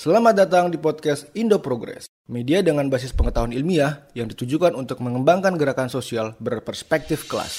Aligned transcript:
Selamat 0.00 0.32
datang 0.32 0.72
di 0.72 0.80
podcast 0.80 1.28
Indo 1.36 1.60
Progress, 1.60 2.08
media 2.24 2.64
dengan 2.64 2.88
basis 2.88 3.12
pengetahuan 3.12 3.52
ilmiah 3.52 4.08
yang 4.16 4.32
ditujukan 4.32 4.72
untuk 4.72 4.96
mengembangkan 5.04 5.60
gerakan 5.60 5.92
sosial 5.92 6.32
berperspektif 6.40 7.28
kelas. 7.28 7.52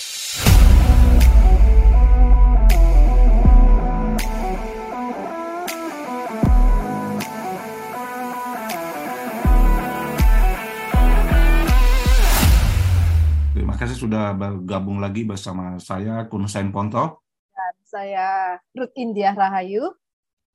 Terima 13.54 13.78
kasih 13.78 14.02
sudah 14.02 14.34
bergabung 14.34 14.98
lagi 14.98 15.30
bersama 15.30 15.78
saya 15.78 16.26
Kunsain 16.26 16.74
Ponto. 16.74 17.22
Dan 17.54 17.76
saya 17.86 18.58
Ruth 18.74 18.98
India 18.98 19.30
Rahayu. 19.38 19.94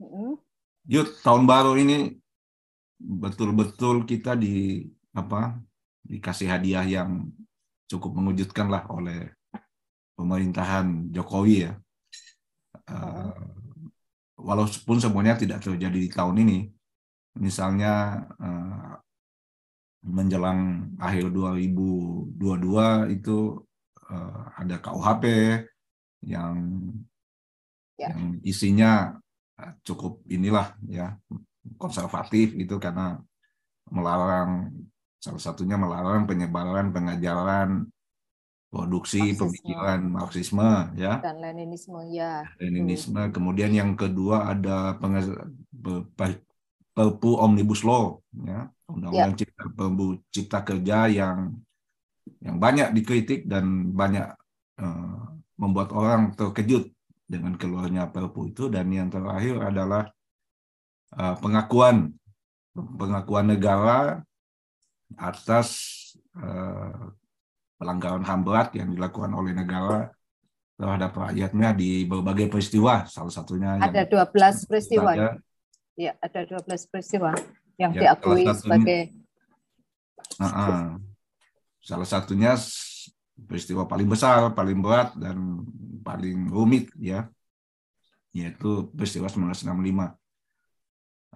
Mm. 0.03 0.46
Yud, 0.87 1.19
tahun 1.23 1.51
baru 1.51 1.75
ini 1.75 2.15
betul-betul 2.97 4.07
kita 4.07 4.39
di 4.39 4.87
apa 5.13 5.59
dikasih 6.07 6.47
hadiah 6.47 6.87
yang 6.87 7.27
cukup 7.91 8.15
mengejutkan 8.15 8.71
lah 8.71 8.87
oleh 8.91 9.35
pemerintahan 10.15 11.11
Jokowi 11.11 11.67
ya. 11.67 11.73
Uh, 12.87 13.35
walaupun 14.39 15.03
semuanya 15.03 15.35
tidak 15.35 15.67
terjadi 15.67 15.99
di 15.99 16.07
tahun 16.07 16.47
ini, 16.47 16.59
misalnya 17.43 18.23
uh, 18.39 18.95
menjelang 20.07 20.95
akhir 21.03 21.35
2022 21.35 22.39
itu 23.11 23.59
uh, 24.07 24.43
ada 24.55 24.79
KUHP 24.79 25.25
yang 26.31 26.55
ya. 27.99 28.15
yang 28.15 28.39
isinya 28.47 29.19
cukup 29.83 30.21
inilah 30.29 30.77
ya 30.87 31.17
konservatif 31.81 32.53
itu 32.55 32.77
karena 32.77 33.19
melarang 33.89 34.71
salah 35.17 35.43
satunya 35.43 35.81
melarang 35.81 36.29
penyebaran 36.29 36.93
pengajaran 36.93 37.89
produksi 38.71 39.33
Marxisme. 39.33 39.41
pemikiran 39.41 40.01
Marxisme 40.05 40.71
ya 40.99 41.13
dan 41.25 41.41
Leninisme 41.41 42.01
ya 42.13 42.45
Leninisme 42.61 43.23
hmm. 43.27 43.33
kemudian 43.33 43.73
yang 43.73 43.97
kedua 43.97 44.53
ada 44.53 44.99
Perpu 46.97 47.31
Omnibus 47.41 47.85
Law 47.85 48.21
ya 48.45 48.69
undang-undang 48.89 49.35
ya. 49.35 49.39
cipta 49.41 49.65
Perpu 49.73 50.07
Cipta 50.29 50.61
Kerja 50.61 51.09
yang 51.09 51.57
yang 52.43 52.57
banyak 52.59 52.91
dikritik 52.93 53.47
dan 53.47 53.95
banyak 53.95 54.35
uh, 54.83 55.27
membuat 55.57 55.95
orang 55.95 56.35
terkejut 56.37 56.96
dengan 57.27 57.59
keluarnya 57.59 58.09
Perpu 58.09 58.55
itu 58.55 58.71
dan 58.71 58.87
yang 58.89 59.11
terakhir 59.11 59.59
adalah 59.59 60.07
uh, 61.19 61.35
pengakuan 61.43 62.15
pengakuan 62.75 63.47
negara 63.51 64.23
atas 65.19 65.69
uh, 66.39 67.11
pelanggaran 67.77 68.25
HAM 68.25 68.41
berat 68.47 68.71
yang 68.79 68.95
dilakukan 68.95 69.35
oleh 69.35 69.53
negara 69.53 70.11
terhadap 70.77 71.13
rakyatnya 71.17 71.73
di 71.75 72.05
berbagai 72.07 72.47
peristiwa 72.53 73.05
salah 73.11 73.33
satunya 73.33 73.81
ada 73.81 74.07
yang 74.07 74.29
12 74.29 74.69
peristiwa 74.71 75.13
saja. 75.13 75.31
ya 75.97 76.13
ada 76.21 76.41
12 76.45 76.91
peristiwa 76.93 77.31
yang 77.77 77.93
ya, 77.93 78.01
diakui 78.13 78.45
satunya, 78.45 78.55
sebagai 78.61 79.01
uh 80.37 80.47
-uh. 80.47 80.83
salah 81.81 82.09
satunya 82.09 82.53
peristiwa 83.45 83.85
paling 83.85 84.09
besar, 84.09 84.57
paling 84.57 84.81
berat 84.81 85.13
dan 85.21 85.61
paling 86.01 86.49
rumit 86.49 86.89
ya, 86.97 87.29
yaitu 88.33 88.89
peristiwa 88.97 89.29
1965. 89.29 90.17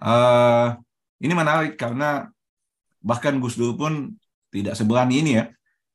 Uh, 0.01 0.81
ini 1.21 1.33
menarik 1.37 1.77
karena 1.77 2.33
bahkan 3.05 3.37
Gus 3.37 3.61
Dur 3.61 3.77
pun 3.77 4.17
tidak 4.49 4.77
seberani 4.77 5.21
ini 5.21 5.33
ya. 5.37 5.45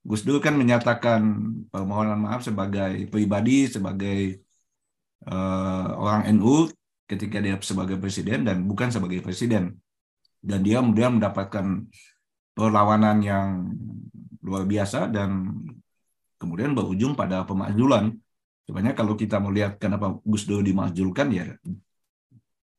Gus 0.05 0.21
Dur 0.21 0.37
kan 0.37 0.53
menyatakan 0.53 1.21
permohonan 1.73 2.21
maaf 2.21 2.45
sebagai 2.45 3.09
pribadi, 3.09 3.65
sebagai 3.65 4.45
uh, 5.25 5.97
orang 5.97 6.29
NU 6.37 6.69
ketika 7.09 7.41
dia 7.41 7.57
sebagai 7.61 7.97
presiden 7.97 8.45
dan 8.45 8.61
bukan 8.69 8.93
sebagai 8.93 9.25
presiden. 9.25 9.81
Dan 10.45 10.61
dia 10.61 10.77
kemudian 10.77 11.17
mendapatkan 11.17 11.89
perlawanan 12.53 13.17
yang 13.25 13.73
luar 14.45 14.69
biasa 14.69 15.09
dan 15.09 15.49
kemudian 16.45 16.77
berujung 16.77 17.17
pada 17.17 17.41
pemakzulan. 17.41 18.13
Sebenarnya 18.69 18.93
kalau 18.93 19.17
kita 19.17 19.41
melihat 19.41 19.81
kenapa 19.81 20.13
Gus 20.21 20.45
Dur 20.45 20.61
dimakzulkan 20.61 21.33
ya 21.33 21.57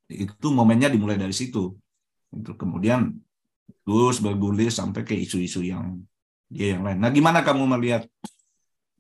itu 0.06 0.46
momennya 0.54 0.86
dimulai 0.86 1.18
dari 1.18 1.34
situ. 1.34 1.74
Untuk 2.30 2.54
kemudian 2.54 3.10
terus 3.82 4.22
bergulir 4.22 4.70
sampai 4.70 5.02
ke 5.02 5.14
isu-isu 5.14 5.66
yang 5.66 5.98
dia 6.46 6.78
yang 6.78 6.86
lain. 6.86 6.98
Nah, 7.02 7.10
gimana 7.10 7.42
kamu 7.42 7.66
melihat 7.78 8.06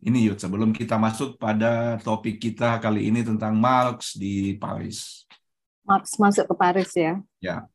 ini 0.02 0.30
Yud 0.30 0.38
sebelum 0.38 0.74
kita 0.74 0.98
masuk 0.98 1.38
pada 1.38 1.98
topik 2.02 2.38
kita 2.38 2.78
kali 2.82 3.10
ini 3.10 3.22
tentang 3.22 3.54
Marx 3.54 4.18
di 4.18 4.54
Paris. 4.58 5.26
Marx 5.86 6.18
masuk 6.18 6.50
ke 6.50 6.54
Paris 6.54 6.90
ya. 6.94 7.22
Ya. 7.38 7.66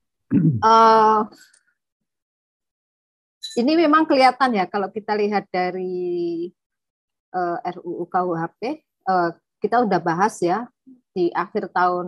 Uh, 0.63 1.27
ini 3.61 3.75
memang 3.75 4.07
kelihatan 4.07 4.55
ya 4.55 4.65
kalau 4.67 4.91
kita 4.91 5.15
lihat 5.15 5.47
dari 5.51 6.51
uh, 7.33 7.57
eh, 7.63 7.73
RUU 7.75 8.05
KUHP 8.07 8.61
uh, 9.07 9.31
kita 9.61 9.85
udah 9.85 9.99
bahas 10.01 10.41
ya 10.41 10.65
di 11.11 11.29
akhir 11.35 11.69
tahun 11.75 12.07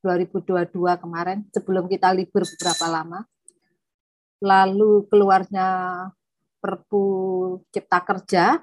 2022 0.00 0.72
kemarin 0.74 1.44
sebelum 1.52 1.84
kita 1.86 2.10
libur 2.10 2.42
beberapa 2.42 2.86
lama. 2.88 3.20
Lalu 4.42 5.06
keluarnya 5.06 5.68
Perpu 6.58 7.04
Cipta 7.70 8.00
Kerja 8.02 8.58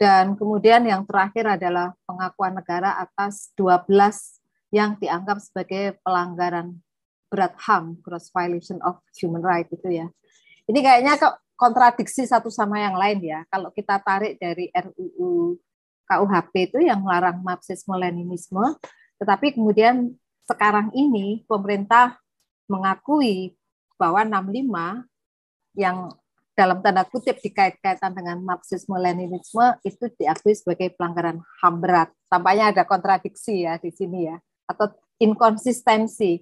dan 0.00 0.34
kemudian 0.34 0.82
yang 0.88 1.04
terakhir 1.04 1.60
adalah 1.60 1.92
pengakuan 2.08 2.56
negara 2.56 2.96
atas 2.98 3.52
12 3.54 3.86
yang 4.72 4.96
dianggap 4.96 5.38
sebagai 5.44 6.00
pelanggaran 6.00 6.80
berat 7.30 7.54
HAM, 7.62 8.00
gross 8.02 8.32
violation 8.34 8.80
of 8.82 8.98
human 9.14 9.44
right 9.44 9.68
itu 9.70 9.86
ya. 10.02 10.06
Ini 10.66 10.78
kayaknya 10.82 11.14
kok 11.18 11.34
kontradiksi 11.60 12.24
satu 12.24 12.48
sama 12.48 12.80
yang 12.80 12.96
lain 12.96 13.20
ya. 13.20 13.44
Kalau 13.52 13.68
kita 13.68 14.00
tarik 14.00 14.40
dari 14.40 14.72
RUU 14.72 15.60
KUHP 16.08 16.72
itu 16.72 16.78
yang 16.80 17.04
melarang 17.04 17.44
Marxisme 17.44 17.92
Leninisme, 18.00 18.80
tetapi 19.20 19.52
kemudian 19.52 20.16
sekarang 20.48 20.88
ini 20.96 21.44
pemerintah 21.44 22.16
mengakui 22.64 23.54
bahwa 24.00 24.24
65 24.24 25.76
yang 25.76 26.08
dalam 26.56 26.80
tanda 26.80 27.04
kutip 27.04 27.38
dikait-kaitan 27.44 28.16
dengan 28.16 28.40
Marxisme 28.40 28.96
Leninisme 28.96 29.76
itu 29.84 30.08
diakui 30.16 30.56
sebagai 30.56 30.96
pelanggaran 30.96 31.44
HAM 31.60 31.74
berat. 31.78 32.08
Tampaknya 32.32 32.72
ada 32.72 32.82
kontradiksi 32.88 33.68
ya 33.68 33.76
di 33.76 33.92
sini 33.92 34.32
ya 34.32 34.40
atau 34.64 34.90
inkonsistensi. 35.20 36.40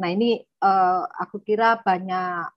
Nah, 0.00 0.08
ini 0.10 0.42
uh, 0.64 1.04
aku 1.06 1.38
kira 1.44 1.78
banyak 1.78 2.50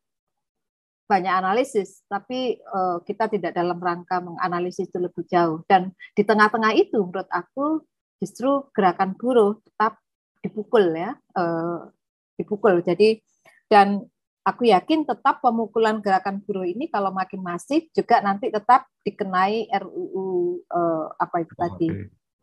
banyak 1.06 1.30
analisis, 1.30 2.02
tapi 2.10 2.58
uh, 2.74 3.02
kita 3.06 3.30
tidak 3.30 3.54
dalam 3.54 3.78
rangka 3.78 4.22
menganalisis 4.22 4.90
itu 4.90 4.98
lebih 4.98 5.26
jauh. 5.30 5.62
Dan 5.70 5.94
di 6.18 6.26
tengah-tengah 6.26 6.74
itu, 6.74 6.98
menurut 6.98 7.30
aku 7.30 7.86
justru 8.18 8.66
gerakan 8.74 9.14
buruh 9.14 9.62
tetap 9.62 10.02
dipukul 10.42 10.98
ya, 10.98 11.14
uh, 11.38 11.90
dipukul. 12.38 12.82
Jadi 12.82 13.22
dan 13.70 14.06
aku 14.46 14.70
yakin 14.70 15.10
tetap 15.10 15.42
pemukulan 15.42 16.00
gerakan 16.00 16.38
buruh 16.46 16.70
ini 16.70 16.86
kalau 16.88 17.10
makin 17.10 17.42
masif 17.42 17.90
juga 17.92 18.22
nanti 18.22 18.54
tetap 18.54 18.86
dikenai 19.02 19.74
RUU 19.74 20.22
uh, 20.22 20.30
eh, 20.70 21.06
apa 21.18 21.36
itu 21.42 21.54
tadi 21.58 21.90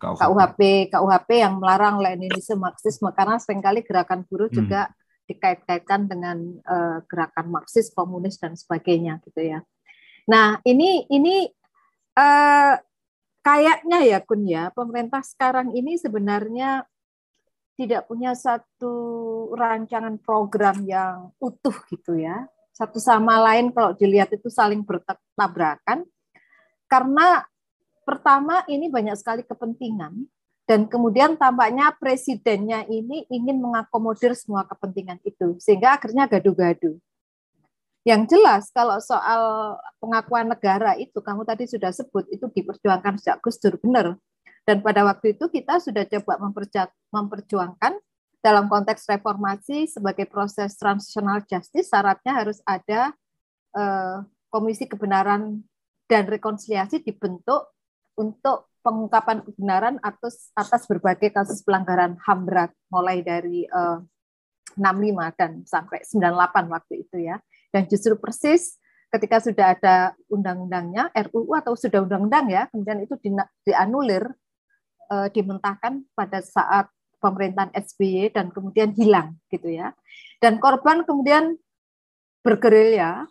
KUHP 0.02 0.90
KUHP 0.90 1.30
yang 1.30 1.62
melarang 1.62 2.02
Leninisme 2.02 2.58
Marxisme 2.58 3.06
karena 3.14 3.38
sering 3.38 3.62
kali 3.62 3.86
gerakan 3.86 4.26
buruh 4.26 4.50
hmm. 4.50 4.58
juga 4.58 4.90
dikait-kaitkan 5.26 6.10
dengan 6.10 6.38
uh, 6.66 6.98
gerakan 7.06 7.48
Marxis, 7.48 7.94
komunis 7.94 8.38
dan 8.38 8.58
sebagainya 8.58 9.22
gitu 9.24 9.40
ya. 9.40 9.60
Nah 10.28 10.58
ini 10.66 11.06
ini 11.10 11.46
uh, 12.18 12.74
kayaknya 13.42 13.98
ya 14.06 14.18
Kun 14.22 14.46
ya 14.46 14.70
pemerintah 14.70 15.22
sekarang 15.22 15.74
ini 15.74 15.98
sebenarnya 15.98 16.86
tidak 17.74 18.06
punya 18.06 18.36
satu 18.36 18.94
rancangan 19.56 20.20
program 20.20 20.84
yang 20.84 21.32
utuh 21.40 21.74
gitu 21.90 22.20
ya. 22.20 22.46
Satu 22.72 22.96
sama 22.96 23.36
lain 23.40 23.68
kalau 23.74 23.92
dilihat 23.92 24.32
itu 24.32 24.48
saling 24.48 24.80
bertabrakan 24.80 26.08
karena 26.88 27.44
pertama 28.04 28.64
ini 28.68 28.88
banyak 28.88 29.16
sekali 29.16 29.42
kepentingan 29.44 30.24
dan 30.72 30.88
kemudian 30.88 31.36
tampaknya 31.36 31.92
presidennya 32.00 32.88
ini 32.88 33.28
ingin 33.28 33.60
mengakomodir 33.60 34.32
semua 34.32 34.64
kepentingan 34.64 35.20
itu, 35.20 35.60
sehingga 35.60 36.00
akhirnya 36.00 36.24
gaduh-gaduh. 36.24 36.96
Yang 38.08 38.22
jelas 38.32 38.72
kalau 38.72 38.96
soal 39.04 39.76
pengakuan 40.00 40.48
negara 40.48 40.96
itu, 40.96 41.20
kamu 41.20 41.44
tadi 41.44 41.68
sudah 41.68 41.92
sebut, 41.92 42.24
itu 42.32 42.48
diperjuangkan 42.48 43.20
sejak 43.20 43.44
Gus 43.44 43.60
Dur, 43.60 43.76
benar. 43.84 44.16
Dan 44.64 44.80
pada 44.80 45.04
waktu 45.04 45.36
itu 45.36 45.44
kita 45.52 45.76
sudah 45.76 46.08
coba 46.08 46.40
memperjuangkan 47.12 47.92
dalam 48.40 48.72
konteks 48.72 49.04
reformasi 49.12 49.92
sebagai 49.92 50.24
proses 50.24 50.72
transitional 50.80 51.44
justice 51.44 51.92
syaratnya 51.92 52.32
harus 52.32 52.64
ada 52.64 53.12
uh, 53.76 54.24
komisi 54.48 54.88
kebenaran 54.88 55.60
dan 56.08 56.24
rekonsiliasi 56.24 57.04
dibentuk 57.04 57.68
untuk 58.16 58.71
pengungkapan 58.82 59.46
kebenaran 59.46 59.96
atas 60.02 60.50
atas 60.58 60.84
berbagai 60.90 61.30
kasus 61.30 61.62
pelanggaran 61.62 62.18
HAM 62.18 62.44
berat 62.44 62.70
mulai 62.90 63.22
dari 63.22 63.64
uh, 63.70 64.02
65 64.74 65.38
dan 65.38 65.52
sampai 65.64 66.02
98 66.02 66.74
waktu 66.74 66.94
itu 67.06 67.16
ya. 67.22 67.38
Dan 67.72 67.88
justru 67.88 68.18
persis 68.18 68.76
ketika 69.12 69.40
sudah 69.40 69.76
ada 69.76 69.96
undang-undangnya 70.28 71.12
RUU 71.30 71.52
atau 71.56 71.76
sudah 71.76 72.04
undang-undang 72.04 72.48
ya, 72.48 72.68
kemudian 72.72 73.04
itu 73.04 73.14
di, 73.20 73.30
dianulir 73.64 74.24
uh, 75.12 75.28
dimentahkan 75.28 76.04
pada 76.16 76.40
saat 76.40 76.88
pemerintahan 77.22 77.70
SBY 77.76 78.34
dan 78.34 78.50
kemudian 78.50 78.90
hilang 78.96 79.38
gitu 79.52 79.70
ya. 79.70 79.94
Dan 80.42 80.58
korban 80.58 81.06
kemudian 81.06 81.54
bergerilya, 82.42 83.30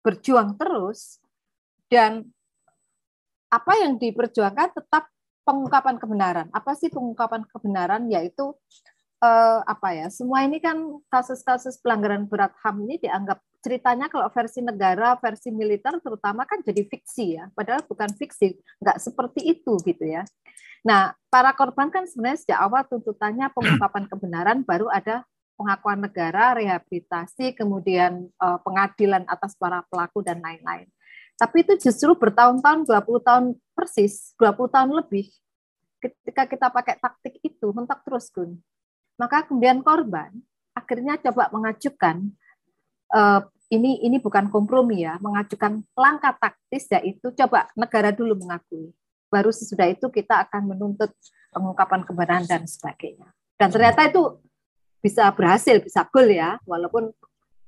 berjuang 0.00 0.56
terus 0.56 1.20
dan 1.92 2.32
apa 3.56 3.72
yang 3.80 3.96
diperjuangkan 3.96 4.76
tetap 4.76 5.08
pengungkapan 5.46 5.96
kebenaran. 5.96 6.46
Apa 6.52 6.76
sih 6.76 6.92
pengungkapan 6.92 7.46
kebenaran? 7.48 8.10
Yaitu 8.12 8.52
eh, 9.24 9.60
apa 9.64 9.88
ya? 9.96 10.06
Semua 10.12 10.44
ini 10.44 10.60
kan 10.60 10.76
kasus-kasus 11.08 11.80
pelanggaran 11.80 12.28
berat 12.28 12.52
HAM 12.60 12.84
ini 12.84 13.00
dianggap 13.00 13.40
ceritanya 13.64 14.06
kalau 14.06 14.30
versi 14.30 14.62
negara, 14.62 15.18
versi 15.18 15.50
militer 15.50 15.98
terutama 15.98 16.44
kan 16.44 16.60
jadi 16.62 16.86
fiksi 16.86 17.40
ya. 17.40 17.50
Padahal 17.54 17.82
bukan 17.86 18.12
fiksi, 18.14 18.54
nggak 18.78 18.98
seperti 19.00 19.40
itu 19.42 19.74
gitu 19.82 20.04
ya. 20.04 20.22
Nah, 20.86 21.10
para 21.26 21.50
korban 21.58 21.90
kan 21.90 22.06
sebenarnya 22.06 22.38
sejak 22.46 22.60
awal 22.62 22.86
tuntutannya 22.86 23.50
pengungkapan 23.56 24.04
kebenaran, 24.06 24.58
baru 24.62 24.86
ada 24.86 25.26
pengakuan 25.56 26.04
negara, 26.04 26.52
rehabilitasi, 26.54 27.56
kemudian 27.56 28.28
uh, 28.38 28.60
pengadilan 28.60 29.24
atas 29.26 29.56
para 29.56 29.82
pelaku 29.88 30.20
dan 30.20 30.38
lain-lain. 30.44 30.86
Tapi 31.36 31.62
itu 31.68 31.88
justru 31.88 32.16
bertahun-tahun, 32.16 32.88
20 32.88 33.28
tahun 33.28 33.44
persis, 33.76 34.32
20 34.40 34.72
tahun 34.72 34.90
lebih. 35.04 35.28
Ketika 36.00 36.48
kita 36.48 36.66
pakai 36.72 36.96
taktik 36.96 37.40
itu, 37.44 37.66
mentok 37.76 38.00
terus, 38.08 38.32
Gun. 38.32 38.56
Maka 39.20 39.48
kemudian 39.48 39.80
korban 39.80 40.32
akhirnya 40.76 41.16
coba 41.16 41.48
mengajukan 41.48 42.28
uh, 43.16 43.40
ini 43.72 44.04
ini 44.04 44.20
bukan 44.20 44.52
kompromi 44.52 45.08
ya, 45.08 45.16
mengajukan 45.24 45.80
langkah 45.96 46.36
taktis 46.36 46.84
yaitu 46.92 47.32
coba 47.32 47.64
negara 47.72 48.12
dulu 48.12 48.36
mengakui 48.36 48.92
baru 49.30 49.50
sesudah 49.50 49.90
itu 49.90 50.06
kita 50.10 50.46
akan 50.46 50.74
menuntut 50.74 51.10
pengungkapan 51.50 52.06
kebenaran 52.06 52.44
dan 52.46 52.62
sebagainya. 52.64 53.28
Dan 53.56 53.68
ternyata 53.72 54.06
itu 54.06 54.40
bisa 55.00 55.28
berhasil, 55.32 55.80
bisa 55.82 56.06
goal 56.08 56.28
ya, 56.30 56.60
walaupun 56.66 57.10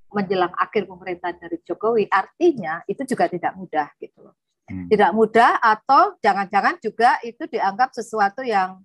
menjelang 0.08 0.52
akhir 0.56 0.88
pemerintahan 0.88 1.36
dari 1.36 1.60
Jokowi, 1.64 2.08
artinya 2.08 2.80
itu 2.88 3.04
juga 3.04 3.28
tidak 3.28 3.52
mudah 3.56 3.88
gitu 4.00 4.24
loh. 4.24 4.34
Hmm. 4.68 4.88
Tidak 4.88 5.10
mudah 5.16 5.60
atau 5.60 6.16
jangan-jangan 6.20 6.76
juga 6.80 7.16
itu 7.24 7.48
dianggap 7.48 7.92
sesuatu 7.92 8.44
yang 8.44 8.80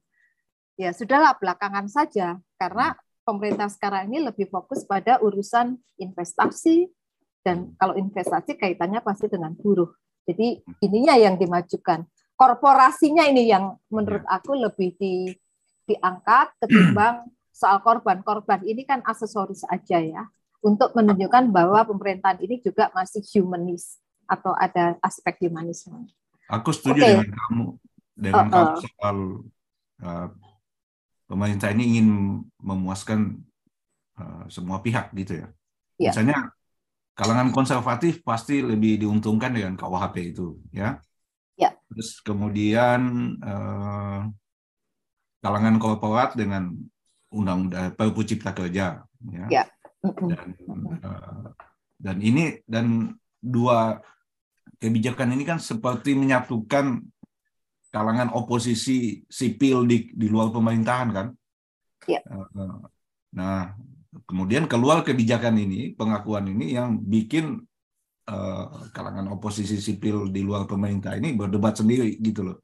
ya 0.79 0.95
sudahlah 0.95 1.35
belakangan 1.39 1.87
saja 1.91 2.39
karena 2.55 2.95
hmm. 2.95 2.99
pemerintah 3.27 3.67
sekarang 3.71 4.11
ini 4.11 4.23
lebih 4.23 4.47
fokus 4.51 4.83
pada 4.87 5.19
urusan 5.19 5.79
investasi 5.99 6.87
dan 7.43 7.75
kalau 7.75 7.99
investasi 7.99 8.55
kaitannya 8.55 9.03
pasti 9.03 9.27
dengan 9.27 9.55
buruh. 9.55 9.91
Jadi 10.23 10.59
hmm. 10.59 10.83
ininya 10.83 11.15
yang 11.19 11.35
dimajukan 11.39 12.03
korporasinya 12.35 13.27
ini 13.27 13.47
yang 13.47 13.79
menurut 13.87 14.23
aku 14.27 14.59
lebih 14.59 14.95
di, 14.99 15.31
diangkat 15.87 16.51
ketimbang 16.63 17.27
soal 17.59 17.79
korban. 17.79 18.19
Korban 18.23 18.63
ini 18.67 18.83
kan 18.83 18.99
aksesoris 19.03 19.63
aja 19.71 20.03
ya 20.03 20.23
untuk 20.63 20.95
menunjukkan 20.95 21.51
bahwa 21.51 21.83
pemerintahan 21.83 22.39
ini 22.39 22.63
juga 22.63 22.87
masih 22.95 23.19
humanis 23.35 23.99
atau 24.23 24.55
ada 24.55 24.95
aspek 25.03 25.45
humanisme. 25.45 26.07
Aku 26.47 26.71
setuju 26.71 27.03
okay. 27.03 27.11
dengan 27.11 27.29
kamu 27.35 27.65
dengan 28.15 28.45
uh, 28.47 28.47
uh. 28.47 28.51
kamu 28.51 28.75
soal 28.79 29.17
uh, 30.01 30.27
pemerintah 31.27 31.69
ini 31.75 31.83
ingin 31.97 32.07
memuaskan 32.63 33.43
uh, 34.15 34.47
semua 34.47 34.79
pihak 34.79 35.11
gitu 35.11 35.43
ya. 35.43 35.47
Yeah. 35.99 36.15
Misalnya 36.15 36.55
kalangan 37.13 37.53
konservatif 37.53 38.25
pasti 38.25 38.63
lebih 38.63 39.03
diuntungkan 39.05 39.53
dengan 39.53 39.75
KUHP 39.77 40.33
itu 40.33 40.57
ya. 40.73 40.97
Ya. 41.53 41.77
Terus 41.85 42.17
kemudian 42.25 43.01
eh, 43.37 44.21
kalangan 45.45 45.77
korporat 45.77 46.33
dengan 46.33 46.73
undang-undang 47.29 47.93
Perpu 47.93 48.25
Cipta 48.25 48.53
Kerja, 48.53 49.05
ya. 49.29 49.45
ya. 49.49 49.63
Dan, 50.03 50.49
eh, 50.99 51.47
dan 51.95 52.17
ini 52.19 52.59
dan 52.67 53.15
dua 53.39 54.03
kebijakan 54.83 55.31
ini 55.31 55.47
kan 55.47 55.63
seperti 55.63 56.11
menyatukan 56.11 56.99
kalangan 57.87 58.35
oposisi 58.35 59.23
sipil 59.31 59.87
di 59.87 60.11
di 60.11 60.27
luar 60.27 60.51
pemerintahan 60.51 61.09
kan. 61.15 61.27
Ya. 62.03 62.19
Eh, 62.19 62.79
nah, 63.31 63.71
kemudian 64.27 64.67
keluar 64.67 65.07
kebijakan 65.07 65.55
ini, 65.55 65.95
pengakuan 65.95 66.51
ini 66.51 66.75
yang 66.75 66.99
bikin 66.99 67.63
uh, 68.29 68.67
kalangan 68.93 69.31
oposisi 69.31 69.79
sipil 69.79 70.29
di 70.29 70.43
luar 70.43 70.67
pemerintah 70.69 71.15
ini 71.17 71.33
berdebat 71.33 71.79
sendiri 71.79 72.19
gitu 72.19 72.51
loh. 72.51 72.57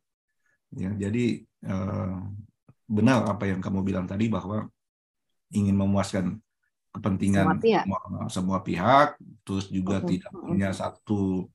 Ya, 0.75 0.94
jadi 0.94 1.42
uh, 1.65 2.19
benar 2.85 3.25
apa 3.25 3.50
yang 3.50 3.62
kamu 3.62 3.81
bilang 3.81 4.06
tadi 4.06 4.30
bahwa 4.30 4.69
ingin 5.50 5.74
memuaskan 5.74 6.38
kepentingan 6.89 7.45
semua 7.45 7.62
pihak, 7.62 7.83
semua, 7.86 8.01
semua 8.30 8.59
pihak 8.65 9.07
terus 9.45 9.65
juga 9.69 10.00
uh 10.00 10.01
-huh. 10.01 10.09
tidak 10.09 10.31
punya 10.33 10.69
satu 10.74 11.47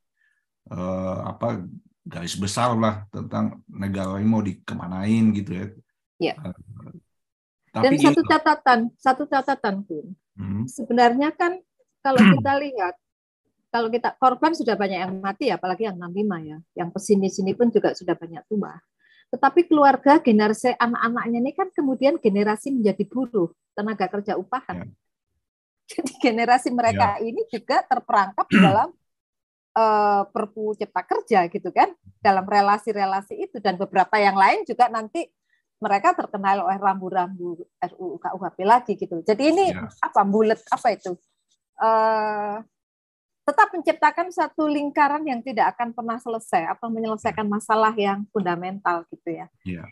uh, 0.71 1.19
apa 1.27 1.67
garis 2.05 2.37
besar 2.37 2.77
lah 2.77 3.09
tentang 3.09 3.65
negara 3.67 4.21
ini 4.21 4.29
mau 4.29 4.45
dikemanain 4.45 5.33
gitu 5.33 5.51
ya. 5.57 5.67
Ya. 6.21 6.35
Uh, 6.39 6.93
tapi 7.75 7.99
Dan 7.99 8.07
satu 8.07 8.23
gitu. 8.23 8.31
catatan, 8.31 8.81
satu 8.95 9.23
catatan 9.27 9.83
pun, 9.83 10.15
hmm. 10.39 10.71
sebenarnya 10.71 11.35
kan 11.35 11.59
kalau 12.05 12.23
kita 12.39 12.53
lihat 12.63 12.95
kalau 13.75 13.91
kita 13.91 14.15
korban 14.15 14.55
sudah 14.55 14.79
banyak 14.79 15.03
yang 15.03 15.19
mati 15.19 15.51
apalagi 15.51 15.91
yang 15.91 15.99
65 15.99 16.47
ya. 16.47 16.59
Yang 16.79 16.89
pesimis 16.95 17.35
ini 17.43 17.59
pun 17.59 17.75
juga 17.75 17.91
sudah 17.91 18.15
banyak 18.15 18.47
tua. 18.47 18.79
Tetapi 19.35 19.67
keluarga 19.67 20.23
generasi 20.23 20.79
anak-anaknya 20.79 21.43
ini 21.43 21.51
kan 21.59 21.75
kemudian 21.75 22.23
generasi 22.23 22.71
menjadi 22.71 23.03
buruh, 23.11 23.51
tenaga 23.75 24.07
kerja 24.07 24.39
upahan. 24.39 24.87
Ya. 24.87 24.95
Jadi 25.91 26.13
generasi 26.17 26.73
mereka 26.73 27.21
ya. 27.21 27.29
ini 27.29 27.45
juga 27.53 27.85
terperangkap 27.85 28.47
dalam 28.49 28.89
uh, 29.77 30.23
Perpu 30.33 30.73
Cipta 30.79 31.05
Kerja 31.05 31.45
gitu 31.53 31.69
kan, 31.75 31.93
dalam 32.25 32.47
relasi-relasi 32.47 33.37
itu 33.37 33.57
dan 33.61 33.77
beberapa 33.77 34.17
yang 34.17 34.39
lain 34.39 34.65
juga 34.65 34.89
nanti 34.89 35.29
mereka 35.83 36.17
terkenal 36.17 36.65
oleh 36.65 36.81
rambu-rambu 36.81 37.61
RUU 37.77 38.17
KUHP 38.17 38.59
lagi 38.65 38.93
gitu. 38.97 39.21
Jadi 39.21 39.43
ini 39.53 39.65
ya. 39.75 39.85
apa 40.01 40.25
bulat 40.25 40.61
apa 40.73 40.89
itu? 40.97 41.13
Uh, 41.77 42.65
tetap 43.45 43.69
menciptakan 43.77 44.33
satu 44.33 44.65
lingkaran 44.65 45.21
yang 45.29 45.45
tidak 45.45 45.77
akan 45.77 45.93
pernah 45.93 46.17
selesai 46.17 46.65
atau 46.73 46.89
menyelesaikan 46.89 47.45
masalah 47.45 47.93
yang 47.93 48.25
fundamental 48.33 49.05
gitu 49.13 49.45
ya. 49.45 49.47
Yeah. 49.69 49.85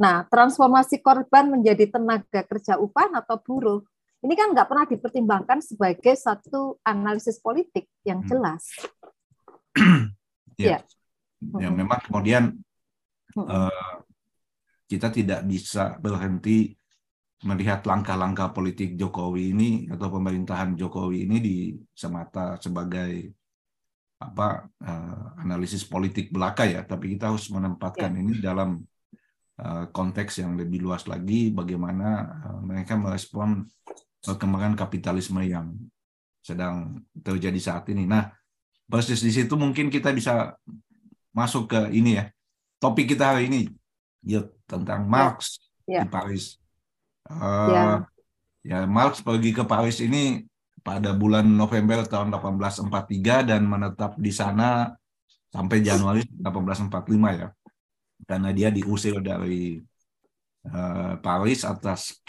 Nah, 0.00 0.24
transformasi 0.30 1.02
korban 1.04 1.52
menjadi 1.52 1.90
tenaga 1.90 2.46
kerja 2.48 2.80
upah 2.80 3.12
atau 3.20 3.36
buruh 3.42 3.84
ini 4.18 4.34
kan 4.34 4.50
nggak 4.50 4.66
pernah 4.66 4.86
dipertimbangkan 4.86 5.58
sebagai 5.62 6.14
satu 6.18 6.82
analisis 6.82 7.38
politik 7.38 7.86
yang 8.02 8.22
hmm. 8.22 8.28
jelas. 8.30 8.62
ya. 10.58 10.82
ya, 10.82 11.58
ya 11.62 11.68
memang 11.70 12.02
kemudian 12.02 12.50
uh, 13.38 14.02
kita 14.90 15.14
tidak 15.14 15.46
bisa 15.46 15.94
berhenti 16.02 16.74
melihat 17.46 17.86
langkah-langkah 17.86 18.50
politik 18.50 18.98
Jokowi 18.98 19.54
ini 19.54 19.70
atau 19.86 20.10
pemerintahan 20.10 20.74
Jokowi 20.74 21.30
ini 21.30 21.36
di 21.38 21.56
semata 21.94 22.58
sebagai 22.58 23.30
apa 24.18 24.66
uh, 24.82 25.38
analisis 25.38 25.86
politik 25.86 26.34
belaka 26.34 26.66
ya, 26.66 26.82
tapi 26.82 27.14
kita 27.14 27.30
harus 27.30 27.46
menempatkan 27.54 28.10
ya. 28.10 28.18
ini 28.18 28.32
dalam 28.42 28.82
uh, 29.62 29.86
konteks 29.94 30.42
yang 30.42 30.58
lebih 30.58 30.82
luas 30.82 31.06
lagi 31.06 31.54
bagaimana 31.54 32.26
uh, 32.50 32.60
mereka 32.66 32.98
merespon 32.98 33.62
perkembangan 34.24 34.74
kapitalisme 34.74 35.40
yang 35.46 35.74
sedang 36.42 37.02
terjadi 37.12 37.58
saat 37.60 37.86
ini. 37.92 38.08
Nah, 38.08 38.32
persis 38.88 39.20
di 39.20 39.30
situ 39.30 39.54
mungkin 39.54 39.92
kita 39.92 40.10
bisa 40.14 40.56
masuk 41.34 41.70
ke 41.70 41.80
ini 41.94 42.18
ya. 42.18 42.24
Topik 42.78 43.14
kita 43.14 43.34
hari 43.34 43.50
ini 43.50 43.62
ya 44.22 44.46
tentang 44.66 45.06
ya. 45.06 45.10
Marx 45.10 45.38
ya. 45.86 46.02
di 46.02 46.08
Paris 46.08 46.58
Uh, 47.28 47.68
ya. 47.68 47.84
ya, 48.64 48.78
Marx 48.88 49.20
pergi 49.20 49.52
ke 49.52 49.60
Paris 49.68 50.00
ini 50.00 50.48
pada 50.80 51.12
bulan 51.12 51.44
November 51.44 52.00
tahun 52.08 52.32
1843 52.32 53.52
dan 53.52 53.68
menetap 53.68 54.16
di 54.16 54.32
sana 54.32 54.96
sampai 55.52 55.84
Januari 55.84 56.24
1845 56.40 57.36
ya. 57.36 57.48
Karena 58.24 58.50
dia 58.56 58.72
diusir 58.72 59.20
dari 59.20 59.76
uh, 60.70 61.14
Paris 61.20 61.64
atas 61.64 62.20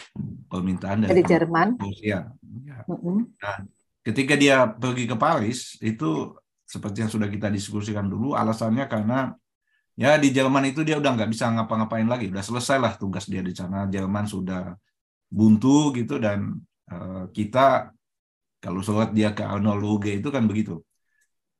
permintaan 0.48 1.06
dari, 1.06 1.20
dari 1.20 1.22
Jerman. 1.24 1.76
Rusia. 1.80 2.28
Ya. 2.64 2.78
Nah, 2.86 3.56
ketika 4.04 4.34
dia 4.34 4.68
pergi 4.68 5.04
ke 5.04 5.16
Paris 5.16 5.76
itu 5.84 6.34
seperti 6.64 7.02
yang 7.02 7.12
sudah 7.12 7.28
kita 7.28 7.50
diskusikan 7.50 8.06
dulu 8.06 8.38
alasannya 8.38 8.86
karena 8.86 9.34
ya 9.98 10.16
di 10.16 10.30
Jerman 10.30 10.70
itu 10.70 10.86
dia 10.86 10.96
udah 10.96 11.18
nggak 11.18 11.30
bisa 11.30 11.50
ngapa-ngapain 11.50 12.06
lagi 12.06 12.30
udah 12.30 12.44
selesai 12.46 12.78
lah 12.78 12.92
tugas 12.94 13.26
dia 13.26 13.42
di 13.42 13.50
sana 13.50 13.90
Jerman 13.90 14.24
sudah 14.24 14.78
buntu 15.26 15.90
gitu 15.98 16.22
dan 16.22 16.56
uh, 16.90 17.26
kita 17.34 17.90
kalau 18.62 18.80
surat 18.86 19.10
dia 19.10 19.34
ke 19.34 19.42
Arnold 19.42 19.82
Ruge 19.82 20.22
itu 20.22 20.30
kan 20.30 20.46
begitu 20.46 20.78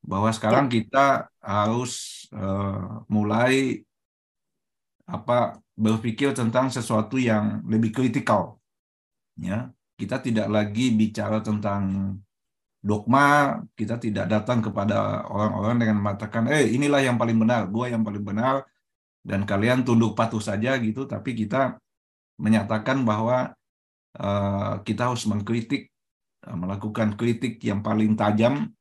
bahwa 0.00 0.32
sekarang 0.32 0.70
ya. 0.70 0.72
kita 0.80 1.06
harus 1.42 2.24
uh, 2.32 3.04
mulai 3.10 3.84
apa 5.10 5.58
berpikir 5.74 6.32
tentang 6.32 6.70
sesuatu 6.70 7.18
yang 7.18 7.66
lebih 7.66 7.90
kritikal. 7.90 8.62
Ya 9.34 9.74
kita 10.00 10.16
tidak 10.24 10.48
lagi 10.48 10.96
bicara 10.96 11.44
tentang 11.44 12.16
dogma, 12.80 13.60
kita 13.76 14.00
tidak 14.00 14.24
datang 14.32 14.64
kepada 14.64 15.28
orang-orang 15.28 15.76
dengan 15.84 15.96
mengatakan, 16.00 16.48
eh 16.48 16.72
inilah 16.72 17.04
yang 17.04 17.20
paling 17.20 17.36
benar, 17.36 17.68
gua 17.68 17.92
yang 17.92 18.00
paling 18.00 18.24
benar, 18.24 18.64
dan 19.20 19.44
kalian 19.44 19.84
tunduk 19.84 20.16
patuh 20.16 20.40
saja 20.40 20.80
gitu, 20.80 21.04
tapi 21.04 21.36
kita 21.36 21.76
menyatakan 22.40 23.04
bahwa 23.04 23.52
uh, 24.16 24.80
kita 24.80 25.12
harus 25.12 25.28
mengkritik, 25.28 25.92
uh, 26.48 26.56
melakukan 26.56 27.20
kritik 27.20 27.60
yang 27.60 27.84
paling 27.84 28.16
tajam 28.16 28.72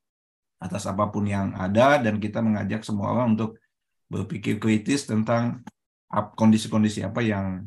atas 0.63 0.87
apa 0.87 1.11
pun 1.11 1.27
yang 1.27 1.51
ada, 1.59 1.99
dan 1.99 2.23
kita 2.23 2.39
mengajak 2.39 2.87
semua 2.87 3.11
orang 3.11 3.35
untuk 3.35 3.59
berpikir 4.07 4.63
kritis 4.63 5.03
tentang 5.03 5.59
kondisi-kondisi 6.09 7.05
apa 7.05 7.21
yang 7.21 7.63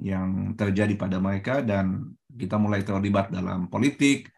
yang 0.00 0.56
terjadi 0.58 0.98
pada 0.98 1.22
mereka 1.22 1.62
dan 1.62 2.16
kita 2.26 2.58
mulai 2.58 2.82
terlibat 2.82 3.30
dalam 3.30 3.70
politik, 3.70 4.34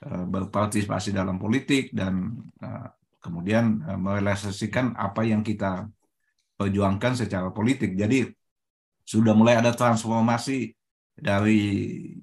Eh, 0.00 0.24
berpartisipasi 0.24 1.12
dalam 1.12 1.36
politik 1.36 1.92
dan 1.92 2.32
eh, 2.56 2.88
kemudian 3.20 3.84
eh, 3.84 4.00
merealisasikan 4.00 4.96
apa 4.96 5.28
yang 5.28 5.44
kita 5.44 5.92
perjuangkan 6.56 7.20
secara 7.20 7.52
politik. 7.52 7.92
Jadi 7.92 8.24
sudah 9.04 9.36
mulai 9.36 9.60
ada 9.60 9.76
transformasi 9.76 10.72
dari 11.12 11.60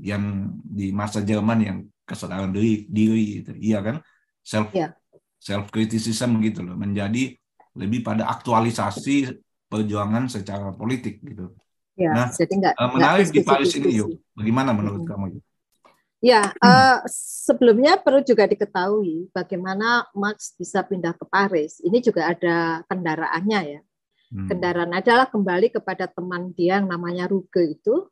yang 0.02 0.58
di 0.66 0.90
masa 0.90 1.22
Jerman 1.22 1.60
yang 1.62 1.78
kesadaran 2.02 2.50
diri, 2.50 2.90
diri 2.90 3.46
itu, 3.46 3.54
iya 3.62 3.86
kan, 3.86 4.02
self 4.42 4.74
yeah. 4.74 4.98
self 5.38 5.70
criticism 5.70 6.42
gitu 6.42 6.66
loh, 6.66 6.74
menjadi 6.74 7.38
lebih 7.78 8.02
pada 8.02 8.26
aktualisasi 8.26 9.38
perjuangan 9.68 10.32
secara 10.32 10.72
politik 10.74 11.20
gitu. 11.24 11.52
Ya, 11.98 12.14
nah, 12.14 12.30
jadi 12.30 12.54
enggak, 12.54 12.74
menarik 12.78 13.26
enggak 13.28 13.36
di 13.36 13.42
Paris 13.42 13.72
ini 13.74 13.90
yuk, 13.98 14.22
bagaimana 14.38 14.70
menurut 14.70 15.02
hmm. 15.02 15.10
kamu 15.10 15.26
yuk? 15.40 15.44
Ya, 16.18 16.50
hmm. 16.50 16.66
uh, 16.66 16.98
sebelumnya 17.46 18.02
perlu 18.02 18.26
juga 18.26 18.50
diketahui 18.50 19.30
bagaimana 19.30 20.10
Max 20.18 20.58
bisa 20.58 20.82
pindah 20.82 21.14
ke 21.14 21.26
Paris. 21.30 21.78
Ini 21.86 22.02
juga 22.02 22.34
ada 22.34 22.82
kendaraannya 22.90 23.62
ya. 23.66 23.82
Hmm. 24.34 24.50
Kendaraan 24.50 24.94
adalah 24.98 25.30
kembali 25.30 25.72
kepada 25.72 26.10
teman 26.10 26.52
dia 26.58 26.82
yang 26.82 26.90
namanya 26.90 27.30
Ruge 27.30 27.78
itu, 27.78 28.10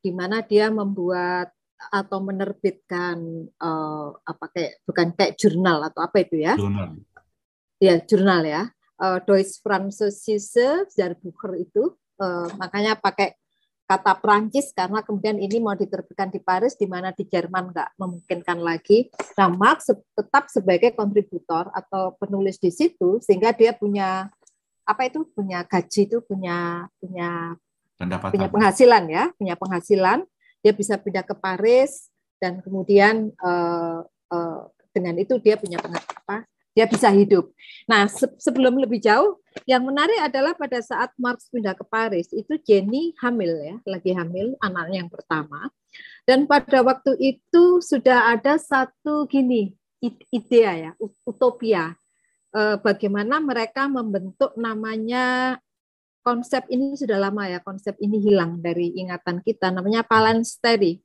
di 0.00 0.10
mana 0.10 0.40
dia 0.40 0.72
membuat 0.72 1.52
atau 1.82 2.22
menerbitkan 2.22 3.18
uh, 3.58 4.14
apa 4.22 4.44
kayak 4.54 4.72
bukan 4.86 5.06
kayak 5.18 5.34
jurnal 5.36 5.82
atau 5.86 6.00
apa 6.02 6.24
itu 6.24 6.40
ya? 6.40 6.54
Jurnal. 6.56 6.96
Ya, 7.82 7.94
jurnal 8.00 8.42
ya. 8.46 8.62
Uh, 9.02 9.18
Deutsche 9.26 9.58
Französische 9.58 10.86
Jahrbucher 10.94 11.58
itu, 11.58 11.98
uh, 12.22 12.46
makanya 12.54 12.94
pakai 12.94 13.34
kata 13.92 14.14
Prancis 14.22 14.72
karena 14.72 15.02
kemudian 15.04 15.36
ini 15.36 15.58
mau 15.60 15.76
diterbitkan 15.76 16.32
di 16.32 16.40
Paris 16.40 16.78
di 16.78 16.88
mana 16.88 17.12
di 17.12 17.26
Jerman 17.26 17.74
nggak 17.74 17.98
memungkinkan 17.98 18.62
lagi. 18.62 19.12
Nah, 19.36 19.52
Marx 19.52 19.90
tetap 19.90 20.48
sebagai 20.48 20.96
kontributor 20.96 21.68
atau 21.74 22.16
penulis 22.16 22.56
di 22.56 22.72
situ 22.72 23.20
sehingga 23.20 23.52
dia 23.52 23.76
punya 23.76 24.32
apa 24.82 25.06
itu 25.06 25.28
punya 25.34 25.62
gaji 25.68 26.08
itu 26.08 26.18
punya 26.24 26.88
punya 26.98 27.58
Pendapatan. 28.00 28.32
punya 28.32 28.48
penghasilan 28.48 29.04
ya, 29.10 29.24
punya 29.36 29.54
penghasilan. 29.58 30.18
Dia 30.62 30.72
bisa 30.72 30.94
pindah 30.96 31.26
ke 31.26 31.34
Paris 31.36 32.08
dan 32.38 32.62
kemudian 32.62 33.34
uh, 33.42 34.06
uh, 34.06 34.60
dengan 34.94 35.18
itu 35.18 35.36
dia 35.42 35.58
punya 35.58 35.82
apa 35.82 36.46
dia 36.72 36.88
bisa 36.88 37.12
hidup. 37.12 37.52
Nah, 37.84 38.08
se 38.08 38.24
sebelum 38.40 38.80
lebih 38.80 39.00
jauh, 39.00 39.40
yang 39.68 39.84
menarik 39.84 40.16
adalah 40.24 40.56
pada 40.56 40.80
saat 40.80 41.12
Marx 41.20 41.52
pindah 41.52 41.76
ke 41.76 41.84
Paris, 41.84 42.32
itu 42.32 42.56
Jenny 42.64 43.12
hamil 43.20 43.52
ya, 43.60 43.76
lagi 43.84 44.16
hamil 44.16 44.56
anaknya 44.64 45.04
yang 45.04 45.12
pertama. 45.12 45.68
Dan 46.24 46.48
pada 46.48 46.80
waktu 46.80 47.12
itu 47.20 47.84
sudah 47.84 48.32
ada 48.32 48.56
satu 48.56 49.28
gini 49.28 49.76
ide 50.02 50.62
ya, 50.64 50.92
utopia. 51.28 51.92
Eh, 52.52 52.76
bagaimana 52.80 53.40
mereka 53.40 53.88
membentuk 53.88 54.52
namanya 54.56 55.56
konsep 56.24 56.64
ini 56.72 56.96
sudah 56.96 57.18
lama 57.20 57.48
ya, 57.48 57.60
konsep 57.60 57.96
ini 58.00 58.20
hilang 58.22 58.60
dari 58.64 58.96
ingatan 58.96 59.44
kita, 59.44 59.68
namanya 59.68 60.04
Palensteri. 60.06 61.00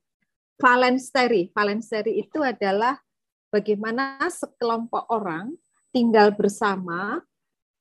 Palensteri, 0.58 1.54
Palensteri 1.54 2.18
itu 2.18 2.42
adalah 2.42 2.98
bagaimana 3.48 4.20
sekelompok 4.28 5.08
orang 5.12 5.52
tinggal 5.92 6.32
bersama, 6.36 7.24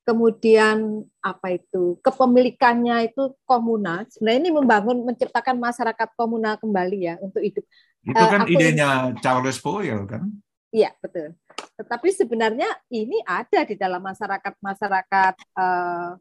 kemudian 0.08 1.04
apa 1.20 1.60
itu 1.60 2.00
kepemilikannya 2.00 3.12
itu 3.12 3.36
komunal. 3.44 4.08
Sebenarnya 4.08 4.40
ini 4.48 4.52
membangun 4.56 5.04
menciptakan 5.04 5.60
masyarakat 5.60 6.10
komunal 6.16 6.56
kembali 6.56 7.00
ya 7.04 7.16
untuk 7.20 7.44
hidup. 7.44 7.68
Itu 8.08 8.24
kan 8.24 8.48
uh, 8.48 8.52
idenya 8.52 8.90
Charles 9.20 9.60
Fourier 9.60 10.08
kan? 10.08 10.32
Iya 10.72 10.96
betul. 11.04 11.36
Tetapi 11.76 12.08
sebenarnya 12.16 12.72
ini 12.88 13.20
ada 13.28 13.68
di 13.68 13.76
dalam 13.76 14.00
masyarakat 14.00 14.54
masyarakat 14.64 15.36
uh, 15.60 16.16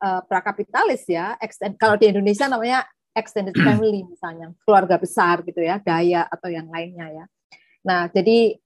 uh, 0.00 0.22
prakapitalis 0.24 1.04
ya. 1.04 1.36
Extend, 1.44 1.76
kalau 1.76 2.00
di 2.00 2.08
Indonesia 2.08 2.48
namanya 2.48 2.88
extended 3.12 3.52
family 3.66 4.00
misalnya, 4.08 4.56
keluarga 4.64 4.96
besar 4.96 5.44
gitu 5.44 5.60
ya, 5.60 5.76
daya 5.84 6.24
atau 6.24 6.48
yang 6.48 6.72
lainnya 6.72 7.06
ya. 7.12 7.24
Nah 7.84 8.08
jadi 8.08 8.56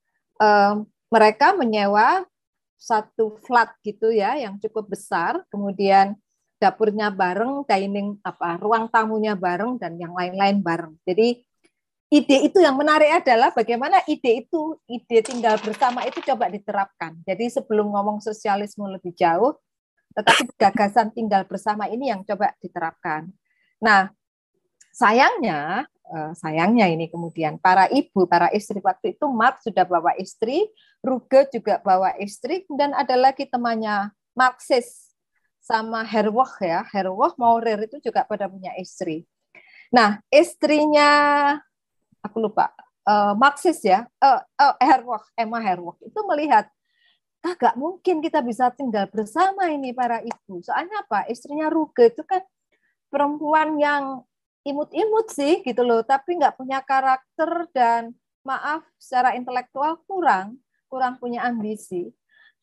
uh, 0.40 0.82
mereka 1.12 1.54
menyewa 1.54 2.26
satu 2.74 3.40
flat 3.40 3.72
gitu 3.80 4.12
ya 4.12 4.36
yang 4.36 4.60
cukup 4.60 4.92
besar, 4.92 5.40
kemudian 5.48 6.18
dapurnya 6.60 7.08
bareng, 7.12 7.64
dining 7.64 8.20
apa 8.20 8.60
ruang 8.60 8.88
tamunya 8.92 9.32
bareng 9.36 9.80
dan 9.80 9.96
yang 9.96 10.12
lain-lain 10.12 10.60
bareng. 10.60 10.94
Jadi 11.04 11.40
ide 12.12 12.38
itu 12.46 12.58
yang 12.60 12.76
menarik 12.76 13.24
adalah 13.24 13.50
bagaimana 13.50 14.04
ide 14.06 14.44
itu, 14.44 14.76
ide 14.86 15.18
tinggal 15.24 15.56
bersama 15.60 16.04
itu 16.04 16.20
coba 16.22 16.52
diterapkan. 16.52 17.16
Jadi 17.24 17.50
sebelum 17.50 17.90
ngomong 17.90 18.20
sosialisme 18.20 18.84
lebih 18.86 19.16
jauh, 19.16 19.56
tetapi 20.14 20.52
gagasan 20.60 21.10
tinggal 21.10 21.42
bersama 21.48 21.90
ini 21.90 22.12
yang 22.12 22.22
coba 22.22 22.54
diterapkan. 22.62 23.28
Nah, 23.82 24.12
sayangnya 24.94 25.90
Eh, 26.04 26.32
sayangnya 26.36 26.84
ini 26.84 27.08
kemudian 27.08 27.56
para 27.56 27.88
ibu, 27.88 28.28
para 28.28 28.52
istri 28.52 28.76
waktu 28.84 29.16
itu 29.16 29.24
Mark 29.32 29.64
sudah 29.64 29.88
bawa 29.88 30.12
istri, 30.20 30.68
Ruge 31.00 31.48
juga 31.48 31.80
bawa 31.80 32.12
istri, 32.20 32.68
dan 32.68 32.92
ada 32.92 33.16
lagi 33.16 33.48
temannya 33.48 34.12
Marxis 34.36 35.16
sama 35.64 36.04
Herwoch 36.04 36.60
ya, 36.60 36.84
Herwoch 36.92 37.40
Maurer 37.40 37.88
itu 37.88 38.04
juga 38.04 38.20
pada 38.28 38.52
punya 38.52 38.76
istri. 38.76 39.24
Nah, 39.88 40.20
istrinya 40.28 41.08
aku 42.20 42.36
lupa, 42.36 42.68
uh, 43.08 43.32
Marxis 43.32 43.80
ya, 43.80 44.04
uh, 44.20 44.44
uh, 44.60 44.76
Emma 45.40 45.56
Herwoch 45.64 45.96
itu 46.04 46.20
melihat 46.28 46.68
kagak 47.40 47.80
mungkin 47.80 48.20
kita 48.20 48.44
bisa 48.44 48.68
tinggal 48.76 49.08
bersama 49.08 49.72
ini 49.72 49.96
para 49.96 50.20
ibu. 50.20 50.60
Soalnya 50.60 51.00
apa? 51.08 51.24
Istrinya 51.32 51.72
Ruge 51.72 52.12
itu 52.12 52.20
kan 52.28 52.44
perempuan 53.08 53.80
yang 53.80 54.20
imut-imut 54.64 55.28
sih 55.28 55.60
gitu 55.60 55.84
loh, 55.84 56.00
tapi 56.02 56.40
nggak 56.40 56.56
punya 56.56 56.80
karakter 56.80 57.68
dan 57.76 58.16
maaf 58.44 58.84
secara 58.96 59.36
intelektual 59.36 60.00
kurang, 60.08 60.60
kurang 60.88 61.20
punya 61.20 61.44
ambisi. 61.44 62.08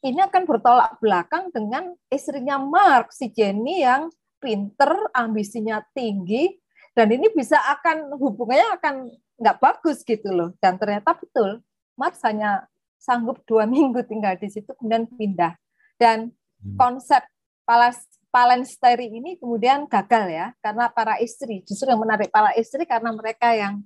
Ini 0.01 0.25
akan 0.25 0.49
bertolak 0.49 0.97
belakang 0.97 1.53
dengan 1.53 1.93
istrinya 2.09 2.57
Mark, 2.57 3.13
si 3.13 3.29
Jenny 3.29 3.85
yang 3.85 4.09
pinter, 4.41 4.89
ambisinya 5.13 5.85
tinggi, 5.93 6.57
dan 6.97 7.13
ini 7.13 7.29
bisa 7.29 7.61
akan 7.61 8.17
hubungannya 8.17 8.81
akan 8.81 8.95
nggak 9.37 9.57
bagus 9.61 10.01
gitu 10.01 10.33
loh. 10.33 10.49
Dan 10.57 10.81
ternyata 10.81 11.13
betul, 11.13 11.61
Mark 11.93 12.17
hanya 12.25 12.65
sanggup 12.97 13.45
dua 13.45 13.69
minggu 13.73 14.01
tinggal 14.09 14.33
di 14.41 14.49
situ, 14.49 14.73
kemudian 14.73 15.05
pindah. 15.05 15.53
Dan 16.01 16.33
hmm. 16.65 16.77
konsep 16.81 17.21
Palas 17.61 18.10
Palensteri 18.31 19.11
ini 19.11 19.35
kemudian 19.35 19.91
gagal 19.91 20.31
ya 20.31 20.47
karena 20.63 20.87
para 20.87 21.19
istri 21.19 21.67
justru 21.67 21.91
yang 21.91 21.99
menarik 21.99 22.31
para 22.31 22.55
istri 22.55 22.87
karena 22.87 23.11
mereka 23.11 23.51
yang 23.51 23.83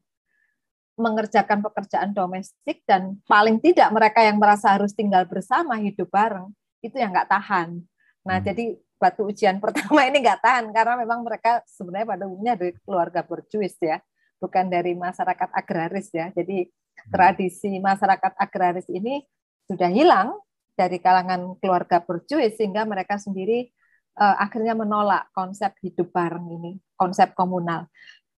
mengerjakan 0.96 1.60
pekerjaan 1.60 2.16
domestik 2.16 2.86
dan 2.88 3.20
paling 3.28 3.60
tidak 3.60 3.92
mereka 3.92 4.24
yang 4.24 4.40
merasa 4.40 4.72
harus 4.78 4.96
tinggal 4.96 5.28
bersama 5.28 5.76
hidup 5.76 6.08
bareng 6.08 6.48
itu 6.80 6.96
yang 6.96 7.12
nggak 7.12 7.28
tahan. 7.28 7.84
Nah 8.24 8.38
hmm. 8.40 8.46
jadi 8.48 8.66
batu 8.96 9.28
ujian 9.28 9.60
pertama 9.64 10.08
ini 10.08 10.24
nggak 10.24 10.40
tahan 10.40 10.66
karena 10.72 10.94
memang 11.04 11.20
mereka 11.26 11.60
sebenarnya 11.68 12.08
pada 12.16 12.24
umumnya 12.30 12.54
dari 12.56 12.74
keluarga 12.86 13.22
berjuis 13.28 13.76
ya, 13.84 14.00
bukan 14.40 14.72
dari 14.72 14.96
masyarakat 14.96 15.50
agraris 15.52 16.08
ya. 16.16 16.32
Jadi 16.32 16.70
hmm. 16.70 17.12
tradisi 17.12 17.72
masyarakat 17.82 18.32
agraris 18.40 18.88
ini 18.88 19.20
sudah 19.68 19.92
hilang 19.92 20.40
dari 20.80 21.00
kalangan 21.00 21.60
keluarga 21.60 22.00
berjuis 22.04 22.56
sehingga 22.56 22.88
mereka 22.88 23.20
sendiri 23.20 23.72
uh, 24.20 24.36
akhirnya 24.40 24.74
menolak 24.76 25.30
konsep 25.36 25.76
hidup 25.84 26.12
bareng 26.12 26.48
ini, 26.52 26.80
konsep 26.96 27.36
komunal. 27.36 27.88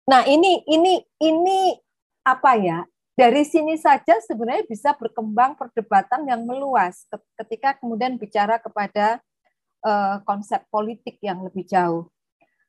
Nah, 0.08 0.24
ini 0.28 0.64
ini 0.68 1.02
ini 1.22 1.76
apa 2.26 2.56
ya? 2.58 2.80
Dari 3.16 3.48
sini 3.48 3.80
saja 3.80 4.20
sebenarnya 4.20 4.68
bisa 4.68 4.92
berkembang 4.92 5.56
perdebatan 5.56 6.28
yang 6.28 6.44
meluas 6.44 7.08
ketika 7.40 7.72
kemudian 7.80 8.20
bicara 8.20 8.60
kepada 8.60 9.24
uh, 9.88 10.20
konsep 10.28 10.60
politik 10.68 11.16
yang 11.24 11.40
lebih 11.40 11.64
jauh. 11.64 12.12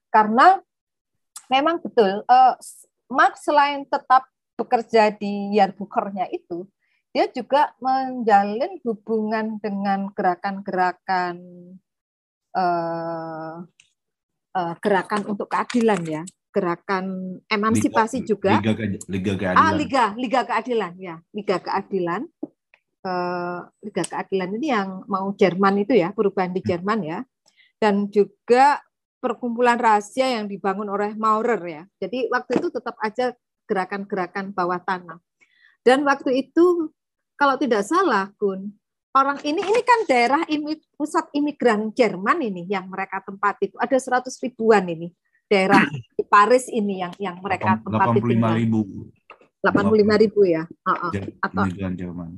Karena 0.07 0.63
memang 1.51 1.83
betul 1.83 2.23
uh, 2.31 2.55
Marx 3.11 3.43
selain 3.43 3.83
tetap 3.91 4.31
bekerja 4.55 5.11
di 5.11 5.59
Yarbukernya 5.59 6.31
itu, 6.31 6.63
dia 7.11 7.27
juga 7.33 7.75
menjalin 7.83 8.79
hubungan 8.87 9.59
dengan 9.59 10.15
gerakan-gerakan 10.15 11.37
uh, 12.57 13.61
uh, 14.57 14.75
gerakan 14.81 15.23
untuk 15.29 15.53
keadilan 15.53 16.01
ya, 16.09 16.23
gerakan 16.51 17.37
emansipasi 17.53 18.25
liga, 18.25 18.29
juga. 18.33 18.53
Liga, 18.59 18.73
liga 19.07 19.33
keadilan. 19.37 19.61
Ah, 19.61 19.73
liga, 19.77 20.05
liga 20.17 20.41
keadilan 20.49 20.93
ya, 20.97 21.17
liga 21.37 21.57
keadilan. 21.61 22.25
Uh, 23.07 23.63
liga 23.87 24.03
keadilan 24.03 24.51
ini 24.59 24.75
yang 24.75 25.07
mau 25.07 25.31
Jerman 25.37 25.87
itu 25.87 25.95
ya, 25.95 26.11
perubahan 26.11 26.51
di 26.51 26.59
hmm. 26.59 26.69
Jerman 26.75 27.01
ya, 27.07 27.19
dan 27.79 28.11
juga 28.11 28.83
perkumpulan 29.23 29.79
rahasia 29.79 30.41
yang 30.41 30.51
dibangun 30.51 30.91
oleh 30.91 31.15
Maurer 31.15 31.63
ya. 31.63 31.83
Jadi 32.03 32.27
waktu 32.33 32.59
itu 32.59 32.69
tetap 32.75 32.99
aja 32.99 33.31
gerakan-gerakan 33.67 34.51
bawah 34.51 34.83
tanah. 34.83 35.19
Dan 35.87 36.03
waktu 36.03 36.47
itu 36.47 36.91
kalau 37.39 37.55
tidak 37.61 37.87
salah, 37.87 38.33
Kun, 38.41 38.75
orang 39.17 39.39
ini 39.49 39.61
ini 39.65 39.81
kan 39.81 40.01
daerah 40.05 40.43
imi, 40.45 40.77
pusat 40.95 41.33
imigran 41.33 41.89
Jerman 41.97 42.45
ini 42.45 42.69
yang 42.69 42.85
mereka 42.93 43.25
tempat 43.25 43.57
itu. 43.65 43.75
Ada 43.81 43.97
100 43.97 44.29
ribuan 44.45 44.85
ini 44.85 45.09
daerah 45.49 45.89
di 45.89 46.23
Paris 46.27 46.69
ini 46.69 47.01
yang 47.01 47.15
yang 47.17 47.37
mereka 47.41 47.81
tempat 47.81 48.13
itu 48.13 48.29
85 48.29 48.61
ribu. 48.61 48.81
85 49.65 50.23
ribu 50.23 50.41
ya? 50.45 50.63
Uh 50.85 50.91
-uh. 51.09 51.11
atau 51.41 51.65
Jerman. 51.73 52.31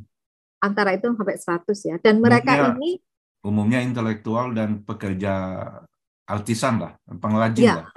Antara 0.62 0.94
itu 0.94 1.10
sampai 1.10 1.36
100 1.36 1.90
ya. 1.90 1.96
Dan 1.98 2.22
mereka 2.22 2.50
umumnya, 2.54 2.70
ini 2.78 2.90
umumnya 3.42 3.78
intelektual 3.82 4.54
dan 4.54 4.82
pekerja 4.86 5.34
artisan 6.28 6.74
lah 6.78 6.92
pengrajin 7.18 7.64
ya, 7.66 7.74
lah. 7.82 7.88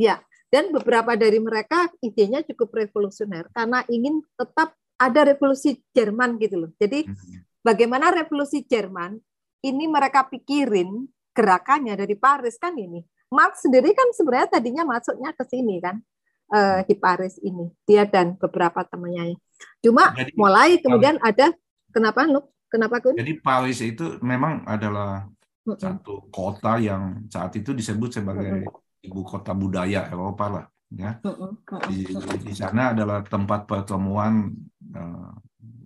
ya. 0.00 0.16
Dan 0.50 0.74
beberapa 0.74 1.14
dari 1.14 1.38
mereka 1.38 1.86
idenya 2.02 2.42
cukup 2.42 2.74
revolusioner 2.74 3.46
karena 3.54 3.86
ingin 3.86 4.18
tetap 4.34 4.74
ada 4.98 5.20
revolusi 5.22 5.78
Jerman 5.94 6.42
gitu 6.42 6.66
loh. 6.66 6.70
Jadi 6.74 7.06
hmm 7.06 7.49
bagaimana 7.60 8.12
revolusi 8.12 8.64
Jerman 8.64 9.16
ini 9.60 9.84
mereka 9.88 10.28
pikirin 10.28 11.08
gerakannya 11.36 11.94
dari 11.96 12.16
Paris 12.16 12.56
kan 12.56 12.74
ini. 12.76 13.04
Marx 13.30 13.62
sendiri 13.62 13.94
kan 13.94 14.10
sebenarnya 14.10 14.58
tadinya 14.58 14.82
masuknya 14.82 15.30
ke 15.30 15.46
sini 15.46 15.78
kan 15.78 16.02
uh, 16.50 16.82
di 16.82 16.98
Paris 16.98 17.38
ini 17.40 17.70
dia 17.86 18.02
dan 18.04 18.34
beberapa 18.34 18.82
temannya. 18.82 19.38
Cuma 19.78 20.10
jadi, 20.18 20.34
mulai 20.34 20.70
kemudian 20.82 21.16
Paris. 21.22 21.30
ada 21.30 21.46
kenapa 21.94 22.26
lu 22.26 22.42
kenapa 22.66 22.98
kun? 22.98 23.14
Jadi 23.14 23.38
Paris 23.38 23.78
itu 23.86 24.18
memang 24.18 24.66
adalah 24.66 25.30
-uh. 25.66 25.78
satu 25.78 26.26
kota 26.34 26.82
yang 26.82 27.30
saat 27.30 27.54
itu 27.54 27.70
disebut 27.70 28.18
sebagai 28.18 28.66
ibu 29.00 29.22
kota 29.22 29.54
budaya 29.54 30.10
Eropa 30.10 30.46
lah 30.50 30.66
ya. 30.90 31.22
-uh. 31.22 31.54
Di, 31.86 32.10
di 32.42 32.54
sana 32.56 32.90
adalah 32.90 33.22
tempat 33.22 33.70
pertemuan 33.70 34.50
uh, 34.90 35.32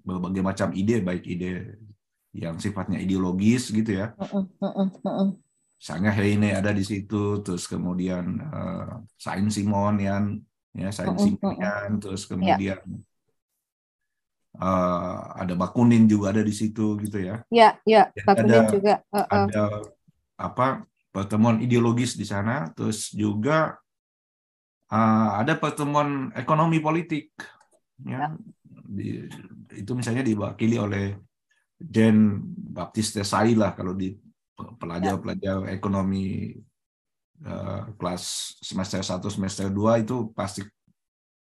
berbagai 0.05 0.45
macam 0.45 0.69
ide 0.77 1.01
baik 1.01 1.25
ide 1.25 1.81
yang 2.35 2.61
sifatnya 2.61 3.01
ideologis 3.01 3.73
gitu 3.73 4.05
ya. 4.05 4.13
Misalnya 5.79 6.11
Heine 6.17 6.57
ada 6.57 6.73
di 6.73 6.85
situ, 6.85 7.41
terus 7.45 7.69
kemudian 7.69 8.41
uh, 8.41 9.05
Sain 9.21 9.47
Simonian, 9.53 10.41
ya 10.73 10.89
Sain 10.91 11.15
Simonian, 11.17 12.01
terus 12.01 12.25
ya. 12.25 12.29
kemudian 12.35 12.81
uh, 14.59 15.19
ada 15.39 15.55
Bakunin 15.55 16.09
juga 16.09 16.35
ada 16.35 16.43
di 16.43 16.55
situ 16.57 16.97
gitu 17.05 17.19
ya. 17.21 17.45
Ya, 17.53 17.77
ya, 17.85 18.11
Bakunin 18.25 18.65
ada, 18.65 18.73
juga. 18.73 18.95
Uh, 19.13 19.19
uh. 19.19 19.45
Ada 19.47 19.65
apa 20.35 20.67
pertemuan 21.15 21.63
ideologis 21.63 22.19
di 22.19 22.27
sana, 22.27 22.73
terus 22.75 23.15
juga 23.15 23.79
uh, 24.91 25.31
ada 25.39 25.55
pertemuan 25.55 26.35
ekonomi 26.35 26.83
politik, 26.83 27.31
ya. 28.03 28.19
ya. 28.19 28.29
Di, 28.85 29.25
itu 29.73 29.93
misalnya 29.97 30.21
diwakili 30.21 30.77
oleh 30.77 31.17
Jen 31.81 32.41
Baptiste 32.77 33.25
Sai 33.25 33.57
lah 33.57 33.73
kalau 33.73 33.97
di 33.97 34.13
pelajar-pelajar 34.55 35.73
ekonomi 35.73 36.55
uh, 37.43 37.91
kelas 37.99 38.55
semester 38.63 39.03
1 39.03 39.19
semester 39.27 39.67
2 39.73 40.05
itu 40.05 40.31
pasti 40.37 40.63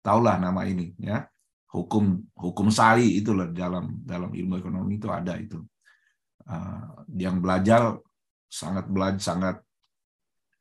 tahulah 0.04 0.38
nama 0.38 0.68
ini 0.68 0.94
ya. 1.00 1.26
Hukum 1.70 2.34
hukum 2.34 2.68
Sai 2.74 3.22
itu 3.22 3.30
loh 3.34 3.50
dalam 3.54 4.02
dalam 4.02 4.34
ilmu 4.34 4.58
ekonomi 4.58 4.98
itu 4.98 5.10
ada 5.10 5.38
itu. 5.38 5.62
Uh, 6.50 7.06
yang 7.14 7.38
belajar 7.42 7.98
sangat 8.50 8.90
belajar 8.90 9.22
sangat 9.22 9.56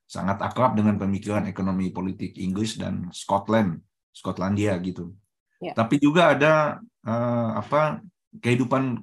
sangat 0.05 0.41
akrab 0.41 0.77
dengan 0.77 0.97
pemikiran 1.01 1.49
ekonomi 1.49 1.93
politik 1.93 2.37
Inggris 2.37 2.77
dan 2.77 3.09
Scotland 3.12 3.81
Skotlandia 4.12 4.77
gitu 4.81 5.12
Ya. 5.59 5.75
Tapi 5.75 5.99
juga 5.99 6.35
ada 6.35 6.79
uh, 7.03 7.51
apa 7.59 7.99
kehidupan 8.38 9.03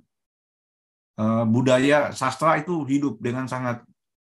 uh, 1.20 1.44
budaya 1.44 2.16
sastra 2.16 2.56
itu 2.60 2.88
hidup 2.88 3.20
dengan 3.20 3.46
sangat 3.48 3.84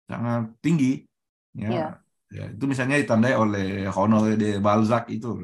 sangat 0.08 0.56
tinggi. 0.64 1.04
Ya. 1.52 1.70
ya. 1.70 1.88
ya 2.32 2.46
itu 2.56 2.64
misalnya 2.66 2.98
ditandai 2.98 3.36
oleh 3.36 3.68
Honoré 3.92 4.40
de 4.40 4.58
Balzac 4.64 5.12
itu. 5.12 5.44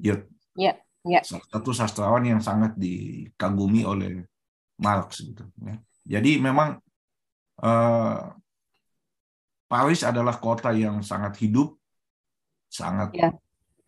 Ya. 0.00 0.24
Ya. 0.56 0.72
Ya. 1.04 1.20
Satu 1.20 1.76
sastrawan 1.76 2.24
yang 2.24 2.40
sangat 2.40 2.80
dikagumi 2.80 3.84
oleh 3.84 4.24
Marx 4.80 5.20
gitu. 5.20 5.44
Ya. 5.60 5.76
Jadi 6.16 6.40
memang 6.40 6.80
uh, 7.60 8.32
Paris 9.68 10.00
adalah 10.00 10.40
kota 10.40 10.72
yang 10.72 11.04
sangat 11.04 11.36
hidup, 11.44 11.76
sangat 12.72 13.12
ya 13.12 13.28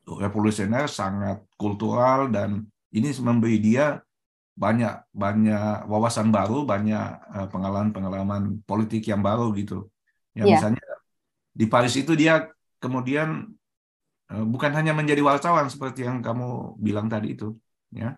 revolusioner, 0.06 0.86
sangat 0.86 1.42
kultural 1.58 2.30
dan 2.30 2.62
ini 2.94 3.10
memberi 3.18 3.58
dia 3.58 3.98
banyak 4.56 5.12
banyak 5.12 5.84
wawasan 5.90 6.32
baru, 6.32 6.64
banyak 6.64 7.06
eh, 7.36 7.48
pengalaman-pengalaman 7.50 8.62
politik 8.64 9.04
yang 9.10 9.20
baru 9.20 9.52
gitu. 9.52 9.90
Ya, 10.32 10.46
yeah. 10.46 10.56
misalnya 10.56 10.84
di 11.52 11.66
Paris 11.68 11.92
itu 11.98 12.16
dia 12.16 12.48
kemudian 12.80 13.50
eh, 14.32 14.44
bukan 14.46 14.72
hanya 14.72 14.96
menjadi 14.96 15.20
wartawan 15.20 15.68
seperti 15.68 16.08
yang 16.08 16.24
kamu 16.24 16.78
bilang 16.80 17.10
tadi 17.10 17.36
itu, 17.36 17.52
ya. 17.92 18.16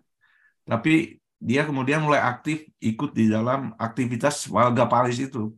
Tapi 0.68 1.18
dia 1.38 1.64
kemudian 1.64 2.04
mulai 2.04 2.22
aktif 2.22 2.66
ikut 2.78 3.16
di 3.16 3.30
dalam 3.32 3.72
aktivitas 3.80 4.46
warga 4.52 4.86
Paris 4.86 5.18
itu. 5.18 5.50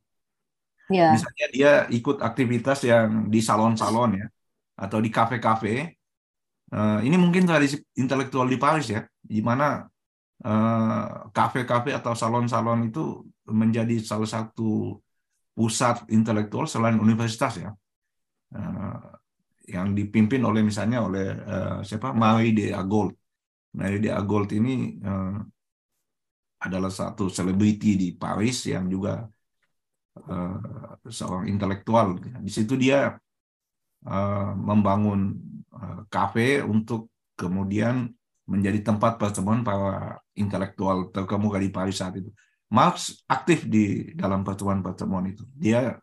Yeah. 0.88 1.12
Misalnya 1.12 1.46
dia 1.52 1.72
ikut 1.92 2.24
aktivitas 2.24 2.86
yang 2.88 3.28
di 3.28 3.40
salon-salon 3.44 4.16
ya 4.16 4.26
atau 4.80 4.96
di 4.96 5.12
kafe-kafe 5.12 5.99
Uh, 6.70 7.02
ini 7.02 7.18
mungkin 7.18 7.50
tradisi 7.50 7.82
intelektual 7.98 8.46
di 8.46 8.54
Paris 8.54 8.94
ya, 8.94 9.02
di 9.18 9.42
mana 9.42 9.82
uh, 10.46 11.26
kafe-kafe 11.34 11.90
atau 11.90 12.14
salon-salon 12.14 12.86
itu 12.86 13.26
menjadi 13.50 13.98
salah 13.98 14.30
satu 14.30 14.94
pusat 15.50 16.06
intelektual 16.14 16.70
selain 16.70 16.94
universitas 16.94 17.58
ya, 17.58 17.74
uh, 18.54 19.02
yang 19.66 19.98
dipimpin 19.98 20.46
oleh 20.46 20.62
misalnya 20.62 21.02
oleh 21.02 21.26
siapa 21.82 22.14
Marie 22.14 22.54
de 22.54 22.70
Agoult. 22.70 23.14
Marie 23.74 24.02
de 24.02 24.10
Agoult 24.10 24.50
ini 24.54 24.98
adalah 26.58 26.90
satu 26.90 27.30
selebriti 27.30 27.94
di 27.94 28.10
Paris 28.14 28.66
yang 28.66 28.90
juga 28.90 29.22
seorang 31.06 31.46
intelektual. 31.46 32.18
Di 32.18 32.50
situ 32.50 32.74
dia 32.74 33.14
membangun 34.58 35.38
kafe 36.08 36.60
eh, 36.60 36.64
untuk 36.64 37.12
kemudian 37.36 38.10
menjadi 38.50 38.82
tempat 38.82 39.16
pertemuan 39.16 39.62
para 39.62 40.18
intelektual 40.34 41.08
terkemuka 41.14 41.58
di 41.62 41.70
Paris 41.70 42.02
saat 42.02 42.18
itu. 42.18 42.30
Marx 42.70 43.26
aktif 43.26 43.66
di 43.66 44.14
dalam 44.14 44.46
pertemuan-pertemuan 44.46 45.26
itu. 45.30 45.42
Dia 45.54 45.98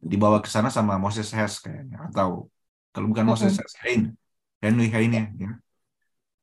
dibawa 0.00 0.40
ke 0.40 0.48
sana 0.48 0.72
sama 0.72 0.96
Moses 0.96 1.28
Hess 1.32 1.60
kayaknya 1.60 2.08
atau 2.08 2.48
kalau 2.90 3.06
bukan 3.12 3.24
Moses 3.28 3.54
Hess, 3.56 3.74
Heine, 3.84 4.16
Henry 4.58 4.88
Heine 4.90 5.14
ya. 5.14 5.24
ya. 5.38 5.52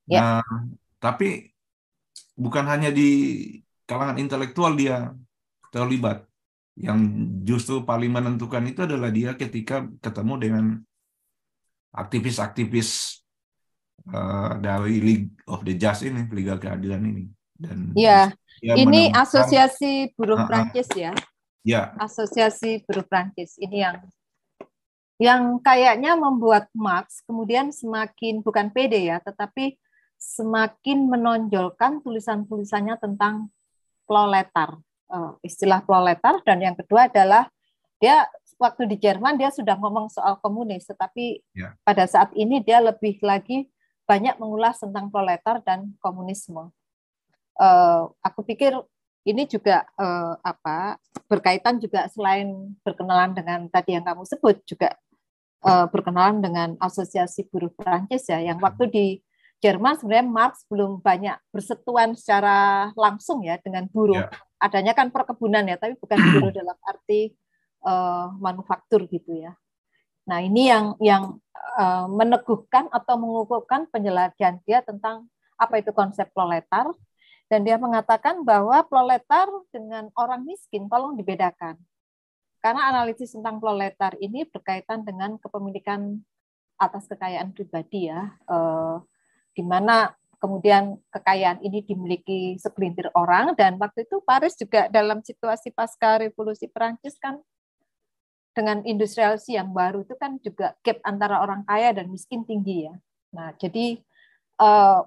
Nah, 0.07 0.45
tapi 1.01 1.51
bukan 2.37 2.65
hanya 2.69 2.93
di 2.93 3.09
kalangan 3.89 4.17
intelektual 4.21 4.77
dia 4.77 5.11
terlibat. 5.73 6.23
yang 6.77 7.01
justru 7.41 7.81
paling 7.81 8.13
menentukan 8.13 8.61
itu 8.69 8.85
adalah 8.85 9.09
dia 9.09 9.33
ketika 9.33 9.89
ketemu 9.97 10.33
dengan 10.37 10.65
aktivis-aktivis 11.93 13.21
uh, 14.11 14.57
dari 14.59 14.99
League 14.99 15.29
of 15.47 15.63
the 15.63 15.75
Just 15.75 16.07
ini, 16.07 16.27
Liga 16.31 16.59
Keadilan 16.59 17.03
ini. 17.03 17.25
Dan 17.57 17.91
ya, 17.97 18.29
ini 18.61 19.09
asosiasi 19.09 20.13
buruh 20.13 20.37
uh, 20.37 20.45
Prancis 20.45 20.89
ya. 20.93 21.11
Ya. 21.65 21.91
Asosiasi 21.97 22.85
buruh 22.85 23.03
Prancis 23.03 23.57
ini 23.57 23.81
yang 23.81 23.97
yang 25.17 25.57
kayaknya 25.65 26.13
membuat 26.13 26.69
Marx 26.77 27.25
kemudian 27.25 27.73
semakin 27.73 28.45
bukan 28.45 28.69
pede 28.69 29.09
ya, 29.09 29.17
tetapi 29.17 29.73
semakin 30.17 31.09
menonjolkan 31.09 32.05
tulisan-tulisannya 32.05 33.01
tentang 33.01 33.49
proletar, 34.05 34.77
uh, 35.09 35.33
istilah 35.41 35.81
proletar, 35.81 36.41
dan 36.45 36.61
yang 36.61 36.77
kedua 36.77 37.09
adalah 37.09 37.49
dia 37.97 38.29
waktu 38.57 38.89
di 38.89 38.97
Jerman 38.97 39.37
dia 39.37 39.53
sudah 39.53 39.77
ngomong 39.77 40.09
soal 40.09 40.41
komunis, 40.41 40.89
tetapi 40.89 41.41
ya. 41.53 41.77
pada 41.85 42.09
saat 42.09 42.33
ini 42.33 42.61
dia 42.61 42.81
lebih 42.81 43.21
lagi 43.21 43.69
banyak 44.09 44.41
mengulas 44.41 44.81
tentang 44.81 45.13
proletar 45.13 45.61
dan 45.61 45.93
komunisme. 46.01 46.73
Uh, 47.57 48.09
aku 48.21 48.45
pikir 48.45 48.73
ini 49.27 49.49
juga 49.49 49.83
uh, 49.97 50.37
apa 50.39 51.01
berkaitan 51.27 51.81
juga 51.81 52.07
selain 52.07 52.77
berkenalan 52.85 53.33
dengan 53.33 53.67
tadi 53.67 53.97
yang 53.97 54.05
kamu 54.05 54.23
sebut 54.23 54.61
juga 54.63 54.95
uh, 55.67 55.85
berkenalan 55.91 56.39
dengan 56.39 56.69
Asosiasi 56.79 57.45
Buruh 57.51 57.73
Prancis 57.73 58.29
ya, 58.31 58.39
yang 58.39 58.57
waktu 58.63 58.87
di 58.89 59.05
Jerman 59.57 59.97
sebenarnya 59.97 60.27
Marx 60.29 60.69
belum 60.69 61.01
banyak 61.01 61.33
bersetuan 61.49 62.13
secara 62.13 62.89
langsung 62.93 63.41
ya 63.41 63.57
dengan 63.57 63.89
buruh. 63.89 64.21
Yeah. 64.29 64.61
Adanya 64.61 64.93
kan 64.93 65.09
perkebunan 65.09 65.65
ya, 65.65 65.81
tapi 65.81 65.97
bukan 65.97 66.17
buruh 66.17 66.53
dalam 66.61 66.77
arti 66.85 67.33
uh, 67.83 68.33
manufaktur 68.39 69.05
gitu 69.09 69.43
ya. 69.43 69.53
Nah 70.27 70.43
ini 70.43 70.69
yang 70.69 70.95
yang 70.99 71.23
uh, 71.79 72.07
meneguhkan 72.11 72.91
atau 72.91 73.15
mengukuhkan 73.15 73.87
penjelajahan 73.91 74.59
dia 74.67 74.83
tentang 74.83 75.29
apa 75.57 75.81
itu 75.81 75.91
konsep 75.91 76.29
proletar. 76.31 76.93
Dan 77.47 77.63
dia 77.63 77.79
mengatakan 77.79 78.43
bahwa 78.43 78.83
proletar 78.83 79.47
dengan 79.71 80.11
orang 80.19 80.43
miskin 80.43 80.91
tolong 80.91 81.15
dibedakan. 81.15 81.79
Karena 82.59 82.91
analisis 82.91 83.31
tentang 83.31 83.63
proletar 83.63 84.19
ini 84.19 84.43
berkaitan 84.43 85.07
dengan 85.07 85.39
kepemilikan 85.39 86.19
atas 86.75 87.07
kekayaan 87.07 87.55
pribadi 87.55 88.11
ya, 88.11 88.35
eh, 88.51 88.95
di 89.55 89.63
mana 89.63 90.11
kemudian 90.43 90.99
kekayaan 91.07 91.63
ini 91.63 91.87
dimiliki 91.87 92.59
segelintir 92.59 93.07
orang. 93.15 93.55
Dan 93.55 93.79
waktu 93.79 94.03
itu 94.03 94.19
Paris 94.27 94.59
juga 94.59 94.91
dalam 94.91 95.23
situasi 95.23 95.71
pasca 95.71 96.19
revolusi 96.19 96.67
Perancis 96.67 97.15
kan 97.15 97.39
dengan 98.57 98.81
industrialisasi 98.81 99.53
yang 99.53 99.69
baru 99.69 100.01
itu 100.01 100.17
kan 100.17 100.41
juga 100.41 100.73
gap 100.81 100.97
antara 101.05 101.45
orang 101.45 101.61
kaya 101.61 101.93
dan 101.93 102.09
miskin 102.09 102.41
tinggi 102.41 102.89
ya. 102.89 102.95
Nah, 103.37 103.53
jadi 103.61 104.01
eh, 104.57 105.01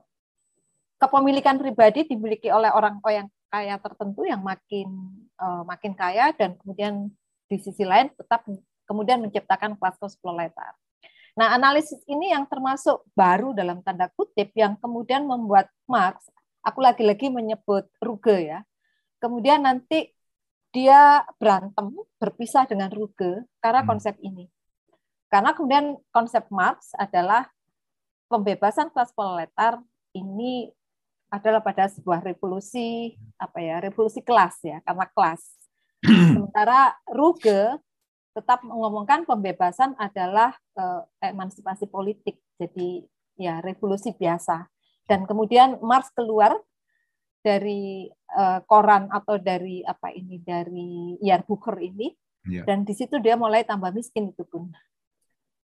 kepemilikan 1.02 1.58
pribadi 1.58 2.06
dimiliki 2.06 2.46
oleh 2.54 2.70
orang 2.70 3.02
yang 3.10 3.26
kaya 3.50 3.74
tertentu 3.82 4.22
yang 4.22 4.38
makin 4.38 4.86
eh, 5.34 5.62
makin 5.66 5.98
kaya 5.98 6.30
dan 6.38 6.54
kemudian 6.62 7.10
di 7.50 7.58
sisi 7.58 7.82
lain 7.82 8.14
tetap 8.14 8.46
kemudian 8.86 9.18
menciptakan 9.18 9.74
kelas-kelas 9.74 10.14
proletar. 10.22 10.78
Nah, 11.34 11.58
analisis 11.58 11.98
ini 12.06 12.30
yang 12.30 12.46
termasuk 12.46 13.02
baru 13.18 13.50
dalam 13.50 13.82
tanda 13.82 14.06
kutip 14.14 14.54
yang 14.54 14.78
kemudian 14.78 15.26
membuat 15.26 15.66
Marx, 15.90 16.30
aku 16.62 16.78
lagi-lagi 16.82 17.30
menyebut 17.30 17.86
Ruge 17.98 18.50
ya, 18.50 18.62
kemudian 19.22 19.62
nanti 19.62 20.10
dia 20.70 21.26
berantem, 21.38 21.90
berpisah 22.22 22.66
dengan 22.66 22.90
Ruge 22.90 23.46
karena 23.58 23.82
hmm. 23.82 23.90
konsep 23.90 24.14
ini. 24.22 24.46
Karena 25.30 25.54
kemudian 25.54 25.98
konsep 26.10 26.46
Marx 26.50 26.90
adalah 26.98 27.46
pembebasan 28.26 28.90
kelas 28.90 29.14
proletar 29.14 29.78
ini 30.14 30.70
adalah 31.30 31.62
pada 31.62 31.86
sebuah 31.86 32.26
revolusi 32.26 33.14
apa 33.38 33.62
ya 33.62 33.78
revolusi 33.78 34.18
kelas 34.18 34.58
ya 34.66 34.82
karena 34.82 35.06
kelas 35.06 35.60
Sementara 36.00 36.96
Ruge 37.12 37.76
tetap 38.32 38.64
mengomongkan 38.64 39.28
pembebasan 39.28 39.92
adalah 40.00 40.56
uh, 40.78 41.04
emansipasi 41.20 41.90
politik, 41.90 42.40
jadi 42.56 43.04
ya 43.36 43.60
revolusi 43.60 44.14
biasa. 44.16 44.70
Dan 45.04 45.26
kemudian 45.26 45.76
Marx 45.82 46.08
keluar 46.14 46.56
dari 47.40 48.08
uh, 48.36 48.60
koran 48.68 49.08
atau 49.08 49.40
dari 49.40 49.80
apa 49.84 50.12
ini 50.12 50.40
dari 50.40 51.16
Yarbucher 51.24 51.76
ini, 51.80 52.12
ya. 52.46 52.68
dan 52.68 52.84
di 52.84 52.92
situ 52.92 53.16
dia 53.18 53.34
mulai 53.34 53.64
tambah 53.64 53.90
miskin 53.92 54.32
itu 54.32 54.44
pun. 54.44 54.68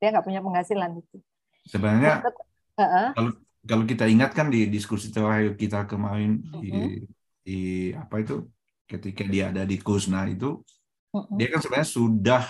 Dia 0.00 0.12
nggak 0.12 0.24
punya 0.24 0.40
penghasilan 0.40 1.00
itu. 1.00 1.16
Sebenarnya 1.68 2.24
uh 2.24 2.82
-uh. 2.82 3.08
kalau 3.16 3.32
kalau 3.66 3.84
kita 3.84 4.06
ingat 4.06 4.32
kan 4.32 4.48
di 4.48 4.70
diskusi 4.70 5.10
terakhir 5.10 5.58
kita 5.58 5.84
kemarin 5.84 6.40
uh 6.40 6.56
-huh. 6.56 6.62
di, 6.62 6.72
di 7.42 7.60
apa 7.92 8.22
itu 8.22 8.46
ketika 8.86 9.26
dia 9.26 9.50
ada 9.50 9.66
di 9.66 9.82
Kusna 9.82 10.30
itu 10.30 10.62
uh-uh. 11.10 11.34
dia 11.34 11.50
kan 11.50 11.58
sebenarnya 11.58 11.90
sudah 11.90 12.44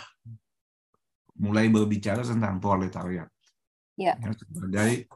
mulai 1.36 1.68
berbicara 1.72 2.20
tentang 2.24 2.60
proletariat 2.60 3.28
yeah. 3.96 4.16
ya, 4.20 4.30
sebagai 4.36 5.08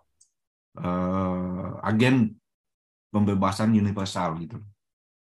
uh, 0.80 1.80
agen 1.84 2.39
pembebasan 3.10 3.74
universal 3.74 4.38
gitu. 4.40 4.58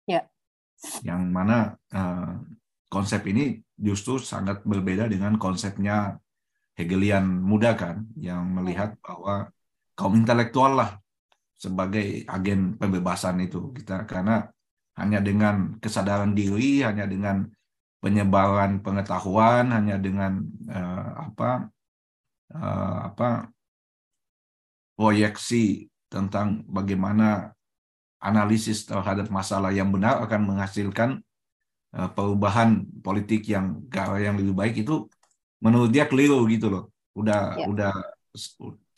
Yeah. 0.07 0.27
Yang 1.03 1.23
mana 1.31 1.59
uh, 1.95 2.43
konsep 2.91 3.27
ini 3.31 3.63
justru 3.79 4.19
sangat 4.23 4.63
berbeda 4.63 5.07
dengan 5.11 5.39
konsepnya 5.39 6.19
Hegelian 6.73 7.29
muda 7.29 7.77
kan, 7.77 8.09
yang 8.17 8.49
melihat 8.49 8.97
bahwa 9.05 9.53
kaum 9.93 10.17
intelektual 10.17 10.73
lah 10.73 10.91
sebagai 11.53 12.25
agen 12.25 12.81
pembebasan 12.81 13.45
itu 13.45 13.77
kita 13.77 14.09
karena 14.09 14.49
hanya 14.97 15.21
dengan 15.21 15.77
kesadaran 15.85 16.33
diri, 16.33 16.81
hanya 16.81 17.05
dengan 17.05 17.45
penyebaran 18.01 18.81
pengetahuan, 18.81 19.69
hanya 19.69 20.01
dengan 20.01 20.43
uh, 20.73 21.29
apa 21.29 21.51
uh, 22.57 22.99
apa 23.13 23.53
proyeksi 24.97 25.93
tentang 26.09 26.65
bagaimana 26.69 27.53
analisis 28.23 28.87
terhadap 28.87 29.27
masalah 29.29 29.75
yang 29.75 29.91
benar 29.91 30.23
akan 30.23 30.55
menghasilkan 30.55 31.19
uh, 31.99 32.11
perubahan 32.15 32.87
politik 33.03 33.51
yang 33.51 33.83
yang 34.23 34.39
lebih 34.39 34.55
baik 34.55 34.75
itu 34.87 35.11
menurut 35.59 35.91
dia 35.91 36.07
keliru 36.07 36.47
gitu 36.47 36.71
loh. 36.71 36.85
Udah 37.13 37.59
ya. 37.59 37.67
udah 37.69 37.93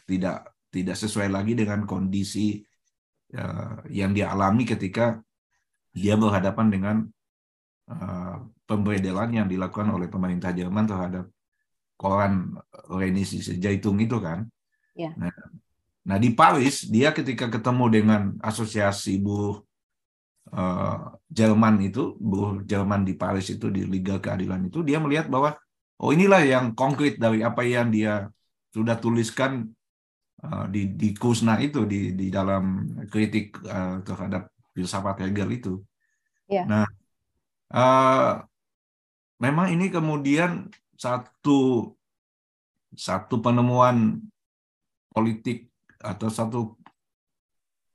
tidak 0.05 0.53
tidak 0.69 0.97
sesuai 1.01 1.33
lagi 1.33 1.57
dengan 1.57 1.89
kondisi 1.89 2.61
uh, 3.35 3.81
yang 3.89 4.13
dia 4.13 4.31
alami 4.31 4.69
ketika 4.69 5.19
dia 5.95 6.15
berhadapan 6.21 6.67
dengan 6.69 6.97
uh, 7.89 8.37
pemberedelan 8.69 9.31
yang 9.33 9.47
dilakukan 9.49 9.89
oleh 9.89 10.07
pemerintah 10.11 10.53
Jerman 10.53 10.85
terhadap 10.85 11.25
koran 11.95 12.59
Renisi 12.91 13.41
Jaitung 13.41 14.03
itu 14.03 14.19
kan. 14.19 14.45
Ya. 14.95 15.15
Nah, 15.15 15.31
nah 16.05 16.21
di 16.21 16.37
Paris 16.37 16.85
dia 16.85 17.17
ketika 17.17 17.49
ketemu 17.49 17.85
dengan 17.89 18.23
asosiasi 18.45 19.17
buruh 19.19 19.65
uh, 20.53 21.17
Jerman 21.33 21.81
itu, 21.83 22.15
buruh 22.21 22.63
Jerman 22.63 23.03
di 23.03 23.19
Paris 23.19 23.51
itu 23.51 23.73
di 23.73 23.83
Liga 23.89 24.21
Keadilan 24.23 24.69
itu 24.69 24.85
dia 24.87 25.01
melihat 25.03 25.27
bahwa 25.27 25.57
oh 25.99 26.11
inilah 26.15 26.45
yang 26.45 26.77
konkret 26.77 27.19
dari 27.19 27.41
apa 27.43 27.65
yang 27.67 27.91
dia 27.91 28.29
sudah 28.71 28.99
tuliskan 28.99 29.71
uh, 30.45 30.67
di 30.71 30.95
di 30.95 31.15
Kusna 31.15 31.59
itu 31.59 31.87
di 31.89 32.15
di 32.15 32.31
dalam 32.31 32.95
kritik 33.09 33.59
uh, 33.67 34.03
terhadap 34.07 34.51
filsafat 34.75 35.27
Hegel 35.27 35.51
itu. 35.55 35.75
Ya. 36.51 36.67
Nah, 36.67 36.87
uh, 37.71 38.43
memang 39.39 39.71
ini 39.71 39.89
kemudian 39.89 40.69
satu 40.95 41.91
satu 42.95 43.43
penemuan 43.43 44.23
politik 45.11 45.71
atau 46.05 46.29
satu 46.29 46.61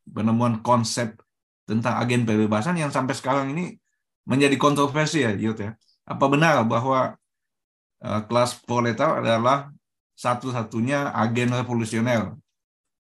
penemuan 0.10 0.66
konsep 0.66 1.14
tentang 1.70 2.02
agen 2.02 2.26
pembebasan 2.26 2.82
yang 2.82 2.90
sampai 2.90 3.14
sekarang 3.14 3.54
ini 3.54 3.78
menjadi 4.26 4.58
kontroversi 4.58 5.22
ya, 5.22 5.38
Yud 5.38 5.62
ya. 5.62 5.78
Apa 6.10 6.26
benar 6.26 6.66
bahwa 6.66 7.14
uh, 8.02 8.22
kelas 8.26 8.66
proletar 8.66 9.22
adalah 9.22 9.70
satu-satunya 10.18 11.14
agen 11.14 11.54
revolusioner 11.54 12.34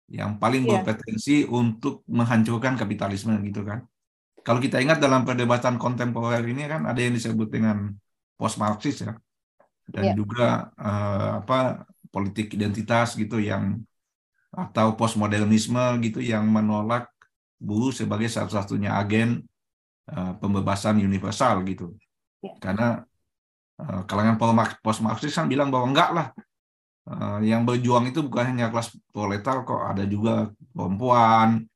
yang 0.10 0.38
paling 0.38 0.65
yeah. 0.65 0.82
berpotensi 0.82 1.45
untuk 1.50 2.06
menghancurkan 2.10 2.78
kapitalisme 2.78 3.34
gitu 3.45 3.65
kan. 3.65 3.86
Kalau 4.41 4.58
kita 4.58 4.82
ingat 4.82 4.98
dalam 4.98 5.26
perdebatan 5.28 5.78
kontemporer 5.78 6.41
ini 6.45 6.65
kan 6.65 6.86
ada 6.89 6.98
yang 6.98 7.13
disebut 7.13 7.50
dengan 7.50 7.93
post 8.38 8.58
Marxis 8.58 9.06
ya. 9.06 9.13
Dan 9.89 10.13
yeah. 10.13 10.15
juga 10.15 10.69
uh, 10.78 11.41
apa 11.41 11.89
politik 12.10 12.54
identitas 12.58 13.13
gitu 13.17 13.38
yang 13.38 13.82
atau 14.49 14.97
postmodernisme 14.97 16.01
gitu 16.01 16.19
yang 16.19 16.45
menolak 16.49 17.09
buruh 17.59 17.93
sebagai 17.93 18.31
satu-satunya 18.31 18.95
agen 18.97 19.45
uh, 20.09 20.33
pembebasan 20.39 20.97
universal 21.03 21.62
gitu. 21.67 21.93
Ya. 22.41 22.55
Karena 22.57 23.03
uh, 23.77 24.01
kalangan 24.07 24.39
post 24.79 25.03
Marxis 25.03 25.35
kan 25.35 25.45
bilang 25.45 25.69
bahwa 25.69 25.91
enggak 25.91 26.09
lah, 26.15 26.27
uh, 27.12 27.39
yang 27.43 27.67
berjuang 27.67 28.09
itu 28.09 28.25
bukan 28.25 28.55
hanya 28.55 28.71
kelas 28.71 28.95
proletar 29.12 29.67
kok, 29.67 29.83
ada 29.85 30.07
juga 30.07 30.49
perempuan, 30.71 31.67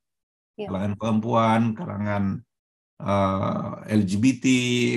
ya. 0.55 0.71
kalangan 0.71 0.93
perempuan, 0.95 1.61
kalangan 1.75 2.23
uh, 3.03 3.83
LGBT, 3.91 4.45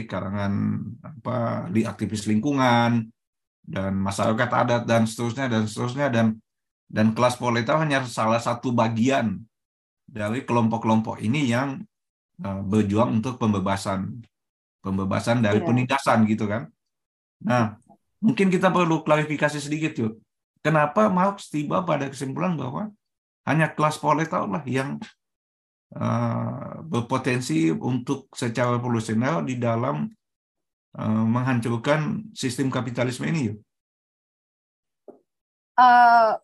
kalangan 0.07 0.53
apa 1.03 1.69
di 1.75 1.83
aktivis 1.83 2.25
lingkungan 2.31 3.11
dan 3.67 3.93
masyarakat 3.99 4.51
adat 4.55 4.83
dan 4.87 5.11
seterusnya 5.11 5.51
dan 5.51 5.67
seterusnya 5.67 6.07
dan 6.07 6.27
dan 6.87 7.13
kelas 7.13 7.37
proletar 7.37 7.83
hanya 7.83 8.07
salah 8.07 8.39
satu 8.39 8.71
bagian 8.71 9.43
dari 10.07 10.47
kelompok-kelompok 10.47 11.19
ini 11.19 11.51
yang 11.51 11.83
uh, 12.47 12.63
berjuang 12.63 13.19
untuk 13.23 13.43
pembebasan 13.43 14.23
pembebasan 14.87 15.43
dari 15.43 15.59
yeah. 15.59 15.67
penindasan 15.67 16.23
gitu 16.31 16.47
kan. 16.47 16.71
Nah, 17.43 17.75
mungkin 18.23 18.47
kita 18.47 18.71
perlu 18.71 19.03
klarifikasi 19.03 19.59
sedikit 19.59 19.99
yuk. 19.99 20.15
Kenapa 20.63 21.11
Marx 21.11 21.51
tiba 21.51 21.83
pada 21.83 22.07
kesimpulan 22.07 22.55
bahwa 22.55 22.95
hanya 23.47 23.67
kelas 23.75 23.99
proletar 23.99 24.47
lah 24.47 24.63
yang 24.63 25.03
uh, 25.95 26.83
berpotensi 26.87 27.75
untuk 27.75 28.31
secara 28.31 28.79
revolusioner 28.79 29.43
di 29.43 29.59
dalam 29.59 30.07
uh, 30.95 31.25
menghancurkan 31.27 32.31
sistem 32.31 32.71
kapitalisme 32.71 33.27
ini 33.27 33.51
yuk? 33.51 33.59
Uh, 35.77 36.39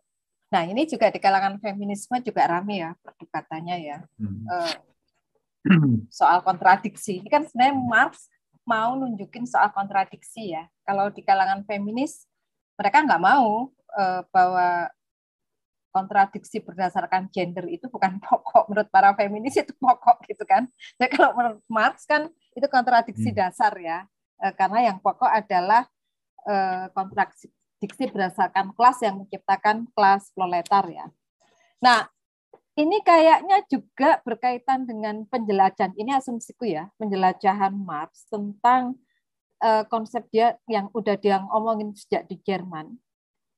Nah, 0.52 0.68
ini 0.68 0.84
juga 0.84 1.08
di 1.08 1.16
kalangan 1.16 1.56
feminisme 1.56 2.20
juga 2.20 2.44
rame 2.44 2.84
ya 2.84 2.92
perdebatannya 3.00 3.76
ya. 3.80 3.98
Hmm. 4.20 4.44
Uh, 4.44 4.74
soal 6.12 6.44
kontradiksi. 6.44 7.24
Ini 7.24 7.28
kan 7.32 7.48
sebenarnya 7.48 7.80
Marx 7.80 8.28
mau 8.68 8.92
nunjukin 8.92 9.48
soal 9.48 9.72
kontradiksi 9.72 10.52
ya. 10.52 10.68
Kalau 10.84 11.08
di 11.08 11.24
kalangan 11.24 11.64
feminis 11.64 12.28
mereka 12.76 13.00
nggak 13.00 13.22
mau 13.24 13.72
uh, 13.96 14.20
bahwa 14.28 14.92
kontradiksi 15.92 16.60
berdasarkan 16.60 17.32
gender 17.32 17.64
itu 17.72 17.88
bukan 17.88 18.20
pokok 18.24 18.68
menurut 18.68 18.92
para 18.92 19.16
feminis 19.16 19.56
itu 19.56 19.72
pokok 19.80 20.20
gitu 20.28 20.44
kan. 20.44 20.68
Jadi 21.00 21.16
kalau 21.16 21.32
menurut 21.32 21.64
Marx 21.64 22.04
kan 22.04 22.28
itu 22.52 22.68
kontradiksi 22.68 23.32
hmm. 23.32 23.38
dasar 23.40 23.72
ya. 23.80 24.04
Uh, 24.36 24.52
karena 24.52 24.92
yang 24.92 25.00
pokok 25.00 25.32
adalah 25.32 25.88
kontradiksi 26.90 27.46
diksi 27.82 28.06
berdasarkan 28.06 28.70
kelas 28.78 29.02
yang 29.02 29.18
menciptakan 29.18 29.90
kelas 29.90 30.30
proletar 30.30 30.86
ya. 30.86 31.06
Nah, 31.82 32.06
ini 32.78 33.02
kayaknya 33.02 33.66
juga 33.66 34.22
berkaitan 34.22 34.86
dengan 34.86 35.26
penjelajahan. 35.26 35.92
Ini 35.98 36.22
asumsiku 36.22 36.64
ya, 36.64 36.88
penjelajahan 36.96 37.74
Marx 37.74 38.24
tentang 38.30 38.96
uh, 39.60 39.84
konsep 39.90 40.24
dia 40.30 40.56
yang 40.70 40.86
udah 40.94 41.18
dia 41.18 41.42
ngomongin 41.42 41.90
sejak 41.92 42.24
di 42.30 42.38
Jerman. 42.40 42.96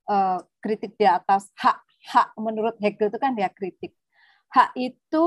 Uh, 0.05 0.41
kritik 0.61 0.97
di 1.01 1.09
atas 1.09 1.49
hak 1.57 1.81
hak 2.05 2.37
menurut 2.37 2.77
Hegel 2.81 3.09
itu 3.13 3.19
kan 3.21 3.33
dia 3.37 3.49
kritik. 3.53 3.93
Hak 4.53 4.73
itu 4.77 5.27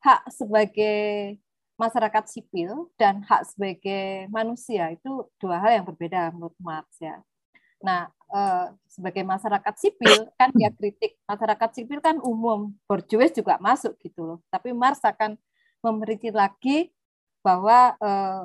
hak 0.00 0.28
sebagai 0.32 1.36
masyarakat 1.80 2.24
sipil 2.28 2.92
dan 3.00 3.24
hak 3.24 3.48
sebagai 3.48 4.28
manusia 4.28 4.92
itu 4.92 5.24
dua 5.40 5.56
hal 5.64 5.80
yang 5.80 5.86
berbeda 5.88 6.28
menurut 6.36 6.56
Marx 6.60 7.00
ya. 7.00 7.24
Nah, 7.80 8.12
eh, 8.30 8.66
sebagai 8.86 9.22
masyarakat 9.26 9.74
sipil 9.76 10.30
kan 10.38 10.50
dia 10.54 10.70
kritik 10.74 11.18
masyarakat 11.26 11.70
sipil 11.74 11.98
kan 12.02 12.16
umum, 12.22 12.74
borjuis 12.86 13.34
juga 13.34 13.58
masuk 13.58 13.98
gitu 14.02 14.24
loh. 14.24 14.38
Tapi 14.50 14.70
Mars 14.74 15.02
akan 15.02 15.36
memberi 15.82 16.16
lagi 16.30 16.90
bahwa 17.44 17.96
eh, 17.98 18.42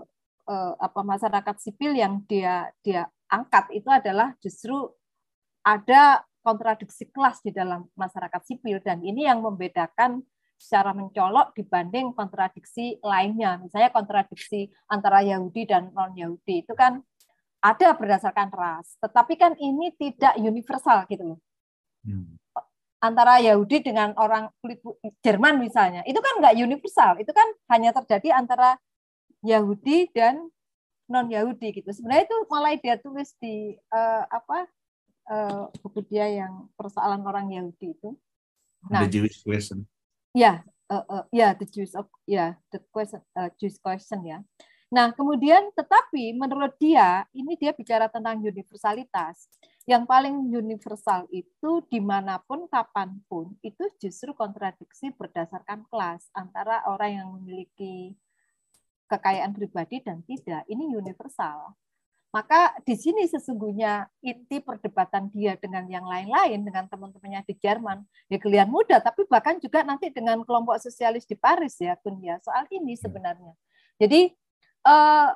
eh, 0.50 0.74
apa 0.80 1.02
masyarakat 1.02 1.56
sipil 1.62 1.96
yang 1.98 2.24
dia 2.26 2.70
dia 2.82 3.08
angkat 3.30 3.74
itu 3.74 3.90
adalah 3.90 4.38
justru 4.40 4.94
ada 5.66 6.22
kontradiksi 6.46 7.10
kelas 7.10 7.42
di 7.42 7.50
dalam 7.50 7.90
masyarakat 7.98 8.42
sipil 8.46 8.78
dan 8.86 9.02
ini 9.02 9.26
yang 9.26 9.42
membedakan 9.42 10.22
secara 10.56 10.96
mencolok 10.96 11.52
dibanding 11.58 12.16
kontradiksi 12.16 13.02
lainnya. 13.04 13.60
Misalnya 13.60 13.92
kontradiksi 13.92 14.72
antara 14.88 15.26
Yahudi 15.26 15.68
dan 15.68 15.92
non-Yahudi 15.92 16.64
itu 16.64 16.74
kan 16.78 17.04
ada 17.66 17.98
berdasarkan 17.98 18.54
ras, 18.54 18.94
tetapi 19.02 19.34
kan 19.42 19.58
ini 19.58 19.90
tidak 19.98 20.38
universal 20.38 21.02
gitu 21.10 21.34
loh. 21.34 21.40
Hmm. 22.06 22.38
Antara 23.02 23.42
Yahudi 23.42 23.82
dengan 23.82 24.14
orang 24.22 24.54
kulit 24.62 24.82
Jerman 25.26 25.58
misalnya, 25.58 26.06
itu 26.06 26.22
kan 26.22 26.38
nggak 26.38 26.62
universal, 26.62 27.18
itu 27.18 27.34
kan 27.34 27.46
hanya 27.74 27.90
terjadi 27.90 28.38
antara 28.38 28.78
Yahudi 29.42 30.14
dan 30.14 30.46
non 31.10 31.30
Yahudi 31.30 31.82
gitu. 31.82 31.90
Sebenarnya 31.90 32.30
itu 32.30 32.38
malah 32.50 32.78
dia 32.78 32.98
tulis 33.02 33.34
di 33.38 33.78
uh, 33.94 34.24
apa 34.30 34.70
uh, 35.30 35.64
buku 35.82 36.06
dia 36.10 36.30
yang 36.30 36.70
persoalan 36.78 37.22
orang 37.26 37.50
Yahudi 37.50 37.98
itu. 37.98 38.14
Nah, 38.90 39.06
the 39.06 39.10
Jewish 39.10 39.42
question. 39.42 39.90
Ya, 40.34 40.62
uh, 40.90 41.06
uh, 41.06 41.24
ya 41.34 41.54
the 41.58 41.66
Jewish 41.66 41.94
of 41.98 42.10
ya 42.30 42.58
the 42.70 42.82
question 42.94 43.22
uh, 43.38 43.50
Jewish 43.58 43.78
question 43.82 44.22
ya. 44.26 44.42
Nah, 44.94 45.10
kemudian 45.18 45.74
tetapi 45.74 46.38
menurut 46.38 46.78
dia, 46.78 47.26
ini 47.34 47.58
dia 47.58 47.74
bicara 47.74 48.06
tentang 48.06 48.38
universalitas. 48.38 49.50
Yang 49.86 50.04
paling 50.10 50.36
universal 50.50 51.30
itu 51.30 51.86
di 51.90 52.02
mana 52.02 52.42
pun, 52.42 52.66
kapan 52.66 53.22
pun, 53.30 53.54
itu 53.62 53.86
justru 54.02 54.34
kontradiksi 54.34 55.14
berdasarkan 55.14 55.86
kelas 55.90 56.30
antara 56.34 56.82
orang 56.90 57.12
yang 57.22 57.28
memiliki 57.38 58.18
kekayaan 59.06 59.54
pribadi 59.54 60.02
dan 60.02 60.26
tidak. 60.26 60.66
Ini 60.66 60.98
universal. 60.98 61.78
Maka 62.34 62.76
di 62.84 63.00
sini 63.00 63.24
sesungguhnya 63.32 64.12
inti 64.20 64.60
perdebatan 64.60 65.32
dia 65.32 65.56
dengan 65.56 65.88
yang 65.88 66.04
lain-lain, 66.04 66.68
dengan 66.68 66.84
teman-temannya 66.92 67.48
di 67.48 67.56
Jerman, 67.56 68.04
ya 68.28 68.36
kalian 68.36 68.68
muda, 68.68 69.00
tapi 69.00 69.24
bahkan 69.24 69.56
juga 69.56 69.88
nanti 69.88 70.12
dengan 70.12 70.44
kelompok 70.44 70.76
sosialis 70.84 71.24
di 71.24 71.40
Paris 71.40 71.80
ya, 71.80 71.96
Kun 71.96 72.20
ya, 72.20 72.36
soal 72.44 72.68
ini 72.76 73.00
ya. 73.00 73.08
sebenarnya. 73.08 73.54
Jadi 73.96 74.36
uh, 74.86 75.34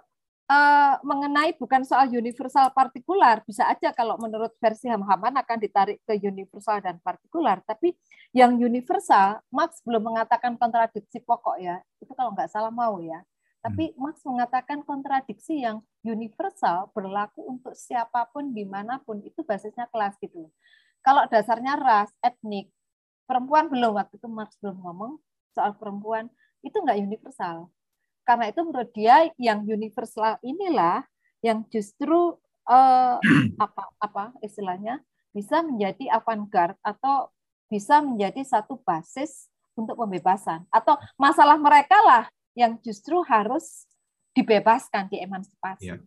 uh, 0.48 0.96
mengenai 1.02 1.58
bukan 1.58 1.84
soal 1.84 2.08
universal 2.08 2.70
partikular 2.72 3.42
bisa 3.44 3.66
aja 3.68 3.92
kalau 3.92 4.16
menurut 4.22 4.54
versi 4.62 4.88
Hamhaman 4.88 5.36
akan 5.42 5.58
ditarik 5.58 6.00
ke 6.06 6.14
universal 6.22 6.80
dan 6.80 7.02
partikular. 7.02 7.60
Tapi 7.66 7.98
yang 8.32 8.56
universal 8.56 9.42
Marx 9.50 9.82
belum 9.84 10.14
mengatakan 10.14 10.56
kontradiksi 10.56 11.20
pokok 11.26 11.58
ya. 11.58 11.82
Itu 11.98 12.14
kalau 12.14 12.32
nggak 12.38 12.50
salah 12.54 12.72
mau 12.72 13.02
ya. 13.02 13.26
Tapi 13.60 13.92
hmm. 13.92 13.98
Marx 14.00 14.24
mengatakan 14.24 14.86
kontradiksi 14.88 15.66
yang 15.66 15.84
universal 16.06 16.88
berlaku 16.96 17.44
untuk 17.44 17.76
siapa 17.76 18.30
pun 18.32 18.56
di 18.56 18.64
mana 18.64 19.04
pun 19.04 19.20
itu 19.20 19.44
basisnya 19.44 19.90
kelas 19.92 20.16
gitu 20.24 20.48
kalau 21.04 21.26
dasarnya 21.32 21.80
ras 21.80 22.12
etnik 22.20 22.72
perempuan 23.26 23.72
belum 23.72 23.96
waktu 23.96 24.20
itu 24.20 24.28
Marx 24.28 24.56
belum 24.60 24.78
ngomong 24.84 25.12
soal 25.56 25.76
perempuan 25.78 26.28
itu 26.62 26.76
nggak 26.76 27.00
universal 27.00 27.72
karena 28.30 28.54
itu 28.54 28.62
menurut 28.62 28.94
dia 28.94 29.26
yang 29.42 29.66
universal 29.66 30.38
inilah 30.46 31.02
yang 31.42 31.66
justru 31.74 32.38
uh, 32.70 33.18
apa 33.66 33.84
apa 33.98 34.24
istilahnya 34.46 35.02
bisa 35.34 35.66
menjadi 35.66 36.14
avant-garde 36.14 36.78
atau 36.86 37.34
bisa 37.74 38.06
menjadi 38.06 38.46
satu 38.46 38.78
basis 38.86 39.50
untuk 39.74 39.98
pembebasan 39.98 40.62
atau 40.70 40.94
masalah 41.18 41.58
mereka 41.58 41.98
lah 42.06 42.30
yang 42.54 42.78
justru 42.86 43.18
harus 43.26 43.90
dibebaskan 44.38 45.10
diemansipasi. 45.10 45.90
Ya. 45.90 45.98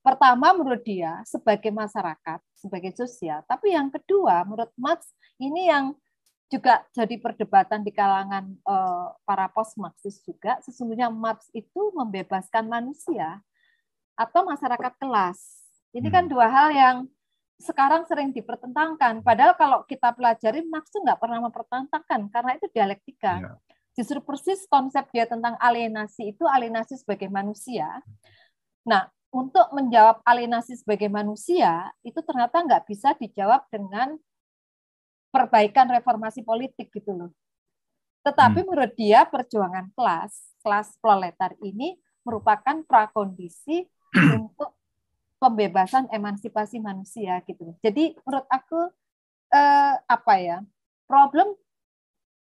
Pertama 0.00 0.56
menurut 0.56 0.80
dia 0.82 1.20
sebagai 1.28 1.68
masyarakat, 1.68 2.40
sebagai 2.56 2.96
sosial, 2.96 3.44
tapi 3.44 3.76
yang 3.76 3.92
kedua 3.92 4.40
menurut 4.48 4.72
Marx 4.80 5.12
ini 5.36 5.68
yang 5.68 5.92
juga 6.52 6.84
jadi 6.92 7.16
perdebatan 7.16 7.80
di 7.80 7.88
kalangan 7.96 8.44
uh, 8.68 9.16
para 9.24 9.48
post 9.48 9.80
Marxis 9.80 10.20
juga 10.20 10.60
sesungguhnya 10.60 11.08
Marx 11.08 11.48
itu 11.56 11.96
membebaskan 11.96 12.68
manusia 12.68 13.40
atau 14.12 14.44
masyarakat 14.44 14.92
kelas. 15.00 15.40
Ini 15.96 16.12
kan 16.12 16.28
hmm. 16.28 16.32
dua 16.36 16.46
hal 16.52 16.68
yang 16.76 16.96
sekarang 17.56 18.04
sering 18.04 18.36
dipertentangkan. 18.36 19.24
Padahal 19.24 19.56
kalau 19.56 19.78
kita 19.88 20.12
pelajari 20.12 20.60
Marx 20.68 20.92
itu 20.92 21.00
nggak 21.00 21.16
pernah 21.16 21.40
mempertentangkan 21.40 22.20
karena 22.28 22.50
itu 22.60 22.66
dialektika. 22.68 23.34
Ya. 23.40 23.52
Justru 23.96 24.20
persis 24.20 24.68
konsep 24.68 25.08
dia 25.08 25.24
tentang 25.24 25.56
alienasi 25.56 26.36
itu 26.36 26.44
alienasi 26.44 27.00
sebagai 27.00 27.32
manusia. 27.32 27.88
Nah, 28.84 29.08
untuk 29.32 29.72
menjawab 29.72 30.20
alienasi 30.28 30.76
sebagai 30.76 31.08
manusia 31.08 31.88
itu 32.04 32.20
ternyata 32.20 32.60
nggak 32.60 32.84
bisa 32.84 33.16
dijawab 33.16 33.64
dengan 33.72 34.20
perbaikan 35.32 35.88
reformasi 35.88 36.44
politik 36.44 36.92
gitu 36.92 37.16
loh. 37.16 37.30
Tetapi 38.22 38.62
hmm. 38.62 38.68
menurut 38.68 38.92
dia 38.94 39.24
perjuangan 39.26 39.90
kelas, 39.96 40.32
kelas 40.62 40.94
proletar 41.00 41.56
ini 41.64 41.98
merupakan 42.22 42.84
prakondisi 42.86 43.88
untuk 44.38 44.76
pembebasan 45.42 46.06
emansipasi 46.14 46.78
manusia 46.78 47.42
gitu. 47.48 47.74
Jadi 47.82 48.14
menurut 48.22 48.46
aku 48.46 48.92
eh, 49.50 49.94
apa 49.98 50.34
ya? 50.38 50.62
Problem 51.10 51.58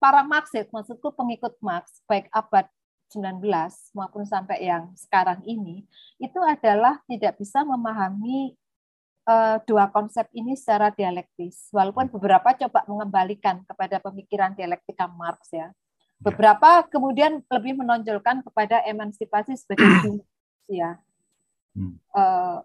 para 0.03 0.27
Marxist, 0.27 0.75
maksudku 0.75 1.15
pengikut 1.15 1.55
Marx, 1.63 2.03
baik 2.11 2.27
abad 2.35 2.67
19 3.15 3.41
maupun 3.97 4.25
sampai 4.29 4.69
yang 4.69 4.93
sekarang 4.93 5.41
ini 5.49 5.89
itu 6.21 6.37
adalah 6.45 7.01
tidak 7.09 7.41
bisa 7.41 7.65
memahami 7.65 8.53
uh, 9.29 9.57
dua 9.69 9.93
konsep 9.93 10.25
ini 10.33 10.57
secara 10.57 10.89
dialektis. 10.89 11.69
Walaupun 11.71 12.09
beberapa 12.09 12.57
coba 12.57 12.89
mengembalikan 12.89 13.61
kepada 13.69 14.01
pemikiran 14.01 14.57
dialektika 14.57 15.05
Marx 15.07 15.53
ya. 15.53 15.69
ya. 15.69 15.69
Beberapa 16.25 16.89
kemudian 16.89 17.45
lebih 17.47 17.79
menonjolkan 17.79 18.41
kepada 18.43 18.83
emansipasi 18.89 19.55
sebagai 19.61 19.87
ya. 20.81 20.97
Uh, 22.11 22.59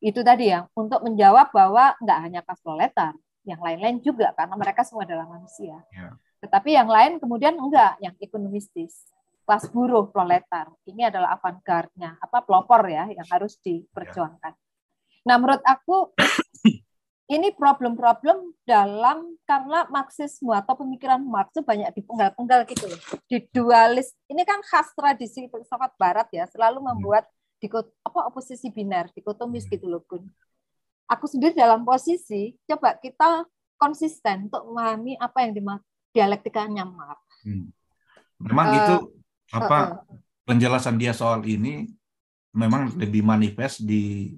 itu 0.00 0.22
tadi 0.22 0.48
ya 0.52 0.70
untuk 0.78 1.02
menjawab 1.02 1.50
bahwa 1.50 1.92
nggak 1.98 2.18
hanya 2.22 2.40
kelas 2.46 2.60
proletar, 2.62 3.12
yang 3.44 3.60
lain-lain 3.60 3.98
juga 4.00 4.32
karena 4.36 4.54
mereka 4.54 4.86
semua 4.86 5.04
adalah 5.04 5.26
manusia. 5.26 5.80
Ya. 5.90 6.14
Tetapi 6.40 6.72
yang 6.72 6.88
lain 6.88 7.20
kemudian 7.20 7.56
enggak, 7.56 8.00
yang 8.00 8.14
ekonomistis. 8.16 9.08
Kelas 9.44 9.66
buruh 9.74 10.06
proletar. 10.08 10.70
Ini 10.86 11.10
adalah 11.10 11.34
avant-garde-nya, 11.36 12.16
apa 12.22 12.38
pelopor 12.46 12.86
ya 12.86 13.10
yang 13.10 13.26
harus 13.28 13.58
diperjuangkan. 13.60 14.54
Nah, 15.24 15.36
menurut 15.36 15.60
aku 15.64 16.12
ini 17.34 17.52
problem-problem 17.54 18.56
dalam 18.64 19.36
karena 19.44 19.86
Marxisme 19.92 20.50
atau 20.50 20.74
pemikiran 20.74 21.20
Marx 21.20 21.52
itu 21.54 21.62
banyak 21.62 21.92
dipenggal-penggal 21.94 22.66
gitu 22.66 22.84
loh. 22.88 23.00
Di 23.28 23.44
dualis. 23.52 24.16
Ini 24.26 24.42
kan 24.42 24.64
khas 24.64 24.90
tradisi 24.96 25.46
filsafat 25.46 25.94
barat 26.00 26.28
ya, 26.32 26.48
selalu 26.48 26.82
membuat 26.82 27.28
dikot 27.60 27.92
apa 28.02 28.32
oposisi 28.32 28.72
biner, 28.72 29.12
dikotomis 29.12 29.68
gitu 29.68 29.84
loh, 29.86 30.02
Gun. 30.08 30.24
Aku 31.10 31.26
sendiri 31.26 31.52
dalam 31.52 31.82
posisi 31.82 32.54
coba 32.64 32.96
kita 32.96 33.44
konsisten 33.76 34.48
untuk 34.48 34.62
memahami 34.70 35.18
apa 35.18 35.44
yang 35.44 35.52
dialektikanya 36.14 36.86
Marx. 36.86 37.20
Hmm. 37.42 37.72
Memang 38.40 38.66
uh, 38.68 38.76
itu 38.76 38.94
apa 39.50 39.78
uh, 39.78 39.84
uh. 40.06 40.18
penjelasan 40.48 40.96
dia 40.96 41.12
soal 41.12 41.44
ini 41.44 41.90
memang 42.54 42.94
lebih 42.98 43.22
manifest 43.22 43.82
di 43.84 44.34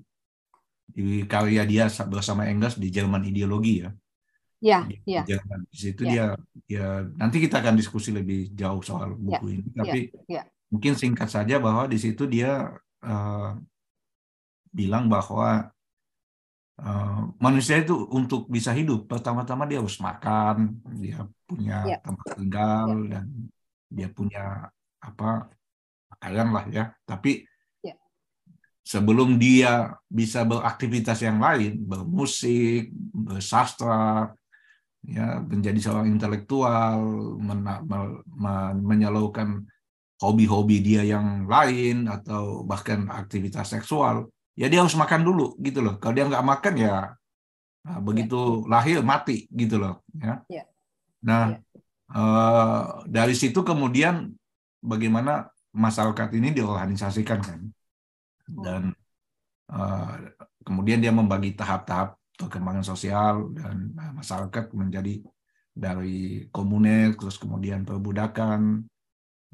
di 0.93 1.25
karya 1.25 1.65
dia 1.65 1.89
bersama 2.07 2.47
Engels 2.47 2.77
di 2.77 2.93
Jerman 2.93 3.25
ideologi 3.25 3.83
ya. 3.83 3.91
Ya, 4.63 4.87
di, 4.87 4.95
ya. 5.09 5.27
Jerman. 5.27 5.67
Di 5.67 5.77
situ 5.77 6.07
ya. 6.07 6.11
dia 6.13 6.27
ya 6.71 6.87
nanti 7.19 7.43
kita 7.43 7.59
akan 7.59 7.75
diskusi 7.75 8.15
lebih 8.15 8.55
jauh 8.55 8.79
soal 8.85 9.19
buku 9.19 9.47
ya, 9.51 9.55
ini. 9.59 9.69
Tapi 9.75 9.99
ya, 10.31 10.41
ya. 10.41 10.43
mungkin 10.71 10.95
singkat 10.95 11.27
saja 11.27 11.59
bahwa 11.59 11.91
di 11.91 11.99
situ 11.99 12.31
dia 12.31 12.71
uh, 13.03 13.51
bilang 14.71 15.11
bahwa 15.11 15.75
uh, 16.79 17.23
manusia 17.43 17.83
itu 17.83 18.07
untuk 18.15 18.47
bisa 18.47 18.71
hidup 18.71 19.11
pertama-tama 19.11 19.67
dia 19.67 19.83
harus 19.83 19.99
makan, 19.99 20.79
dia 20.95 21.27
punya 21.45 21.79
ya. 21.83 21.99
tempat 21.99 22.29
tinggal 22.39 22.89
ya. 23.03 23.11
dan 23.19 23.25
dia 23.93 24.09
punya 24.09 24.45
apa 25.03 25.51
pakaian 26.07 26.49
lah 26.55 26.65
ya. 26.71 26.85
Tapi 27.03 27.51
sebelum 28.83 29.39
dia 29.39 29.95
bisa 30.11 30.43
beraktivitas 30.43 31.23
yang 31.23 31.39
lain, 31.39 31.79
bermusik, 31.87 32.91
bersastra, 33.15 34.35
ya 35.07 35.43
menjadi 35.43 35.79
seorang 35.79 36.11
intelektual, 36.11 36.99
men 37.39 37.63
men 37.63 38.77
menyalurkan 38.83 39.67
hobi-hobi 40.23 40.79
dia 40.83 41.03
yang 41.03 41.51
lain 41.51 42.07
atau 42.07 42.63
bahkan 42.63 43.11
aktivitas 43.11 43.75
seksual, 43.75 44.31
ya 44.55 44.71
dia 44.71 44.83
harus 44.83 44.95
makan 44.95 45.27
dulu 45.27 45.59
gitu 45.59 45.83
loh. 45.83 45.99
Kalau 45.99 46.15
dia 46.15 46.27
nggak 46.27 46.47
makan 46.47 46.75
ya 46.79 46.97
nah, 47.83 47.99
begitu 47.99 48.67
ya. 48.67 48.69
lahir 48.71 48.99
mati 49.03 49.51
gitu 49.51 49.83
loh. 49.83 50.07
Ya. 50.15 50.43
ya. 50.47 50.65
Nah 51.27 51.59
ya. 51.59 51.83
Eh, 52.13 52.83
dari 53.09 53.33
situ 53.33 53.65
kemudian 53.65 54.37
bagaimana 54.85 55.49
masyarakat 55.73 56.29
ini 56.37 56.53
diorganisasikan 56.53 57.41
kan 57.41 57.61
dan 58.53 58.83
uh, 59.73 60.13
kemudian 60.63 61.01
dia 61.01 61.11
membagi 61.11 61.57
tahap-tahap 61.57 62.21
perkembangan 62.37 62.85
sosial 62.85 63.53
dan 63.57 63.97
uh, 63.97 64.13
masyarakat 64.17 64.73
menjadi 64.77 65.25
dari 65.73 66.47
komuner 66.53 67.17
terus 67.17 67.41
kemudian 67.41 67.89
perbudakan 67.89 68.85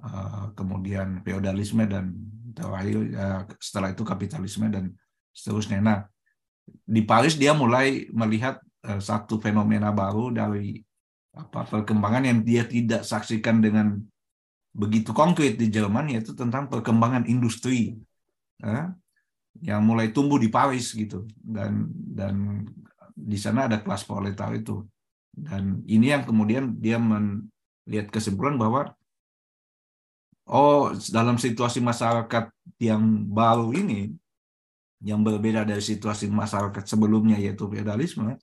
uh, 0.03 0.51
kemudian 0.59 1.23
feodalisme 1.23 1.87
dan 1.87 2.11
terakhir 2.55 2.99
uh, 3.15 3.43
setelah 3.63 3.95
itu 3.95 4.03
kapitalisme 4.03 4.67
dan 4.67 4.91
seterusnya. 5.31 5.79
Nah 5.79 5.99
di 6.67 7.07
Paris 7.07 7.39
dia 7.39 7.55
mulai 7.55 8.11
melihat 8.11 8.59
uh, 8.83 8.99
satu 8.99 9.39
fenomena 9.39 9.95
baru 9.95 10.35
dari 10.35 10.83
apa 11.39 11.63
perkembangan 11.63 12.27
yang 12.27 12.39
dia 12.43 12.67
tidak 12.67 13.07
saksikan 13.07 13.63
dengan 13.63 14.03
begitu 14.75 15.15
konkret 15.15 15.55
di 15.55 15.71
Jerman 15.71 16.11
yaitu 16.11 16.35
tentang 16.35 16.67
perkembangan 16.67 17.31
industri 17.31 17.95
ya, 18.59 18.92
yang 19.62 19.83
mulai 19.83 20.11
tumbuh 20.14 20.38
di 20.38 20.51
Paris 20.51 20.94
gitu. 20.94 21.27
Dan 21.35 21.90
dan 21.94 22.66
di 23.14 23.38
sana 23.38 23.66
ada 23.66 23.83
kelas 23.83 24.07
proletar 24.07 24.55
itu. 24.55 24.87
Dan 25.35 25.83
ini 25.87 26.11
yang 26.11 26.27
kemudian 26.27 26.79
dia 26.79 26.99
melihat 26.99 28.11
kesimpulan 28.11 28.59
bahwa 28.59 28.94
oh 30.51 30.94
dalam 31.11 31.38
situasi 31.38 31.79
masyarakat 31.79 32.51
yang 32.83 33.03
baru 33.31 33.71
ini 33.75 34.14
yang 34.99 35.23
berbeda 35.23 35.62
dari 35.62 35.83
situasi 35.83 36.27
masyarakat 36.27 36.83
sebelumnya 36.83 37.38
yaitu 37.38 37.71
feudalisme 37.71 38.35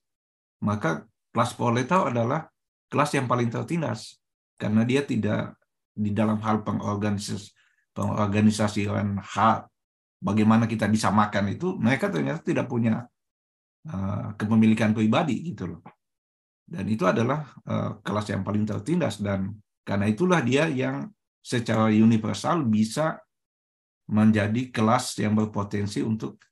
maka 0.64 1.04
kelas 1.36 1.52
proletar 1.52 2.08
adalah 2.08 2.48
kelas 2.88 3.12
yang 3.12 3.28
paling 3.28 3.52
tertindas. 3.52 4.16
Karena 4.56 4.88
dia 4.88 5.04
tidak 5.04 5.52
di 5.92 6.16
dalam 6.16 6.40
hal 6.40 6.64
pengorganisasi 6.64 7.52
pengorganisasian 7.92 9.20
hak 9.20 9.68
bagaimana 10.20 10.64
kita 10.64 10.88
bisa 10.88 11.12
makan 11.12 11.52
itu 11.52 11.76
mereka 11.76 12.08
ternyata 12.08 12.40
tidak 12.40 12.66
punya 12.66 13.04
uh, 13.88 14.32
kepemilikan 14.34 14.96
pribadi 14.96 15.52
gitu 15.52 15.76
loh 15.76 15.82
dan 16.66 16.84
itu 16.88 17.06
adalah 17.06 17.46
uh, 17.68 18.00
kelas 18.02 18.32
yang 18.32 18.42
paling 18.42 18.66
tertindas 18.66 19.20
dan 19.22 19.54
karena 19.86 20.10
itulah 20.10 20.42
dia 20.42 20.66
yang 20.66 21.06
secara 21.38 21.94
universal 21.94 22.66
bisa 22.66 23.22
menjadi 24.10 24.74
kelas 24.74 25.18
yang 25.22 25.34
berpotensi 25.34 26.02
untuk 26.02 26.42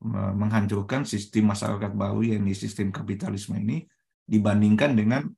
menghancurkan 0.00 1.04
sistem 1.04 1.52
masyarakat 1.52 1.92
baru 1.92 2.24
yang 2.24 2.42
di 2.48 2.56
sistem 2.56 2.88
kapitalisme 2.88 3.52
ini 3.60 3.84
dibandingkan 4.24 4.96
dengan 4.96 5.28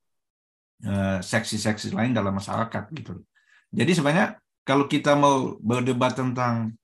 seksi-seksi 1.19 1.91
uh, 1.91 1.95
lain 1.99 2.15
dalam 2.15 2.31
masyarakat 2.31 2.85
gitu. 2.95 3.27
Jadi 3.75 3.91
sebenarnya 3.91 4.39
kalau 4.63 4.87
kita 4.87 5.19
mau 5.19 5.59
berdebat 5.59 6.15
tentang 6.15 6.77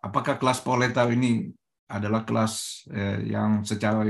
apakah 0.00 0.40
kelas 0.40 0.64
proletar 0.64 1.10
ini 1.12 1.52
adalah 1.90 2.22
kelas 2.22 2.86
uh, 2.94 3.18
yang 3.26 3.66
secara 3.66 4.06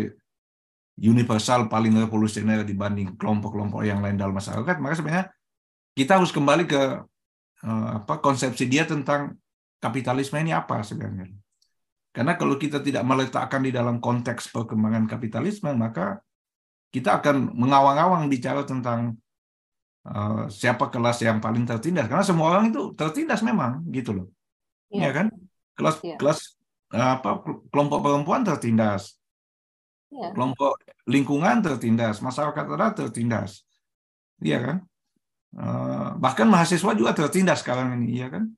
universal 1.00 1.66
paling 1.72 1.96
revolusioner 1.96 2.60
dibanding 2.62 3.16
kelompok-kelompok 3.16 3.80
yang 3.88 4.04
lain 4.04 4.20
dalam 4.20 4.36
masyarakat, 4.36 4.76
maka 4.76 4.94
sebenarnya 5.00 5.26
kita 5.96 6.20
harus 6.20 6.28
kembali 6.28 6.68
ke 6.68 6.82
uh, 7.64 7.88
apa 8.04 8.20
konsepsi 8.20 8.68
dia 8.68 8.84
tentang 8.84 9.40
kapitalisme 9.80 10.36
ini 10.36 10.52
apa 10.52 10.84
sebenarnya. 10.84 11.32
Karena 12.12 12.36
kalau 12.36 12.60
kita 12.60 12.84
tidak 12.84 13.00
meletakkan 13.06 13.64
di 13.64 13.72
dalam 13.72 13.96
konteks 13.96 14.52
perkembangan 14.52 15.08
kapitalisme, 15.08 15.72
maka 15.72 16.20
kita 16.92 17.22
akan 17.22 17.54
mengawang-awang 17.54 18.26
bicara 18.26 18.66
tentang 18.66 19.14
uh, 20.04 20.50
siapa 20.50 20.90
kelas 20.90 21.22
yang 21.22 21.38
paling 21.40 21.64
tertindas. 21.64 22.10
Karena 22.10 22.26
semua 22.26 22.52
orang 22.52 22.74
itu 22.74 22.92
tertindas 22.92 23.40
memang, 23.40 23.88
gitu 23.88 24.12
loh 24.12 24.28
ya, 24.90 25.08
ya 25.08 25.10
kan? 25.14 25.26
Kelas 25.78 25.96
ya. 26.04 26.16
kelas 26.20 26.60
apa 26.90 27.46
kelompok 27.70 28.02
perempuan 28.02 28.42
tertindas. 28.42 29.16
Ya. 30.10 30.34
Kelompok 30.34 30.82
lingkungan 31.06 31.62
tertindas, 31.62 32.18
masyarakat 32.18 32.64
adat 32.66 32.94
tertindas. 32.98 33.62
Iya 34.42 34.58
kan? 34.58 34.76
Uh, 35.50 36.14
bahkan 36.18 36.46
mahasiswa 36.46 36.94
juga 36.94 37.14
tertindas 37.14 37.62
sekarang 37.62 37.94
ini, 37.98 38.18
iya 38.18 38.26
kan? 38.30 38.50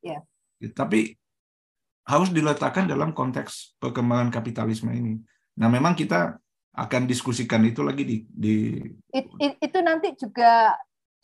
Ya. 0.00 0.24
Tapi 0.72 1.16
harus 2.04 2.28
diletakkan 2.28 2.84
dalam 2.84 3.16
konteks 3.16 3.80
perkembangan 3.80 4.28
kapitalisme 4.28 4.92
ini. 4.92 5.20
Nah, 5.56 5.72
memang 5.72 5.96
kita 5.96 6.36
akan 6.74 7.02
diskusikan 7.08 7.64
itu 7.64 7.80
lagi 7.80 8.04
di, 8.04 8.16
di... 8.28 8.56
It, 9.14 9.30
it, 9.40 9.54
itu 9.62 9.78
nanti 9.80 10.12
juga 10.18 10.76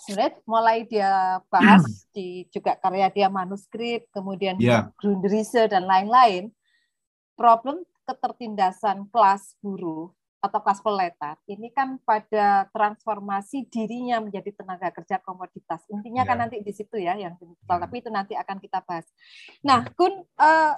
sebenarnya 0.07 0.35
mulai 0.49 0.79
dia 0.89 1.41
bahas 1.53 1.85
hmm. 1.85 2.09
di 2.17 2.29
juga 2.51 2.77
karya 2.77 3.09
dia 3.13 3.29
manuskrip, 3.29 4.09
kemudian 4.11 4.57
yeah. 4.57 4.89
Grundrisse 4.97 5.69
dan 5.69 5.85
lain-lain, 5.85 6.53
problem 7.37 7.85
ketertindasan 8.09 9.07
kelas 9.13 9.55
buruh 9.63 10.11
atau 10.41 10.57
kelas 10.65 10.81
proletar 10.81 11.37
ini 11.45 11.69
kan 11.69 12.01
pada 12.01 12.65
transformasi 12.73 13.69
dirinya 13.69 14.25
menjadi 14.25 14.57
tenaga 14.57 14.89
kerja 14.89 15.21
komoditas. 15.21 15.85
Intinya 15.93 16.25
yeah. 16.25 16.29
kan 16.29 16.37
ya. 16.37 16.43
nanti 16.49 16.57
di 16.65 16.73
situ 16.73 16.97
ya 16.97 17.15
yang 17.15 17.37
yeah. 17.37 17.77
tapi 17.77 18.01
itu 18.01 18.09
nanti 18.09 18.33
akan 18.35 18.57
kita 18.57 18.81
bahas. 18.89 19.05
Nah, 19.61 19.85
Kun 19.93 20.25
uh, 20.25 20.75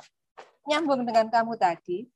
nyambung 0.66 1.06
dengan 1.06 1.30
kamu 1.30 1.54
tadi, 1.58 2.10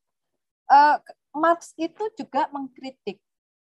uh, 0.71 0.99
Marx 1.39 1.71
itu 1.79 2.03
juga 2.19 2.51
mengkritik 2.51 3.23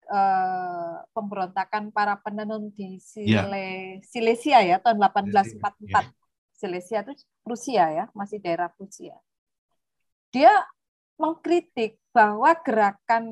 uh, 0.09 1.03
pemberontakan 1.15 1.91
para 1.93 2.19
penenun 2.19 2.71
di 2.73 2.99
Sile, 2.99 3.99
ya. 3.99 4.03
Silesia 4.03 4.59
ya 4.63 4.77
tahun 4.79 4.99
1844. 4.99 5.59
Ya. 5.87 6.01
Silesia 6.53 6.99
itu 7.03 7.13
Rusia 7.43 7.85
ya, 7.91 8.05
masih 8.15 8.39
daerah 8.39 8.71
Rusia. 8.79 9.15
Dia 10.31 10.51
mengkritik 11.19 11.99
bahwa 12.15 12.55
gerakan 12.63 13.25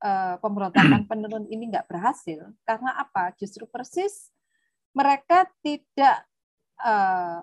uh, 0.00 0.36
pemberontakan 0.40 1.04
penenun 1.10 1.46
ini 1.50 1.70
nggak 1.70 1.86
berhasil 1.90 2.50
karena 2.64 2.96
apa? 2.96 3.34
Justru 3.36 3.68
persis 3.68 4.30
mereka 4.90 5.46
tidak 5.62 6.26
uh, 6.82 7.42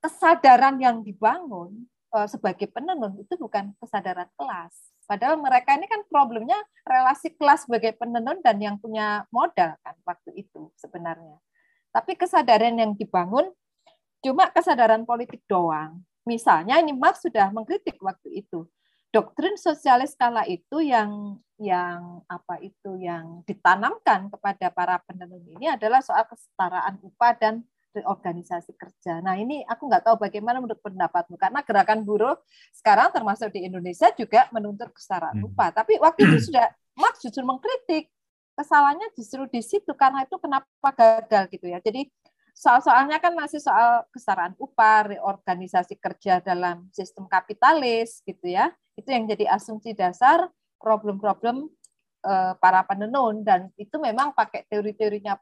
kesadaran 0.00 0.76
yang 0.76 1.00
dibangun 1.00 1.88
uh, 2.12 2.28
sebagai 2.28 2.68
penenun 2.68 3.16
itu 3.20 3.34
bukan 3.40 3.72
kesadaran 3.80 4.28
kelas 4.36 4.95
Padahal 5.06 5.38
mereka 5.38 5.78
ini 5.78 5.86
kan 5.86 6.02
problemnya 6.10 6.58
relasi 6.82 7.30
kelas 7.38 7.64
sebagai 7.64 7.94
penenun 7.94 8.42
dan 8.42 8.58
yang 8.58 8.74
punya 8.74 9.22
modal 9.30 9.78
kan 9.80 9.94
waktu 10.02 10.34
itu 10.34 10.74
sebenarnya. 10.74 11.38
Tapi 11.94 12.18
kesadaran 12.18 12.74
yang 12.74 12.92
dibangun 12.98 13.48
cuma 14.20 14.50
kesadaran 14.50 15.06
politik 15.06 15.46
doang. 15.46 16.02
Misalnya 16.26 16.82
ini 16.82 16.90
Marx 16.90 17.22
sudah 17.22 17.54
mengkritik 17.54 18.02
waktu 18.02 18.42
itu. 18.42 18.66
Doktrin 19.14 19.54
sosialis 19.54 20.18
kala 20.18 20.42
itu 20.44 20.82
yang 20.82 21.38
yang 21.56 22.20
apa 22.28 22.60
itu 22.60 23.00
yang 23.00 23.46
ditanamkan 23.48 24.28
kepada 24.28 24.68
para 24.74 25.00
penenun 25.06 25.40
ini 25.56 25.72
adalah 25.72 26.04
soal 26.04 26.26
kesetaraan 26.28 27.00
upah 27.00 27.32
dan 27.38 27.54
organisasi 28.04 28.76
kerja. 28.76 29.24
Nah 29.24 29.38
ini 29.38 29.64
aku 29.64 29.88
nggak 29.88 30.04
tahu 30.04 30.16
bagaimana 30.20 30.60
menurut 30.60 30.82
pendapatmu 30.82 31.40
karena 31.40 31.64
gerakan 31.64 32.04
buruh 32.04 32.36
sekarang 32.74 33.14
termasuk 33.14 33.54
di 33.54 33.64
Indonesia 33.64 34.12
juga 34.12 34.50
menuntut 34.52 34.92
kesetaraan 34.92 35.40
hmm. 35.40 35.46
upah. 35.52 35.70
Tapi 35.72 35.96
waktu 36.02 36.20
itu 36.28 36.36
sudah 36.52 36.66
Marx 36.96 37.24
justru 37.24 37.44
mengkritik 37.46 38.12
kesalahannya 38.56 39.12
justru 39.12 39.44
di 39.52 39.60
situ 39.60 39.92
karena 39.92 40.24
itu 40.24 40.36
kenapa 40.40 40.90
gagal 40.96 41.52
gitu 41.52 41.68
ya. 41.68 41.78
Jadi 41.80 42.08
soal-soalnya 42.56 43.20
kan 43.20 43.36
masih 43.36 43.60
soal 43.60 44.08
kesetaraan 44.08 44.56
upah, 44.56 45.12
reorganisasi 45.12 46.00
kerja 46.00 46.40
dalam 46.40 46.88
sistem 46.90 47.28
kapitalis 47.28 48.24
gitu 48.24 48.48
ya. 48.48 48.72
Itu 48.96 49.12
yang 49.12 49.28
jadi 49.28 49.52
asumsi 49.52 49.92
dasar 49.92 50.48
problem-problem 50.80 51.68
eh, 52.24 52.52
para 52.56 52.80
penenun 52.88 53.44
dan 53.44 53.68
itu 53.76 54.00
memang 54.00 54.32
pakai 54.32 54.64
teori-teorinya 54.72 55.36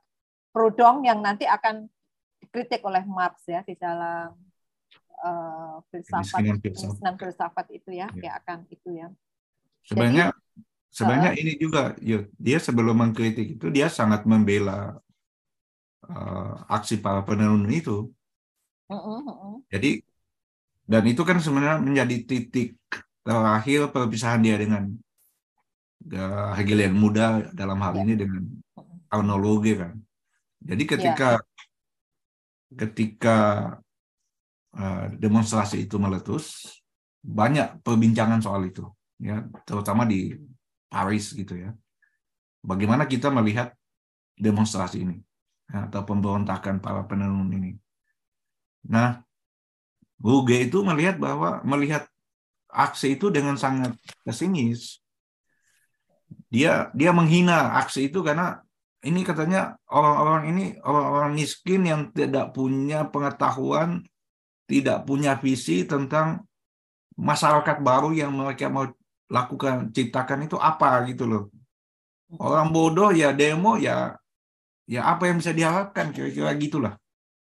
Prodong 0.55 1.03
yang 1.03 1.19
nanti 1.19 1.43
akan 1.51 1.91
dikritik 2.45 2.85
oleh 2.85 3.01
Marx 3.09 3.49
ya 3.49 3.65
di 3.65 3.73
dalam 3.81 4.37
uh, 5.25 5.81
filsafat 5.89 6.61
kemiskinan 6.61 7.17
filsafat 7.17 7.67
itu 7.73 7.91
ya, 7.97 8.07
ya. 8.13 8.21
dia 8.21 8.33
akan 8.45 8.59
itu 8.69 8.89
ya. 8.93 9.09
Sebenarnya 9.85 10.27
Jadi, 10.33 10.93
sebenarnya 10.93 11.31
uh, 11.33 11.41
ini 11.41 11.53
juga 11.57 11.83
yuk, 12.01 12.29
dia 12.37 12.59
sebelum 12.61 12.97
mengkritik 13.01 13.57
itu 13.57 13.67
dia 13.73 13.89
sangat 13.89 14.29
membela 14.29 15.01
uh, 16.09 16.55
aksi 16.69 17.01
para 17.01 17.25
penenun 17.25 17.65
itu. 17.73 18.13
Uh, 18.89 18.97
uh, 18.97 19.21
uh. 19.25 19.57
Jadi 19.73 20.05
dan 20.85 21.03
itu 21.09 21.25
kan 21.25 21.41
sebenarnya 21.41 21.81
menjadi 21.81 22.17
titik 22.29 22.77
terakhir 23.25 23.89
perpisahan 23.89 24.45
dia 24.45 24.61
dengan 24.61 24.93
Hegelian 26.61 26.93
muda 26.93 27.49
dalam 27.57 27.81
hal 27.81 27.97
ya. 27.97 28.01
ini 28.05 28.13
dengan 28.13 28.45
kronologi 29.09 29.73
kan. 29.73 29.97
Jadi 30.61 30.85
ketika 30.85 31.41
ya 31.41 31.64
ketika 32.73 33.39
uh, 34.73 35.05
demonstrasi 35.19 35.85
itu 35.85 36.01
meletus, 36.01 36.65
banyak 37.21 37.81
perbincangan 37.85 38.41
soal 38.41 38.65
itu, 38.69 38.85
ya, 39.21 39.45
terutama 39.65 40.05
di 40.05 40.33
Paris 40.89 41.33
gitu 41.33 41.57
ya. 41.57 41.73
Bagaimana 42.65 43.05
kita 43.05 43.29
melihat 43.29 43.77
demonstrasi 44.41 45.05
ini 45.05 45.21
ya, 45.69 45.89
atau 45.89 46.05
pemberontakan 46.09 46.81
para 46.81 47.05
penenun 47.05 47.53
ini. 47.53 47.77
Nah, 48.89 49.21
Ruge 50.21 50.65
itu 50.65 50.81
melihat 50.81 51.21
bahwa 51.21 51.61
melihat 51.69 52.09
aksi 52.73 53.21
itu 53.21 53.29
dengan 53.29 53.61
sangat 53.61 53.93
pesimis. 54.25 55.05
Dia 56.49 56.89
dia 56.97 57.13
menghina 57.13 57.77
aksi 57.77 58.09
itu 58.09 58.25
karena 58.25 58.64
ini 59.05 59.21
katanya 59.21 59.77
orang-orang 59.93 60.43
ini 60.51 60.65
orang-orang 60.81 61.33
miskin 61.37 61.85
yang 61.85 62.09
tidak 62.17 62.57
punya 62.57 63.05
pengetahuan, 63.13 64.01
tidak 64.65 65.05
punya 65.05 65.37
visi 65.37 65.85
tentang 65.85 66.43
masyarakat 67.15 67.85
baru 67.85 68.11
yang 68.17 68.33
mereka 68.33 68.73
mau 68.73 68.89
lakukan 69.29 69.93
ciptakan 69.93 70.49
itu 70.49 70.57
apa 70.57 71.05
gitu 71.07 71.29
loh. 71.29 71.45
Orang 72.41 72.73
bodoh 72.73 73.13
ya 73.13 73.31
demo 73.31 73.77
ya 73.77 74.17
ya 74.89 75.01
apa 75.05 75.29
yang 75.29 75.37
bisa 75.39 75.53
diharapkan 75.53 76.11
kira-kira 76.11 76.51
gitulah. 76.57 76.95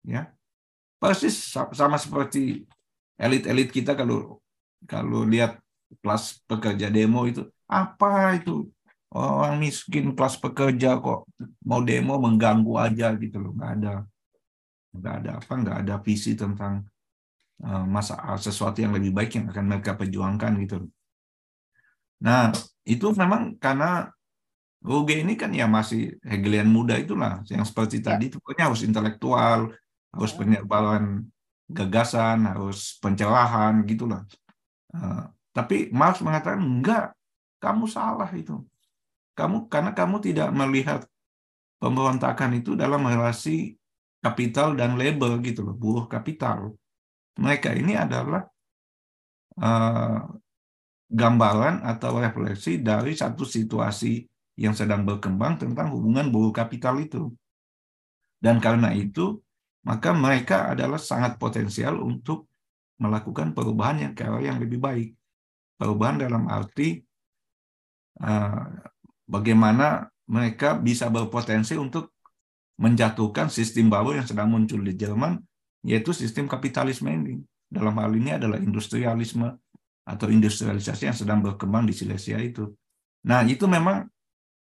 Ya. 0.02 0.34
Persis 0.98 1.54
sama 1.54 1.96
seperti 2.00 2.66
elit-elit 3.14 3.70
kita 3.70 3.94
kalau 3.94 4.42
kalau 4.90 5.22
lihat 5.22 5.62
kelas 6.02 6.42
pekerja 6.50 6.90
demo 6.90 7.24
itu 7.30 7.46
apa 7.70 8.42
itu 8.42 8.73
orang 9.14 9.62
miskin 9.62 10.10
kelas 10.12 10.36
pekerja 10.42 10.98
kok 10.98 11.30
mau 11.62 11.80
demo 11.86 12.18
mengganggu 12.18 12.74
aja 12.82 13.14
gitu 13.14 13.38
loh 13.38 13.54
nggak 13.54 13.72
ada 13.80 13.94
nggak 14.94 15.14
ada 15.22 15.30
apa 15.38 15.52
nggak 15.54 15.76
ada 15.86 15.94
visi 16.02 16.34
tentang 16.34 16.82
uh, 17.62 17.86
masa 17.86 18.18
sesuatu 18.38 18.82
yang 18.82 18.90
lebih 18.90 19.14
baik 19.14 19.38
yang 19.38 19.46
akan 19.50 19.64
mereka 19.70 19.94
perjuangkan 19.94 20.52
gitu 20.66 20.74
loh. 20.86 20.90
nah 22.18 22.50
itu 22.82 23.06
memang 23.14 23.54
karena 23.58 24.10
Ruge 24.84 25.16
ini 25.16 25.32
kan 25.32 25.48
ya 25.48 25.64
masih 25.64 26.20
Hegelian 26.20 26.68
muda 26.68 27.00
itulah 27.00 27.40
yang 27.48 27.64
seperti 27.64 28.04
ya. 28.04 28.12
tadi 28.12 28.28
itu 28.28 28.36
pokoknya 28.36 28.68
harus 28.68 28.84
intelektual 28.84 29.72
harus 30.12 30.32
ya. 30.34 30.38
penyebaran 30.42 31.04
gagasan 31.70 32.44
harus 32.44 33.00
pencerahan 33.00 33.80
gitulah 33.88 34.26
uh, 34.92 35.30
tapi 35.56 35.88
Marx 35.94 36.20
mengatakan 36.20 36.60
enggak 36.60 37.16
kamu 37.62 37.88
salah 37.88 38.28
itu 38.36 38.60
kamu 39.34 39.66
karena 39.68 39.90
kamu 39.92 40.16
tidak 40.22 40.48
melihat 40.54 41.00
pemberontakan 41.82 42.56
itu 42.58 42.78
dalam 42.78 43.02
relasi 43.04 43.74
kapital 44.24 44.72
dan 44.72 44.96
label 44.96 45.36
gitu 45.44 45.60
loh, 45.66 45.76
buruh 45.76 46.06
kapital. 46.08 46.72
Mereka 47.36 47.76
ini 47.76 47.92
adalah 47.98 48.46
uh, 49.60 50.22
gambaran 51.10 51.84
atau 51.84 52.16
refleksi 52.22 52.80
dari 52.80 53.12
satu 53.12 53.44
situasi 53.44 54.24
yang 54.56 54.72
sedang 54.72 55.02
berkembang 55.04 55.60
tentang 55.60 55.92
hubungan 55.92 56.30
buruh 56.30 56.54
kapital 56.54 56.96
itu. 57.02 57.28
Dan 58.40 58.62
karena 58.62 58.94
itu, 58.96 59.42
maka 59.84 60.16
mereka 60.16 60.72
adalah 60.72 60.96
sangat 60.96 61.36
potensial 61.36 62.00
untuk 62.00 62.48
melakukan 62.96 63.52
perubahan 63.52 64.08
yang 64.08 64.12
ke 64.16 64.24
arah 64.24 64.40
yang 64.40 64.56
lebih 64.62 64.80
baik. 64.80 65.12
Perubahan 65.76 66.22
dalam 66.22 66.46
arti 66.46 67.02
uh, 68.22 68.93
bagaimana 69.28 70.08
mereka 70.28 70.76
bisa 70.76 71.08
berpotensi 71.12 71.76
untuk 71.76 72.12
menjatuhkan 72.80 73.52
sistem 73.52 73.92
baru 73.92 74.18
yang 74.18 74.26
sedang 74.26 74.50
muncul 74.50 74.82
di 74.82 74.94
Jerman, 74.96 75.38
yaitu 75.86 76.10
sistem 76.10 76.50
kapitalisme 76.50 77.06
ini. 77.06 77.38
Dalam 77.70 77.94
hal 77.98 78.12
ini 78.14 78.34
adalah 78.34 78.58
industrialisme 78.58 79.46
atau 80.04 80.26
industrialisasi 80.28 81.08
yang 81.08 81.16
sedang 81.16 81.40
berkembang 81.40 81.86
di 81.86 81.94
Silesia 81.94 82.36
itu. 82.40 82.70
Nah, 83.24 83.46
itu 83.46 83.64
memang 83.64 84.04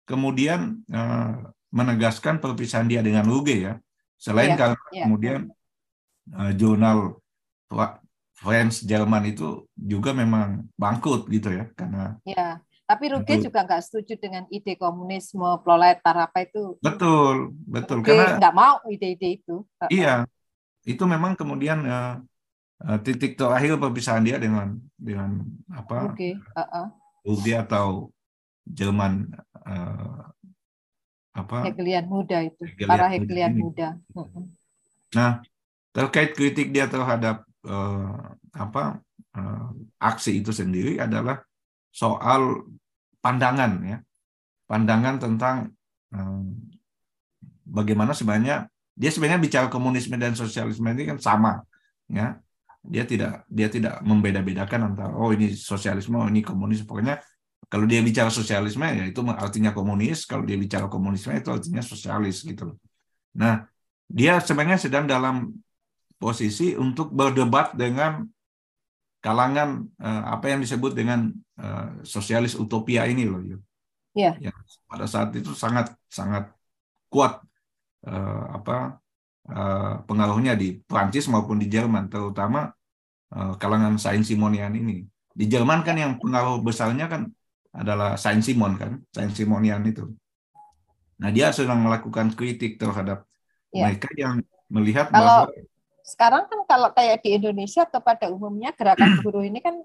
kemudian 0.05 0.83
uh, 0.91 1.49
menegaskan 1.71 2.37
perpisahan 2.43 2.85
dia 2.85 3.01
dengan 3.01 3.25
Ruge 3.25 3.57
ya. 3.57 3.73
Selain 4.19 4.53
yeah, 4.53 4.59
karena 4.59 4.81
yeah. 4.93 5.03
kemudian 5.07 5.39
uh, 6.35 6.51
jurnal 6.53 7.17
French 8.37 8.83
Jerman 8.85 9.23
itu 9.31 9.65
juga 9.73 10.11
memang 10.11 10.67
bangkrut 10.75 11.29
gitu 11.31 11.53
ya 11.53 11.69
karena 11.73 12.19
yeah. 12.27 12.59
Tapi 12.91 13.07
Ruge 13.07 13.39
juga 13.39 13.63
nggak 13.63 13.83
setuju 13.87 14.19
dengan 14.19 14.43
ide 14.51 14.75
komunisme, 14.75 15.47
proletar 15.63 16.27
apa 16.27 16.43
itu. 16.43 16.75
Betul, 16.83 17.55
betul. 17.63 18.03
Ruge 18.03 18.11
Karena 18.11 18.35
nggak 18.35 18.51
mau 18.51 18.83
ide-ide 18.91 19.39
itu. 19.39 19.63
Iya, 19.87 20.27
itu 20.83 20.99
memang 21.07 21.39
kemudian 21.39 21.87
uh, 21.87 22.19
uh, 22.83 22.99
titik 22.99 23.39
terakhir 23.39 23.79
perpisahan 23.79 24.27
dia 24.27 24.35
dengan 24.35 24.75
dengan 24.99 25.39
apa? 25.71 26.11
Ruge, 26.11 26.35
uh 26.35 26.61
-uh. 26.67 26.85
Ruge 27.23 27.55
atau 27.55 28.11
Jerman 28.67 29.39
uh, 29.63 30.27
apa? 31.31 31.71
Hegelian 31.71 32.11
muda 32.11 32.43
itu, 32.43 32.67
Hegelian 32.75 32.91
para 32.91 33.07
Hegelian 33.07 33.53
muda. 33.55 33.87
muda. 34.11 34.43
Nah, 35.15 35.31
terkait 35.95 36.35
kritik 36.35 36.75
dia 36.75 36.91
terhadap 36.91 37.47
uh, 37.63 38.35
apa 38.51 38.99
uh, 39.39 39.71
aksi 39.95 40.43
itu 40.43 40.51
sendiri 40.51 40.99
adalah 40.99 41.39
soal 41.87 42.67
pandangan 43.21 43.71
ya. 43.85 43.97
Pandangan 44.67 45.15
tentang 45.21 45.55
um, 46.11 46.51
bagaimana 47.63 48.11
sebenarnya 48.11 48.67
dia 48.91 49.09
sebenarnya 49.13 49.41
bicara 49.41 49.67
komunisme 49.71 50.19
dan 50.19 50.35
sosialisme 50.35 50.85
ini 50.91 51.07
kan 51.07 51.17
sama 51.21 51.61
ya. 52.11 52.37
Dia 52.81 53.05
tidak 53.05 53.45
dia 53.45 53.69
tidak 53.69 54.01
membeda-bedakan 54.01 54.93
antara 54.93 55.13
oh 55.13 55.29
ini 55.31 55.53
sosialisme 55.53 56.17
oh 56.17 56.25
ini 56.25 56.41
komunis 56.41 56.81
pokoknya 56.81 57.21
kalau 57.71 57.87
dia 57.87 58.03
bicara 58.03 58.27
sosialisme 58.27 58.83
ya 58.83 59.07
itu 59.07 59.23
artinya 59.31 59.71
komunis, 59.71 60.27
kalau 60.27 60.43
dia 60.43 60.59
bicara 60.59 60.91
komunisme 60.91 61.31
itu 61.31 61.55
artinya 61.55 61.79
sosialis 61.79 62.43
gitu 62.43 62.67
loh. 62.67 62.77
Nah, 63.39 63.63
dia 64.11 64.43
sebenarnya 64.43 64.75
sedang 64.75 65.07
dalam 65.07 65.55
posisi 66.19 66.75
untuk 66.75 67.15
berdebat 67.15 67.71
dengan 67.79 68.27
kalangan 69.21 69.85
uh, 70.01 70.23
apa 70.33 70.49
yang 70.49 70.59
disebut 70.65 70.97
dengan 70.97 71.29
uh, 71.61 72.01
sosialis 72.01 72.57
utopia 72.57 73.05
ini 73.05 73.29
loh. 73.29 73.39
Yeah. 74.17 74.35
Ya, 74.41 74.51
pada 74.89 75.05
saat 75.05 75.31
itu 75.37 75.53
sangat 75.53 75.93
sangat 76.09 76.51
kuat 77.07 77.39
uh, 78.09 78.45
apa 78.57 78.97
uh, 79.47 80.01
pengaruhnya 80.09 80.57
di 80.57 80.81
Prancis 80.83 81.29
maupun 81.29 81.61
di 81.61 81.69
Jerman, 81.69 82.09
terutama 82.09 82.73
uh, 83.31 83.53
kalangan 83.61 83.95
Saint 84.01 84.25
Simonian 84.25 84.73
ini. 84.73 85.05
Di 85.31 85.47
Jerman 85.47 85.85
kan 85.85 85.95
yang 85.95 86.19
pengaruh 86.19 86.59
besarnya 86.59 87.07
kan 87.07 87.29
adalah 87.71 88.19
Saint 88.19 88.43
Simon 88.43 88.75
kan, 88.75 88.99
Saint 89.15 89.31
Simonian 89.31 89.79
itu. 89.87 90.11
Nah 91.21 91.29
dia 91.29 91.53
sedang 91.55 91.79
melakukan 91.85 92.33
kritik 92.35 92.81
terhadap 92.81 93.23
yeah. 93.71 93.87
mereka 93.87 94.09
yang 94.17 94.43
melihat 94.67 95.07
Kalau 95.13 95.47
bahwa 95.47 95.70
sekarang 96.03 96.49
kan 96.49 96.59
kalau 96.65 96.89
kayak 96.93 97.21
di 97.21 97.37
Indonesia 97.37 97.85
atau 97.85 98.01
pada 98.01 98.29
umumnya 98.29 98.73
gerakan 98.73 99.17
buruh 99.25 99.45
ini 99.45 99.61
kan 99.61 99.79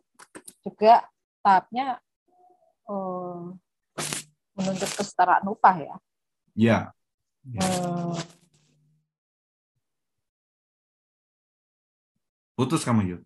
juga 0.65 1.07
tahapnya 1.45 2.01
uh, 2.91 3.55
menuntut 4.57 4.91
kesetaraan 4.97 5.47
upah 5.47 5.77
ya. 5.79 5.97
Ya. 6.57 6.79
ya. 7.47 7.61
Hmm. 7.63 8.17
Putus 12.57 12.83
kamu 12.83 13.03
Yud. 13.05 13.23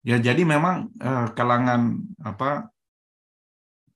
Ya 0.00 0.16
jadi 0.16 0.42
memang 0.42 0.90
uh, 0.98 1.28
kalangan 1.36 2.00
apa 2.24 2.72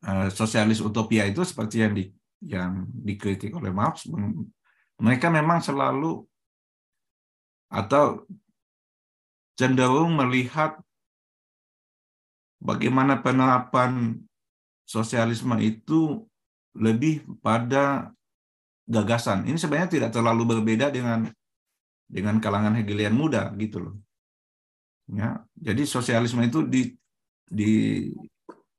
uh, 0.05 0.29
sosialis 0.29 0.85
utopia 0.85 1.25
itu 1.25 1.41
seperti 1.43 1.81
yang 1.81 1.97
di 1.97 2.13
yang 2.45 2.87
dikritik 2.93 3.57
oleh 3.57 3.73
Marx, 3.73 4.07
mereka 5.01 5.33
memang 5.33 5.65
selalu 5.65 6.23
atau 7.73 8.23
cenderung 9.59 10.15
melihat 10.15 10.79
bagaimana 12.63 13.19
penerapan 13.19 14.21
sosialisme 14.85 15.57
itu 15.59 16.23
lebih 16.77 17.25
pada 17.41 18.13
gagasan. 18.85 19.49
Ini 19.49 19.57
sebenarnya 19.57 19.91
tidak 19.91 20.11
terlalu 20.13 20.59
berbeda 20.59 20.93
dengan 20.93 21.27
dengan 22.05 22.37
kalangan 22.39 22.77
Hegelian 22.79 23.17
muda 23.17 23.51
gitu 23.57 23.81
loh. 23.81 23.97
Ya, 25.09 25.45
jadi 25.57 25.85
sosialisme 25.85 26.41
itu 26.45 26.65
di 26.65 26.95
di 27.45 27.73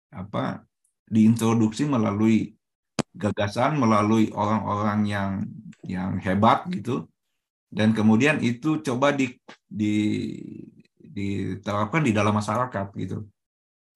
apa 0.09 0.65
diintroduksi 1.05 1.85
melalui 1.85 2.54
gagasan 3.15 3.79
melalui 3.79 4.29
orang-orang 4.35 4.99
yang 5.07 5.31
yang 5.85 6.19
hebat 6.19 6.67
gitu 6.69 7.07
dan 7.75 7.91
kemudian 7.91 8.39
itu 8.39 8.79
coba 8.79 9.11
di, 9.11 9.35
di 9.67 9.95
diterapkan 11.15 12.03
di 12.03 12.11
dalam 12.11 12.35
masyarakat 12.35 12.87
gitu. 12.99 13.23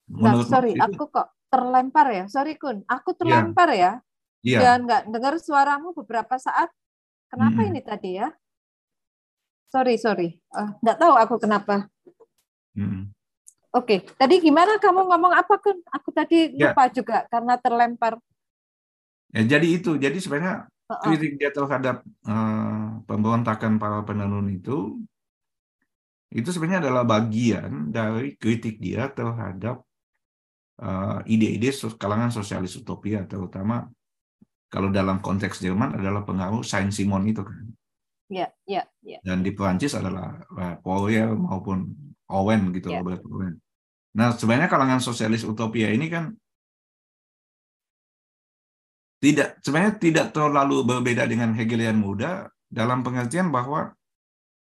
Menurut 0.08 0.48
nah, 0.48 0.52
sorry, 0.56 0.72
itu, 0.72 0.84
aku 0.84 1.04
kok 1.12 1.28
terlempar 1.52 2.06
ya. 2.12 2.24
Sorry 2.28 2.56
Kun, 2.56 2.80
aku 2.88 3.12
iya. 3.12 3.18
terlempar 3.20 3.68
ya. 3.72 3.92
ya. 4.40 4.58
Dan 4.60 4.88
nggak 4.88 5.02
dengar 5.12 5.34
suaramu 5.36 5.92
beberapa 5.92 6.40
saat. 6.40 6.72
Kenapa 7.28 7.60
hmm. 7.62 7.68
ini 7.72 7.80
tadi 7.80 8.10
ya? 8.18 8.28
Sorry, 9.70 10.00
sorry. 10.00 10.36
Uh, 10.50 10.74
nggak 10.82 10.98
tahu 10.98 11.14
aku 11.14 11.36
kenapa. 11.38 11.86
Hmm. 12.74 13.12
Oke, 13.70 14.02
okay. 14.02 14.18
tadi 14.18 14.42
gimana 14.42 14.82
kamu 14.82 15.06
ngomong 15.06 15.30
apa 15.30 15.62
Kun? 15.62 15.78
Aku 15.94 16.10
tadi 16.10 16.58
ya. 16.58 16.74
lupa 16.74 16.90
ya. 16.90 17.00
juga 17.00 17.16
karena 17.30 17.54
terlempar. 17.54 18.18
Ya, 19.30 19.46
jadi 19.46 19.66
itu, 19.78 19.94
jadi 19.94 20.18
sebenarnya 20.18 20.66
kritik 21.06 21.38
dia 21.38 21.54
terhadap 21.54 22.02
uh, 22.26 22.98
pemberontakan 23.06 23.78
para 23.78 24.02
penenun 24.02 24.50
itu, 24.50 24.98
itu 26.34 26.50
sebenarnya 26.50 26.90
adalah 26.90 27.06
bagian 27.06 27.94
dari 27.94 28.34
kritik 28.34 28.82
dia 28.82 29.06
terhadap 29.06 29.86
uh, 30.82 31.22
ide-ide 31.30 31.70
kalangan 31.94 32.34
sosialis 32.34 32.74
utopia, 32.74 33.22
terutama 33.22 33.86
kalau 34.66 34.90
dalam 34.90 35.22
konteks 35.22 35.62
Jerman 35.62 35.98
adalah 35.98 36.26
pengaruh 36.26 36.66
Saint 36.66 36.90
Simon 36.90 37.26
itu 37.30 37.46
kan. 37.46 37.70
Ya, 38.30 38.46
ya, 38.66 38.86
ya. 39.02 39.18
Dan 39.26 39.42
di 39.46 39.54
Perancis 39.54 39.94
adalah 39.94 40.42
uh, 40.54 40.74
Fourier 40.82 41.30
maupun 41.34 41.90
Owen 42.30 42.70
gitu, 42.74 42.94
ya. 42.94 43.02
Robert 43.02 43.22
Owen. 43.30 43.58
Nah, 44.14 44.34
sebenarnya 44.34 44.66
kalangan 44.66 44.98
sosialis 44.98 45.46
utopia 45.46 45.90
ini 45.90 46.10
kan 46.10 46.34
tidak 49.20 49.60
sebenarnya 49.60 49.94
tidak 50.00 50.26
terlalu 50.32 50.80
berbeda 50.82 51.28
dengan 51.28 51.52
Hegelian 51.52 52.00
muda 52.00 52.48
dalam 52.72 53.04
pengertian 53.04 53.52
bahwa 53.52 53.92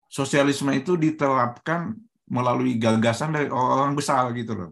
sosialisme 0.08 0.72
itu 0.72 0.96
diterapkan 0.96 1.94
melalui 2.24 2.80
gagasan 2.80 3.36
dari 3.36 3.52
orang-orang 3.52 3.94
besar 3.94 4.32
gitu 4.32 4.52
loh. 4.56 4.70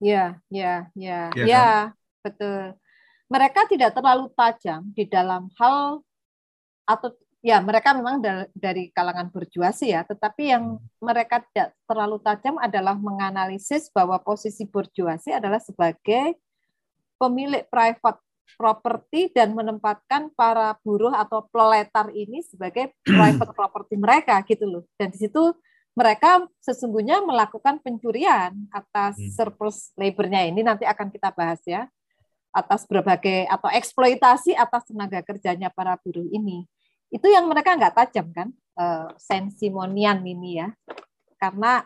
Ya, 0.00 0.40
ya, 0.48 0.88
ya, 0.92 1.28
ya, 1.32 1.44
ya 1.44 1.66
kan? 1.66 1.84
betul. 2.24 2.62
Mereka 3.26 3.60
tidak 3.68 3.90
terlalu 3.96 4.30
tajam 4.32 4.80
di 4.94 5.04
dalam 5.08 5.50
hal 5.58 6.00
atau 6.86 7.10
ya 7.42 7.58
mereka 7.58 7.94
memang 7.94 8.22
dari 8.54 8.90
kalangan 8.94 9.28
berjuasi 9.30 9.92
ya, 9.92 10.06
tetapi 10.06 10.56
yang 10.56 10.78
hmm. 10.78 11.02
mereka 11.02 11.42
tidak 11.50 11.74
terlalu 11.84 12.16
tajam 12.22 12.56
adalah 12.62 12.94
menganalisis 12.94 13.90
bahwa 13.90 14.16
posisi 14.22 14.64
berjuasi 14.64 15.34
adalah 15.34 15.58
sebagai 15.58 16.38
pemilik 17.16 17.64
private 17.66 18.20
properti 18.54 19.34
dan 19.34 19.52
menempatkan 19.58 20.30
para 20.38 20.78
buruh 20.86 21.10
atau 21.10 21.42
proletar 21.50 22.14
ini 22.14 22.46
sebagai 22.46 22.94
private 23.02 23.50
property 23.58 23.98
mereka 23.98 24.38
gitu 24.46 24.70
loh. 24.70 24.84
Dan 24.94 25.10
di 25.10 25.18
situ 25.18 25.50
mereka 25.98 26.46
sesungguhnya 26.62 27.24
melakukan 27.24 27.82
pencurian 27.82 28.52
atas 28.70 29.18
hmm. 29.18 29.32
surplus 29.34 29.90
labornya 29.98 30.46
ini 30.46 30.62
nanti 30.62 30.84
akan 30.84 31.08
kita 31.08 31.32
bahas 31.32 31.58
ya 31.66 31.88
atas 32.56 32.88
berbagai 32.88 33.44
atau 33.52 33.68
eksploitasi 33.68 34.56
atas 34.56 34.88
tenaga 34.88 35.20
kerjanya 35.20 35.68
para 35.68 36.00
buruh 36.00 36.24
ini. 36.32 36.64
Itu 37.12 37.28
yang 37.28 37.44
mereka 37.44 37.76
nggak 37.76 37.92
tajam 37.92 38.32
kan, 38.32 38.48
uh, 38.80 39.12
sensimonian 39.20 40.24
ini 40.24 40.64
ya. 40.64 40.72
Karena 41.36 41.84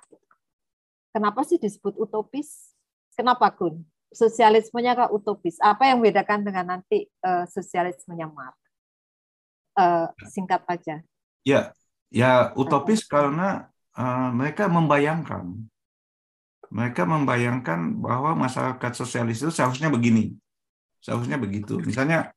kenapa 1.10 1.42
sih 1.42 1.58
disebut 1.58 1.98
utopis? 1.98 2.70
Kenapa 3.18 3.50
Kun? 3.50 3.82
Sosialismenya 4.10 4.98
ke 4.98 5.04
utopis. 5.14 5.56
Apa 5.62 5.90
yang 5.90 6.02
membedakan 6.02 6.42
dengan 6.42 6.78
nanti 6.78 7.06
uh, 7.22 7.46
sosialismenya 7.46 8.26
Marx? 8.30 8.58
Uh, 9.78 10.10
singkat 10.28 10.66
aja. 10.66 11.00
Ya, 11.46 11.72
ya 12.12 12.52
utopis 12.58 13.06
karena 13.06 13.70
uh, 13.94 14.28
mereka 14.34 14.66
membayangkan, 14.66 15.66
mereka 16.68 17.02
membayangkan 17.06 17.98
bahwa 17.98 18.36
masyarakat 18.36 18.92
sosialis 18.92 19.40
itu 19.40 19.54
seharusnya 19.54 19.88
begini, 19.88 20.36
seharusnya 21.00 21.40
begitu. 21.40 21.80
Misalnya 21.80 22.34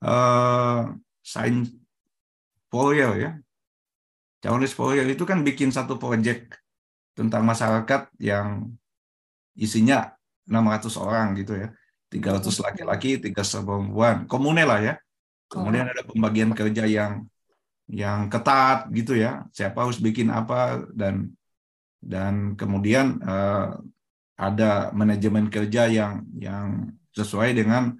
uh, 0.00 0.94
Saint 1.20 1.68
Fourier 2.72 3.12
ya, 3.18 3.30
Charles 4.40 4.72
Fourier 4.72 5.04
itu 5.10 5.26
kan 5.26 5.42
bikin 5.42 5.74
satu 5.74 5.98
proyek 5.98 6.54
tentang 7.18 7.42
masyarakat 7.42 8.14
yang 8.22 8.70
isinya 9.58 10.17
600 10.48 10.96
orang 10.96 11.36
gitu 11.36 11.54
ya. 11.54 11.68
300 12.08 12.64
laki-laki, 12.64 13.20
300 13.20 13.68
perempuan. 13.68 14.16
Komune 14.24 14.64
lah 14.64 14.80
ya. 14.80 14.94
Kemudian 15.48 15.92
ada 15.92 16.02
pembagian 16.04 16.52
kerja 16.56 16.88
yang 16.88 17.28
yang 17.88 18.32
ketat 18.32 18.88
gitu 18.92 19.16
ya. 19.16 19.44
Siapa 19.52 19.84
harus 19.84 20.00
bikin 20.00 20.32
apa 20.32 20.84
dan 20.92 21.32
dan 22.00 22.56
kemudian 22.56 23.20
uh, 23.20 23.76
ada 24.38 24.94
manajemen 24.94 25.52
kerja 25.52 25.90
yang 25.90 26.24
yang 26.36 26.92
sesuai 27.12 27.52
dengan 27.52 27.96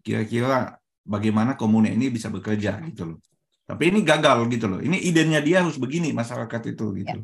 kira-kira 0.00 0.80
bagaimana 1.04 1.54
komune 1.54 1.92
ini 1.92 2.08
bisa 2.08 2.32
bekerja 2.32 2.80
gitu 2.90 3.14
loh. 3.14 3.18
Tapi 3.64 3.92
ini 3.92 4.00
gagal 4.04 4.44
gitu 4.48 4.66
loh. 4.68 4.80
Ini 4.80 4.96
idenya 5.08 5.40
dia 5.40 5.64
harus 5.64 5.76
begini 5.76 6.12
masyarakat 6.12 6.62
itu 6.72 6.86
gitu. 7.04 7.18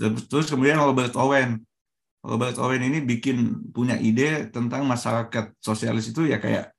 Ya. 0.00 0.08
Terus 0.28 0.48
kemudian 0.48 0.80
Robert 0.80 1.12
Owen 1.16 1.60
Robert 2.20 2.56
Owen 2.60 2.84
ini 2.84 3.00
bikin 3.00 3.70
punya 3.72 3.96
ide 3.96 4.52
tentang 4.52 4.84
masyarakat 4.84 5.56
sosialis 5.56 6.12
itu 6.12 6.28
ya 6.28 6.36
kayak 6.36 6.76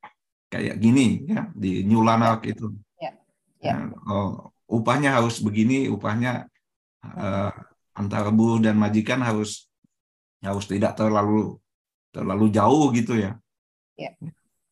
kayak 0.51 0.77
gini 0.77 1.25
ya 1.25 1.49
di 1.57 1.81
New 1.81 2.05
Lanark 2.05 2.45
itu. 2.45 2.69
Ya. 3.01 3.17
Ya. 3.61 3.89
Oh, 4.05 4.53
upahnya 4.69 5.17
harus 5.17 5.41
begini, 5.41 5.89
upahnya 5.89 6.45
uh, 7.01 7.53
antara 7.97 8.29
buruh 8.29 8.61
dan 8.61 8.77
majikan 8.77 9.21
harus 9.25 9.65
harus 10.41 10.65
tidak 10.69 10.93
terlalu 10.93 11.57
terlalu 12.13 12.53
jauh 12.53 12.93
gitu 12.93 13.17
ya. 13.17 13.37
ya. 13.97 14.13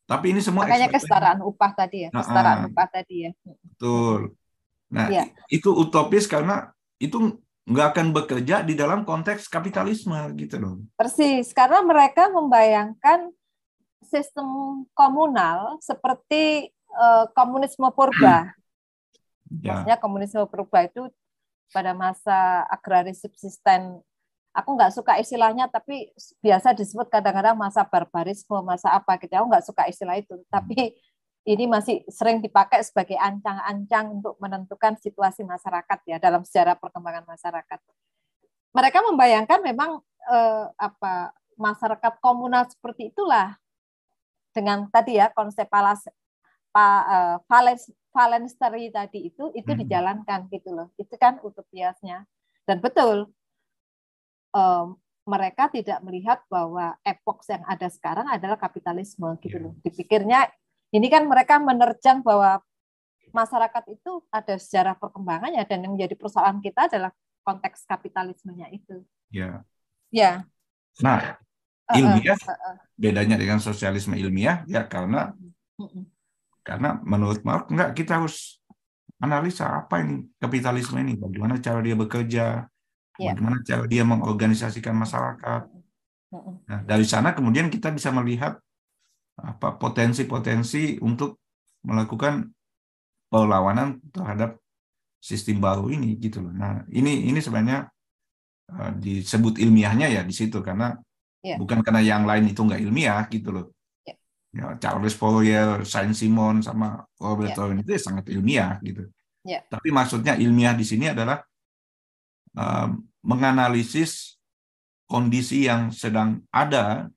Tapi 0.10 0.34
ini 0.34 0.42
semua 0.42 0.66
makanya 0.66 0.90
kesetaraan 0.90 1.40
upah 1.46 1.72
tadi 1.74 1.98
ya, 2.06 2.10
kesetaraan 2.10 2.70
upah 2.74 2.88
tadi 2.90 3.30
ya. 3.30 3.32
Betul. 3.46 4.34
Nah, 4.90 5.08
ya. 5.10 5.30
itu 5.54 5.70
utopis 5.70 6.26
karena 6.26 6.74
itu 6.98 7.38
nggak 7.70 7.88
akan 7.94 8.08
bekerja 8.18 8.66
di 8.66 8.74
dalam 8.74 9.06
konteks 9.06 9.46
kapitalisme 9.46 10.18
gitu 10.42 10.58
loh. 10.58 10.76
Persis, 10.98 11.54
karena 11.54 11.86
mereka 11.86 12.26
membayangkan 12.34 13.30
sistem 14.02 14.82
komunal 14.98 15.78
seperti 15.86 16.74
uh, 16.98 17.30
komunisme 17.38 17.86
purba. 17.94 18.50
Ya. 19.50 19.82
Maksudnya 19.82 19.98
komunisme 19.98 20.46
purba 20.46 20.86
itu 20.86 21.10
pada 21.74 21.98
masa 21.98 22.70
agraris 22.70 23.18
subsisten. 23.18 23.98
Aku 24.54 24.78
nggak 24.78 24.94
suka 24.94 25.18
istilahnya, 25.18 25.66
tapi 25.66 26.14
biasa 26.38 26.78
disebut 26.78 27.10
kadang-kadang 27.10 27.58
masa 27.58 27.82
barbarisme, 27.82 28.62
masa 28.62 28.94
apa 28.94 29.18
gitu. 29.18 29.34
Aku 29.34 29.50
nggak 29.50 29.66
suka 29.66 29.90
istilah 29.90 30.22
itu, 30.22 30.38
tapi 30.54 30.94
ini 31.50 31.66
masih 31.66 32.06
sering 32.06 32.46
dipakai 32.46 32.86
sebagai 32.86 33.18
ancang-ancang 33.18 34.22
untuk 34.22 34.38
menentukan 34.38 34.94
situasi 35.02 35.42
masyarakat 35.42 36.00
ya 36.06 36.22
dalam 36.22 36.46
sejarah 36.46 36.78
perkembangan 36.78 37.26
masyarakat. 37.26 37.80
Mereka 38.70 39.00
membayangkan 39.02 39.60
memang 39.66 39.98
eh, 40.30 40.66
apa 40.78 41.34
masyarakat 41.58 42.22
komunal 42.22 42.70
seperti 42.70 43.10
itulah 43.10 43.58
dengan 44.54 44.86
tadi 44.94 45.18
ya 45.18 45.34
konsep 45.34 45.66
palas 45.70 46.06
pa, 46.70 46.88
uh, 47.06 47.36
valens 47.46 47.90
valensteri 48.10 48.90
tadi 48.90 49.30
itu 49.30 49.54
itu 49.54 49.72
hmm. 49.74 49.80
dijalankan 49.86 50.50
gitu 50.50 50.74
loh. 50.74 50.88
Itu 50.98 51.18
kan 51.18 51.38
utopiasnya. 51.42 52.26
Dan 52.66 52.78
betul 52.82 53.34
um, 54.54 54.98
mereka 55.26 55.70
tidak 55.70 56.02
melihat 56.02 56.42
bahwa 56.50 56.98
epok 57.06 57.46
yang 57.46 57.62
ada 57.70 57.86
sekarang 57.90 58.26
adalah 58.30 58.58
kapitalisme 58.58 59.38
gitu 59.42 59.58
yeah. 59.58 59.64
loh. 59.70 59.74
Dipikirnya 59.86 60.40
ini 60.90 61.08
kan 61.08 61.26
mereka 61.30 61.62
menerjang 61.62 62.26
bahwa 62.26 62.62
masyarakat 63.30 63.84
itu 63.94 64.26
ada 64.34 64.58
sejarah 64.58 64.96
perkembangannya 64.98 65.62
dan 65.70 65.86
yang 65.86 65.94
menjadi 65.94 66.18
persoalan 66.18 66.60
kita 66.62 66.90
adalah 66.90 67.14
konteks 67.46 67.86
kapitalismenya 67.86 68.74
itu. 68.74 69.06
Ya. 69.30 69.62
Ya. 70.10 70.50
Nah, 71.06 71.38
ilmiah 71.94 72.38
uh, 72.38 72.50
uh, 72.50 72.66
uh, 72.74 72.76
bedanya 72.98 73.38
dengan 73.38 73.62
sosialisme 73.62 74.18
ilmiah 74.18 74.66
ya 74.66 74.86
karena 74.90 75.34
uh, 75.78 75.84
uh. 75.86 76.06
karena 76.66 76.98
menurut 77.06 77.42
Mark 77.46 77.70
enggak 77.70 77.94
kita 77.94 78.22
harus 78.22 78.58
analisa 79.20 79.86
apa 79.86 80.00
ini 80.02 80.26
kapitalisme 80.40 80.96
ini, 81.04 81.20
bagaimana 81.20 81.60
cara 81.60 81.84
dia 81.84 81.96
bekerja, 81.98 82.46
yeah. 83.20 83.36
bagaimana 83.36 83.58
cara 83.68 83.84
dia 83.86 84.04
mengorganisasikan 84.08 84.96
masyarakat. 84.96 85.62
Nah, 86.70 86.80
dari 86.86 87.04
sana 87.04 87.36
kemudian 87.36 87.68
kita 87.68 87.92
bisa 87.92 88.14
melihat 88.16 88.62
apa 89.44 89.80
potensi-potensi 89.80 91.00
untuk 91.00 91.40
melakukan 91.86 92.50
perlawanan 93.30 94.02
terhadap 94.12 94.58
sistem 95.20 95.60
baru 95.60 95.92
ini 95.92 96.16
gitu 96.18 96.44
loh. 96.44 96.54
Nah, 96.56 96.84
ini 96.90 97.28
ini 97.28 97.40
sebenarnya 97.44 97.88
uh, 98.72 98.92
disebut 98.96 99.60
ilmiahnya 99.60 100.08
ya 100.10 100.22
di 100.24 100.34
situ 100.34 100.64
karena 100.64 100.96
yeah. 101.44 101.60
bukan 101.60 101.84
karena 101.84 102.02
yang 102.02 102.24
lain 102.24 102.50
itu 102.50 102.64
nggak 102.64 102.82
ilmiah 102.82 103.24
gitu 103.28 103.50
loh. 103.52 103.66
Yeah. 104.08 104.18
Ya, 104.50 104.66
Charles 104.80 105.16
Fourier, 105.16 105.84
Saint 105.86 106.16
Simon 106.16 106.64
sama 106.64 107.04
Robert 107.20 107.54
yeah. 107.54 107.80
itu 107.80 107.92
ya 107.96 108.02
sangat 108.02 108.26
ilmiah 108.32 108.80
gitu. 108.82 109.06
Yeah. 109.44 109.64
Tapi 109.68 109.92
maksudnya 109.92 110.36
ilmiah 110.40 110.74
di 110.74 110.88
sini 110.88 111.12
adalah 111.12 111.44
uh, 112.56 112.88
menganalisis 113.24 114.40
kondisi 115.10 115.68
yang 115.68 115.92
sedang 115.92 116.46
ada 116.54 117.10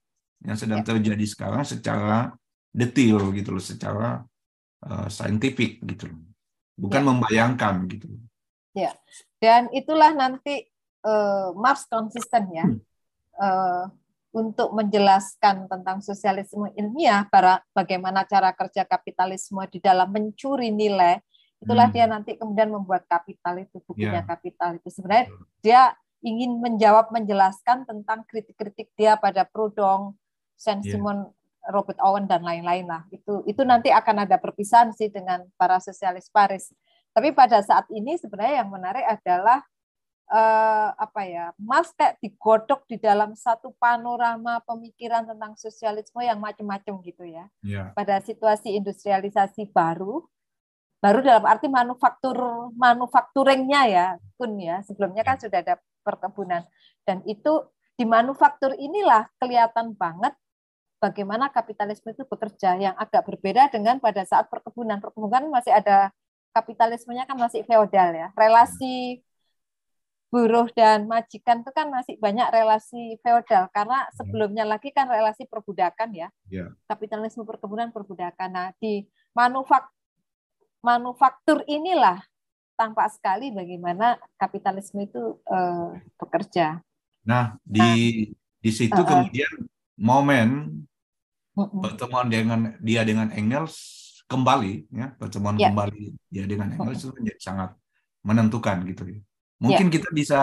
yang 0.42 0.58
sedang 0.58 0.82
ya. 0.82 0.86
terjadi 0.94 1.26
sekarang 1.26 1.62
secara 1.62 2.34
detail 2.74 3.30
gitu 3.34 3.54
loh, 3.54 3.62
secara 3.62 4.26
uh, 4.82 5.06
saintifik 5.06 5.82
gitu 5.86 6.10
loh. 6.10 6.20
Bukan 6.76 7.02
ya. 7.02 7.06
membayangkan 7.06 7.74
gitu. 7.90 8.06
Ya. 8.72 8.92
Dan 9.38 9.68
itulah 9.74 10.14
nanti 10.14 10.66
uh, 11.06 11.54
Mars 11.54 11.86
konsisten 11.86 12.48
ya. 12.50 12.66
Hmm. 12.66 12.80
Uh, 13.38 13.86
untuk 14.32 14.72
menjelaskan 14.72 15.68
tentang 15.68 16.00
sosialisme 16.00 16.72
ilmiah, 16.72 17.28
para, 17.28 17.60
bagaimana 17.76 18.24
cara 18.24 18.48
kerja 18.56 18.88
kapitalisme 18.88 19.60
di 19.68 19.76
dalam 19.76 20.08
mencuri 20.08 20.72
nilai, 20.72 21.20
itulah 21.60 21.92
hmm. 21.92 21.94
dia 21.94 22.06
nanti 22.08 22.30
kemudian 22.40 22.72
membuat 22.72 23.04
kapital 23.04 23.60
itu 23.60 23.76
bukunya 23.84 24.24
yeah. 24.24 24.26
kapital 24.26 24.74
itu 24.74 24.88
sebenarnya 24.88 25.26
dia 25.60 25.82
ingin 26.24 26.58
menjawab 26.58 27.12
menjelaskan 27.12 27.84
tentang 27.84 28.24
kritik-kritik 28.24 28.88
dia 28.96 29.20
pada 29.20 29.44
Proudhon, 29.44 30.16
Saint 30.62 30.86
yeah. 30.86 30.94
Simon 30.94 31.26
Robert 31.74 31.98
Owen 32.02 32.30
dan 32.30 32.46
lain-lain 32.46 32.86
lah 32.86 33.02
itu 33.10 33.42
itu 33.50 33.62
nanti 33.66 33.90
akan 33.90 34.26
ada 34.26 34.38
perpisahan 34.38 34.94
sih 34.94 35.10
dengan 35.10 35.42
para 35.58 35.82
sosialis 35.82 36.30
Paris 36.30 36.70
tapi 37.10 37.34
pada 37.34 37.58
saat 37.62 37.86
ini 37.90 38.14
sebenarnya 38.18 38.62
yang 38.62 38.70
menarik 38.70 39.06
adalah 39.06 39.62
eh, 40.30 40.88
apa 40.94 41.22
ya 41.26 41.50
Mas 41.58 41.90
kayak 41.94 42.18
digodok 42.22 42.86
di 42.86 42.98
dalam 42.98 43.34
satu 43.34 43.74
panorama 43.78 44.62
pemikiran 44.62 45.26
tentang 45.26 45.58
sosialisme 45.58 46.22
yang 46.22 46.38
macam-macam 46.38 46.94
gitu 47.02 47.24
ya 47.26 47.46
yeah. 47.62 47.90
pada 47.94 48.18
situasi 48.22 48.74
industrialisasi 48.78 49.70
baru 49.70 50.22
baru 51.02 51.18
dalam 51.18 51.44
arti 51.46 51.66
manufaktur 51.66 52.70
manufakturingnya 52.78 53.82
ya 53.90 54.06
kun 54.38 54.54
ya 54.58 54.82
sebelumnya 54.86 55.26
kan 55.26 55.38
ya. 55.38 55.46
sudah 55.46 55.58
ada 55.58 55.74
perkebunan 56.06 56.62
dan 57.02 57.22
itu 57.26 57.66
di 57.98 58.06
manufaktur 58.06 58.74
inilah 58.78 59.26
kelihatan 59.38 59.94
banget 59.98 60.34
bagaimana 61.02 61.50
kapitalisme 61.50 62.14
itu 62.14 62.22
bekerja 62.22 62.78
yang 62.78 62.94
agak 62.94 63.26
berbeda 63.26 63.66
dengan 63.74 63.98
pada 63.98 64.22
saat 64.22 64.46
perkebunan. 64.46 65.02
Perkebunan 65.02 65.50
masih 65.50 65.74
ada 65.74 66.14
kapitalismenya 66.54 67.26
kan 67.26 67.34
masih 67.34 67.66
feodal 67.66 68.14
ya. 68.14 68.30
Relasi 68.38 69.18
buruh 70.32 70.64
dan 70.72 71.04
majikan 71.04 71.60
itu 71.60 71.68
kan 71.76 71.92
masih 71.92 72.16
banyak 72.16 72.48
relasi 72.48 73.20
feodal 73.20 73.68
karena 73.68 74.08
hmm. 74.08 74.12
sebelumnya 74.16 74.64
lagi 74.64 74.94
kan 74.94 75.10
relasi 75.10 75.44
perbudakan 75.50 76.14
ya. 76.14 76.28
Yeah. 76.46 76.72
Kapitalisme 76.86 77.42
perkebunan 77.42 77.90
perbudakan. 77.90 78.48
Nah, 78.54 78.68
di 78.78 79.04
manufak 79.34 79.90
manufaktur 80.80 81.66
inilah 81.66 82.22
tampak 82.78 83.12
sekali 83.12 83.50
bagaimana 83.52 84.16
kapitalisme 84.38 85.04
itu 85.04 85.36
uh, 85.50 85.98
bekerja. 86.16 86.80
Nah, 87.28 87.58
di 87.66 87.82
nah, 87.82 87.94
di 88.62 88.70
situ 88.70 88.96
uh, 88.96 89.04
kemudian 89.04 89.68
momen 90.00 90.48
pertemuan 91.52 92.26
dengan 92.32 92.60
dia 92.80 93.04
dengan 93.04 93.28
Engels 93.36 94.00
kembali 94.24 94.88
ya 94.88 95.12
pertemuan 95.20 95.60
yeah. 95.60 95.68
kembali 95.68 96.16
dia 96.32 96.44
dengan 96.48 96.72
Engels 96.72 97.04
itu 97.04 97.12
menjadi 97.12 97.40
sangat 97.40 97.70
menentukan 98.24 98.80
gitu 98.88 99.02
ya 99.04 99.20
mungkin 99.60 99.86
yeah. 99.92 99.94
kita 100.00 100.08
bisa 100.10 100.40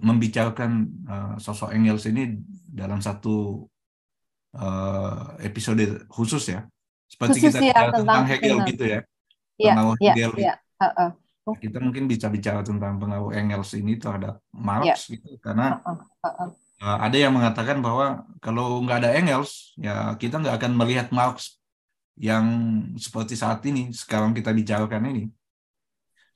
membicarakan 0.00 0.70
uh, 1.08 1.34
sosok 1.36 1.72
Engels 1.76 2.04
ini 2.08 2.40
dalam 2.68 3.00
satu 3.04 3.68
uh, 4.56 5.36
episode 5.44 6.08
khusus 6.08 6.44
ya 6.48 6.64
seperti 7.08 7.40
khusus 7.40 7.60
kita 7.60 7.60
ya, 7.60 7.72
tentang, 7.92 7.92
tentang 8.04 8.24
Hegel 8.28 8.58
gitu 8.68 8.84
ya 8.88 9.00
yeah, 9.60 9.76
pengaruh 9.76 9.96
yeah, 10.00 10.14
Hegel 10.16 10.32
yeah. 10.40 10.56
Uh, 10.80 10.88
uh. 11.08 11.10
kita 11.60 11.78
mungkin 11.84 12.08
bisa 12.08 12.32
bicara 12.32 12.64
tentang 12.64 12.96
pengaruh 12.96 13.32
Engels 13.36 13.76
ini 13.76 14.00
terhadap 14.00 14.40
Marx 14.56 15.08
yeah. 15.08 15.20
gitu 15.20 15.36
karena 15.40 15.80
uh, 15.84 16.00
uh, 16.00 16.00
uh, 16.24 16.40
uh 16.48 16.50
ada 16.82 17.14
yang 17.14 17.30
mengatakan 17.30 17.78
bahwa 17.78 18.26
kalau 18.42 18.82
nggak 18.82 19.06
ada 19.06 19.10
Engels, 19.14 19.70
ya 19.78 20.18
kita 20.18 20.42
nggak 20.42 20.58
akan 20.58 20.72
melihat 20.74 21.14
Marx 21.14 21.62
yang 22.18 22.44
seperti 22.98 23.38
saat 23.38 23.62
ini, 23.70 23.94
sekarang 23.94 24.34
kita 24.34 24.50
bicarakan 24.50 25.14
ini. 25.14 25.24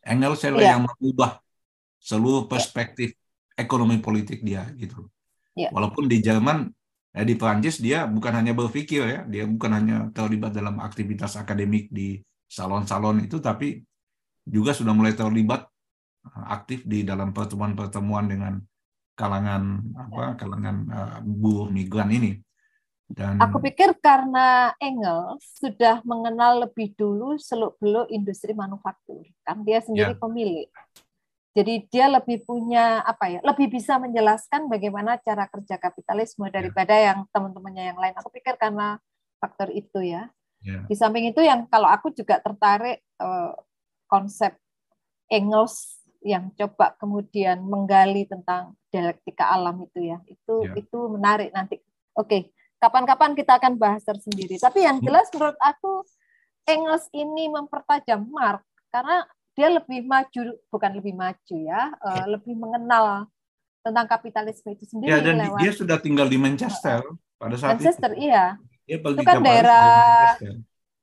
Engels 0.06 0.46
adalah 0.46 0.62
yeah. 0.62 0.72
yang 0.78 0.86
mengubah 0.86 1.42
seluruh 1.98 2.46
perspektif 2.46 3.10
yeah. 3.10 3.66
ekonomi 3.66 3.98
politik 3.98 4.46
dia 4.46 4.70
gitu. 4.78 5.10
Yeah. 5.58 5.74
Walaupun 5.74 6.06
di 6.06 6.22
Jerman, 6.22 6.70
ya 7.10 7.26
di 7.26 7.34
Prancis 7.34 7.82
dia 7.82 8.06
bukan 8.06 8.30
hanya 8.38 8.54
berpikir 8.54 9.02
ya, 9.02 9.20
dia 9.26 9.50
bukan 9.50 9.70
hanya 9.74 9.96
terlibat 10.14 10.54
dalam 10.54 10.78
aktivitas 10.78 11.34
akademik 11.34 11.90
di 11.90 12.22
salon-salon 12.46 13.26
itu, 13.26 13.42
tapi 13.42 13.82
juga 14.46 14.70
sudah 14.70 14.94
mulai 14.94 15.18
terlibat 15.18 15.66
eh, 16.22 16.44
aktif 16.54 16.86
di 16.86 17.02
dalam 17.02 17.34
pertemuan-pertemuan 17.34 18.30
dengan 18.30 18.62
kalangan 19.16 19.80
apa 19.96 20.36
kalangan 20.36 20.76
uh, 20.92 21.18
buruh 21.24 21.72
migran 21.72 22.12
ini. 22.12 22.38
Dan 23.06 23.38
aku 23.38 23.62
pikir 23.62 23.94
karena 24.02 24.74
Engels 24.82 25.46
sudah 25.62 26.02
mengenal 26.02 26.66
lebih 26.66 26.90
dulu 26.98 27.38
seluk-beluk 27.38 28.10
industri 28.10 28.50
manufaktur, 28.50 29.22
kan 29.46 29.62
dia 29.62 29.78
sendiri 29.78 30.14
ya. 30.14 30.18
pemilik. 30.18 30.68
Jadi 31.56 31.88
dia 31.88 32.10
lebih 32.12 32.44
punya 32.44 33.00
apa 33.00 33.32
ya, 33.32 33.40
lebih 33.46 33.72
bisa 33.72 33.96
menjelaskan 33.96 34.68
bagaimana 34.68 35.16
cara 35.22 35.48
kerja 35.48 35.80
kapitalisme 35.80 36.50
ya. 36.50 36.60
daripada 36.60 36.92
ya. 36.92 37.14
yang 37.14 37.18
teman-temannya 37.30 37.84
yang 37.94 37.98
lain. 37.98 38.14
Aku 38.18 38.28
pikir 38.28 38.58
karena 38.60 38.98
faktor 39.38 39.70
itu 39.70 40.02
ya. 40.02 40.28
ya. 40.60 40.84
Di 40.84 40.94
samping 40.98 41.30
itu 41.30 41.40
yang 41.40 41.64
kalau 41.70 41.88
aku 41.88 42.10
juga 42.12 42.42
tertarik 42.42 43.00
uh, 43.22 43.54
konsep 44.10 44.58
Engels 45.30 45.95
yang 46.26 46.50
coba 46.58 46.98
kemudian 46.98 47.62
menggali 47.62 48.26
tentang 48.26 48.74
dialektika 48.90 49.46
alam 49.54 49.78
itu 49.86 50.10
ya. 50.10 50.18
Itu 50.26 50.66
ya. 50.66 50.74
itu 50.74 50.98
menarik 51.06 51.54
nanti. 51.54 51.78
Oke 52.18 52.50
kapan-kapan 52.80 53.32
kita 53.32 53.56
akan 53.56 53.80
bahas 53.80 54.02
tersendiri. 54.04 54.60
Tapi 54.60 54.84
yang 54.84 55.00
hmm. 55.00 55.06
jelas 55.06 55.26
menurut 55.32 55.58
aku 55.60 56.04
Engels 56.66 57.06
ini 57.14 57.46
mempertajam 57.46 58.26
Mark 58.26 58.62
karena 58.90 59.22
dia 59.56 59.70
lebih 59.70 60.04
maju 60.04 60.40
bukan 60.68 60.90
lebih 60.98 61.14
maju 61.14 61.56
ya, 61.56 61.94
uh, 62.02 62.26
lebih 62.28 62.58
mengenal 62.58 63.30
tentang 63.80 64.06
kapitalisme 64.10 64.74
itu 64.74 64.84
sendiri 64.84 65.14
ya, 65.14 65.22
dan 65.22 65.46
lewat 65.46 65.62
dia 65.62 65.72
sudah 65.72 65.96
tinggal 66.02 66.26
di 66.26 66.36
Manchester 66.36 67.06
uh, 67.06 67.14
pada 67.38 67.54
saat 67.54 67.78
Manchester 67.78 68.12
itu. 68.18 68.28
iya. 68.28 68.58
Dia 68.86 68.98
itu 69.02 69.22
kan 69.22 69.42
daerah 69.42 70.38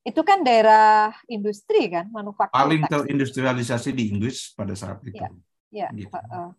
itu 0.04 0.22
kan 0.22 0.44
daerah 0.44 1.16
industri 1.32 1.88
kan 1.88 2.12
manufaktur 2.12 2.52
paling 2.52 2.84
terindustrialisasi 2.88 3.96
di 3.96 4.12
Inggris 4.12 4.52
pada 4.52 4.76
saat 4.76 5.00
itu 5.08 5.16
ya, 5.16 5.32
ya. 5.72 5.88
Gitu. 5.96 6.12
Uh, 6.12 6.28
uh. 6.28 6.50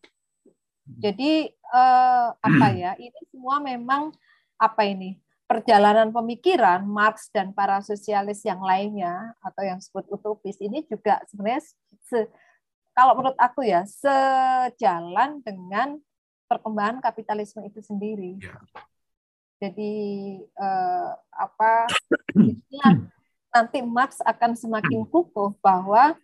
jadi 0.99 1.33
uh, 1.73 2.29
apa 2.41 2.67
ya 2.73 2.93
ini 2.97 3.21
semua 3.29 3.61
memang 3.61 4.17
apa 4.57 4.89
ini 4.89 5.21
perjalanan 5.45 6.09
pemikiran 6.09 6.89
Marx 6.89 7.29
dan 7.29 7.53
para 7.53 7.85
sosialis 7.85 8.41
yang 8.49 8.65
lainnya 8.65 9.37
atau 9.45 9.61
yang 9.61 9.77
disebut 9.77 10.09
utopis 10.09 10.57
ini 10.57 10.81
juga 10.89 11.21
sebenarnya 11.29 11.63
se, 12.01 12.33
kalau 12.97 13.13
menurut 13.19 13.37
aku 13.37 13.67
ya 13.67 13.85
sejalan 13.85 15.45
dengan 15.45 16.01
perkembangan 16.49 17.03
kapitalisme 17.03 17.61
itu 17.67 17.83
sendiri. 17.83 18.41
Ya. 18.41 18.57
Jadi 19.59 19.95
eh, 20.45 21.11
apa 21.35 21.89
nanti 23.55 23.79
Marx 23.87 24.19
akan 24.27 24.59
semakin 24.59 25.07
kukuh 25.07 25.55
bahwa 25.63 26.19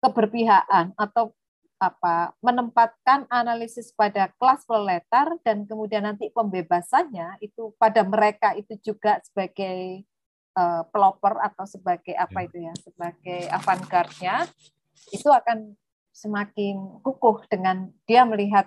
keberpihakan 0.00 0.96
atau 0.96 1.36
apa 1.78 2.34
menempatkan 2.42 3.28
analisis 3.30 3.94
pada 3.94 4.34
kelas 4.34 4.66
proletar 4.66 5.38
dan 5.46 5.62
kemudian 5.62 6.02
nanti 6.02 6.26
pembebasannya 6.34 7.38
itu 7.38 7.70
pada 7.78 8.02
mereka 8.02 8.50
itu 8.58 8.74
juga 8.82 9.22
sebagai 9.22 10.02
uh, 10.58 10.82
pelopor 10.90 11.38
atau 11.38 11.62
sebagai 11.70 12.18
apa 12.18 12.42
ya. 12.42 12.46
itu 12.50 12.56
ya 12.66 12.74
sebagai 12.82 13.40
avant-garde-nya 13.54 14.36
itu 15.14 15.28
akan 15.30 15.78
semakin 16.10 16.98
kukuh 17.06 17.46
dengan 17.46 17.94
dia 18.10 18.26
melihat 18.26 18.66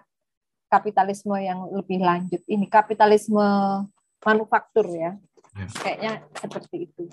kapitalisme 0.72 1.36
yang 1.36 1.68
lebih 1.68 2.00
lanjut 2.00 2.40
ini 2.48 2.64
kapitalisme 2.72 3.44
manufaktur 4.24 4.88
ya, 4.88 5.20
ya. 5.60 5.68
kayaknya 5.84 6.14
seperti 6.40 6.88
itu 6.88 7.12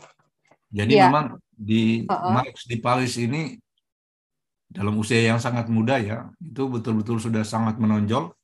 jadi 0.68 0.92
ya. 0.92 1.04
memang 1.08 1.26
di 1.52 2.04
uh 2.06 2.12
-uh. 2.14 2.32
Marx 2.38 2.68
di 2.68 2.76
Paris 2.78 3.16
ini 3.18 3.56
dalam 4.68 4.94
usia 5.00 5.24
yang 5.24 5.40
sangat 5.40 5.66
muda 5.72 5.96
ya 5.96 6.28
itu 6.44 6.68
betul-betul 6.68 7.18
sudah 7.18 7.42
sangat 7.42 7.80
menonjol 7.80 8.36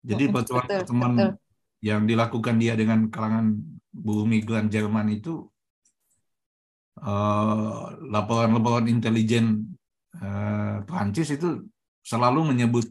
jadi 0.00 0.32
pertemuan-pertemuan 0.32 1.36
yang 1.84 2.08
dilakukan 2.08 2.56
dia 2.56 2.72
dengan 2.72 3.12
kalangan 3.12 3.60
buruh 3.92 4.24
migran 4.24 4.72
Jerman 4.72 5.12
itu 5.12 5.44
uh, 7.04 7.92
laporan-laporan 8.08 8.88
intelijen 8.88 9.76
uh, 10.16 10.80
Prancis 10.88 11.28
itu 11.36 11.68
selalu 12.00 12.54
menyebut 12.54 12.86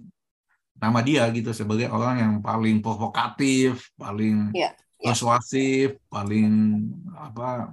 nama 0.75 0.99
dia 0.99 1.25
gitu 1.31 1.55
sebagai 1.55 1.87
orang 1.87 2.15
yang 2.19 2.33
paling 2.43 2.83
provokatif, 2.83 3.95
paling 3.95 4.51
yeah, 4.51 4.75
yeah. 4.99 5.07
persuasif, 5.07 5.95
paling 6.11 6.83
apa 7.15 7.71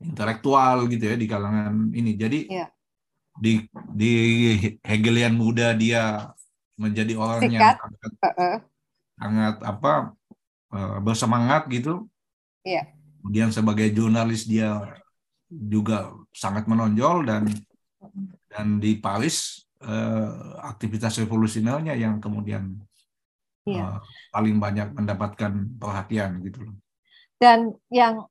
intelektual 0.00 0.88
gitu 0.88 1.04
ya 1.12 1.16
di 1.16 1.26
kalangan 1.28 1.92
ini. 1.92 2.16
Jadi 2.16 2.48
yeah. 2.48 2.68
di 3.36 3.64
di 3.92 4.12
Hegelian 4.80 5.36
muda 5.36 5.76
dia 5.76 6.32
menjadi 6.80 7.12
orang 7.20 7.44
Sikat. 7.44 7.52
yang 7.52 7.76
sangat, 7.76 8.12
uh 8.16 8.28
-uh. 8.32 8.56
sangat 9.20 9.56
apa 9.60 9.92
uh, 10.72 10.98
bersemangat 11.04 11.68
gitu. 11.68 12.08
Yeah. 12.64 12.88
Kemudian 13.20 13.52
sebagai 13.52 13.92
jurnalis 13.92 14.48
dia 14.48 14.96
juga 15.50 16.16
sangat 16.32 16.64
menonjol 16.64 17.28
dan 17.28 17.44
dan 18.48 18.80
di 18.80 18.96
Paris 18.96 19.68
uh, 19.84 20.56
aktivitas 20.64 21.20
revolusionernya 21.20 21.92
yang 21.98 22.16
kemudian 22.16 22.80
iya. 23.68 23.96
uh, 23.96 23.98
paling 24.32 24.56
banyak 24.56 24.96
mendapatkan 24.96 25.52
perhatian 25.76 26.40
gitu 26.48 26.64
loh. 26.64 26.76
Dan 27.36 27.76
yang 27.92 28.29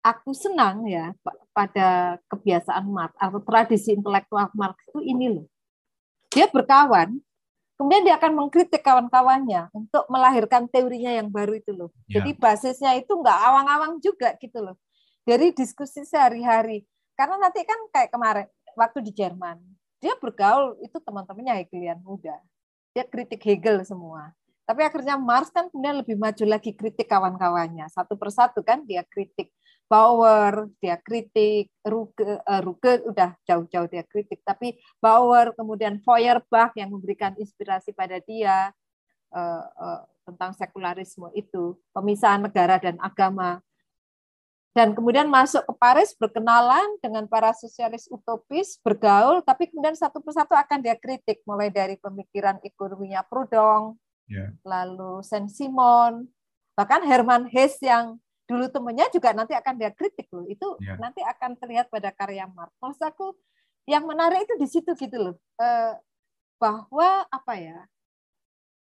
aku 0.00 0.32
senang 0.32 0.88
ya 0.88 1.12
pada 1.52 2.16
kebiasaan 2.32 2.88
Marx 2.88 3.12
atau 3.20 3.40
tradisi 3.44 3.92
intelektual 3.92 4.48
Marx 4.56 4.76
itu 4.88 5.00
ini 5.04 5.26
loh. 5.28 5.46
Dia 6.32 6.48
berkawan, 6.48 7.20
kemudian 7.76 8.06
dia 8.06 8.16
akan 8.16 8.32
mengkritik 8.38 8.80
kawan-kawannya 8.80 9.68
untuk 9.74 10.06
melahirkan 10.08 10.70
teorinya 10.70 11.10
yang 11.10 11.28
baru 11.28 11.58
itu 11.58 11.72
loh. 11.74 11.90
Ya. 12.08 12.20
Jadi 12.20 12.38
basisnya 12.38 12.92
itu 12.96 13.12
nggak 13.12 13.38
awang-awang 13.50 13.98
juga 14.00 14.32
gitu 14.40 14.62
loh. 14.62 14.76
Dari 15.26 15.52
diskusi 15.52 16.06
sehari-hari. 16.06 16.86
Karena 17.18 17.36
nanti 17.36 17.60
kan 17.68 17.76
kayak 17.92 18.10
kemarin 18.14 18.48
waktu 18.78 19.04
di 19.04 19.12
Jerman, 19.12 19.60
dia 20.00 20.16
bergaul 20.16 20.80
itu 20.80 20.96
teman-temannya 20.96 21.60
Hegelian 21.60 22.00
muda. 22.00 22.40
Dia 22.96 23.04
kritik 23.04 23.44
Hegel 23.44 23.84
semua. 23.84 24.32
Tapi 24.64 24.86
akhirnya 24.86 25.18
Marx 25.18 25.50
kan 25.50 25.66
kemudian 25.66 25.98
lebih 25.98 26.14
maju 26.14 26.44
lagi 26.46 26.70
kritik 26.72 27.10
kawan-kawannya. 27.10 27.90
Satu 27.90 28.14
persatu 28.14 28.62
kan 28.62 28.86
dia 28.86 29.02
kritik 29.02 29.50
Bauer, 29.90 30.70
dia 30.78 30.94
kritik 31.02 31.66
Ruge, 31.82 32.38
uh, 32.46 32.62
Ruge 32.62 33.02
udah 33.10 33.34
jauh-jauh 33.42 33.90
dia 33.90 34.06
kritik, 34.06 34.38
tapi 34.46 34.78
Bauer, 35.02 35.50
kemudian 35.58 35.98
Feuerbach 35.98 36.70
yang 36.78 36.94
memberikan 36.94 37.34
inspirasi 37.34 37.90
pada 37.90 38.22
dia 38.22 38.70
uh, 39.34 39.64
uh, 39.66 40.06
tentang 40.30 40.54
sekularisme 40.54 41.26
itu, 41.34 41.74
pemisahan 41.90 42.38
negara 42.38 42.78
dan 42.78 43.02
agama. 43.02 43.58
Dan 44.70 44.94
kemudian 44.94 45.26
masuk 45.26 45.66
ke 45.66 45.74
Paris 45.74 46.14
berkenalan 46.14 46.94
dengan 47.02 47.26
para 47.26 47.50
sosialis 47.50 48.06
utopis 48.06 48.78
bergaul 48.78 49.42
tapi 49.42 49.66
kemudian 49.66 49.98
satu 49.98 50.22
persatu 50.22 50.54
akan 50.54 50.78
dia 50.78 50.94
kritik. 50.94 51.42
Mulai 51.42 51.74
dari 51.74 51.98
pemikiran 51.98 52.62
ekonominya 52.62 53.26
Proudhon 53.26 53.98
yeah. 54.30 54.54
lalu 54.62 55.26
Saint 55.26 55.50
Simon 55.50 56.30
bahkan 56.78 57.02
Hermann 57.02 57.50
Hesse 57.50 57.82
yang 57.82 58.22
dulu 58.50 58.66
temannya 58.66 59.06
juga 59.14 59.30
nanti 59.30 59.54
akan 59.54 59.74
dia 59.78 59.94
kritik 59.94 60.26
loh 60.34 60.42
itu 60.50 60.66
yeah. 60.82 60.98
nanti 60.98 61.22
akan 61.22 61.54
terlihat 61.54 61.86
pada 61.86 62.10
karya 62.10 62.50
Marx 62.50 62.74
maksud 62.82 63.06
aku 63.06 63.38
yang 63.86 64.02
menarik 64.10 64.42
itu 64.42 64.54
di 64.58 64.66
situ 64.66 64.90
gitu 64.98 65.16
loh 65.16 65.36
eh, 65.62 65.94
bahwa 66.58 67.24
apa 67.30 67.54
ya 67.54 67.78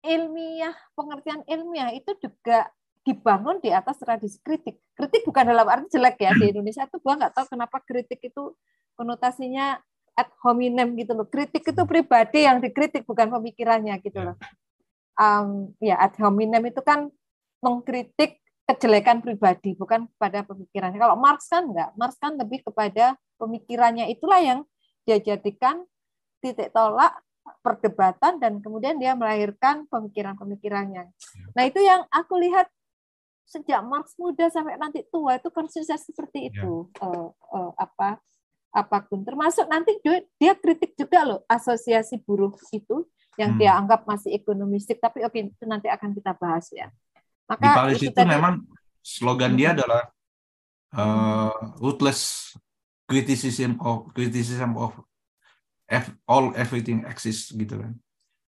ilmiah 0.01 0.73
pengertian 0.95 1.45
ilmiah 1.45 1.93
itu 1.93 2.15
juga 2.17 2.71
dibangun 3.01 3.57
di 3.61 3.73
atas 3.73 3.97
tradisi 3.97 4.37
kritik. 4.41 4.77
Kritik 4.93 5.25
bukan 5.25 5.45
dalam 5.49 5.65
arti 5.65 5.97
jelek 5.97 6.21
ya 6.21 6.31
di 6.37 6.53
Indonesia 6.53 6.85
itu 6.85 6.97
gua 7.01 7.17
nggak 7.17 7.33
tahu 7.33 7.45
kenapa 7.57 7.77
kritik 7.81 8.21
itu 8.21 8.53
konotasinya 8.93 9.81
ad 10.13 10.29
hominem 10.45 10.93
gitu 10.97 11.17
loh. 11.17 11.25
Kritik 11.25 11.65
itu 11.65 11.81
pribadi 11.85 12.45
yang 12.45 12.61
dikritik 12.61 13.05
bukan 13.05 13.29
pemikirannya 13.33 13.97
gitu 14.05 14.21
loh. 14.21 14.37
Um, 15.17 15.73
ya 15.81 15.97
ad 15.97 16.13
hominem 16.21 16.61
itu 16.69 16.81
kan 16.81 17.09
mengkritik 17.61 18.40
kejelekan 18.69 19.19
pribadi 19.19 19.75
bukan 19.75 20.07
pada 20.15 20.45
pemikirannya. 20.45 20.99
Kalau 21.01 21.17
Marx 21.19 21.49
kan 21.51 21.67
enggak, 21.67 21.89
Marx 21.97 22.15
kan 22.21 22.37
lebih 22.37 22.63
kepada 22.63 23.17
pemikirannya 23.35 24.07
itulah 24.13 24.39
yang 24.39 24.59
dia 25.03 25.17
jadikan 25.17 25.83
titik 26.39 26.69
tolak 26.71 27.11
perdebatan 27.65 28.37
dan 28.37 28.61
kemudian 28.61 29.01
dia 29.01 29.17
melahirkan 29.17 29.89
pemikiran-pemikirannya. 29.89 31.09
Ya. 31.09 31.45
Nah, 31.57 31.63
itu 31.65 31.81
yang 31.81 32.05
aku 32.13 32.37
lihat 32.37 32.69
sejak 33.49 33.81
Marx 33.83 34.15
muda 34.15 34.47
sampai 34.47 34.79
nanti 34.79 35.03
tua 35.11 35.35
itu 35.35 35.51
konsisten 35.51 35.99
seperti 35.99 36.47
ya. 36.47 36.49
itu 36.55 36.87
ya. 36.95 37.03
uh, 37.03 37.29
uh, 37.51 37.71
apa 37.75 38.21
apa 38.71 39.03
pun 39.03 39.27
termasuk 39.27 39.67
nanti 39.67 39.99
dia 40.39 40.55
kritik 40.55 40.95
juga 40.95 41.27
loh 41.27 41.39
asosiasi 41.51 42.23
buruh 42.23 42.55
itu 42.71 43.03
yang 43.35 43.55
hmm. 43.55 43.59
dia 43.59 43.75
anggap 43.75 44.07
masih 44.07 44.31
ekonomistik 44.31 45.03
tapi 45.03 45.27
oke 45.27 45.35
itu 45.35 45.65
nanti 45.67 45.91
akan 45.91 46.15
kita 46.15 46.31
bahas 46.39 46.71
ya 46.71 46.87
maka 47.51 47.63
di 47.63 47.69
Paris 47.75 47.99
itu, 47.99 48.15
itu 48.15 48.21
memang 48.23 48.63
slogan 49.03 49.51
hmm. 49.51 49.59
dia 49.59 49.69
adalah 49.75 50.03
uh, 50.95 51.75
ruthless 51.83 52.53
criticism 53.11 53.75
of 53.83 54.07
criticism 54.15 54.79
of 54.79 54.95
all 56.23 56.55
everything 56.55 57.03
exists 57.03 57.51
gitu 57.51 57.75
kan 57.75 57.91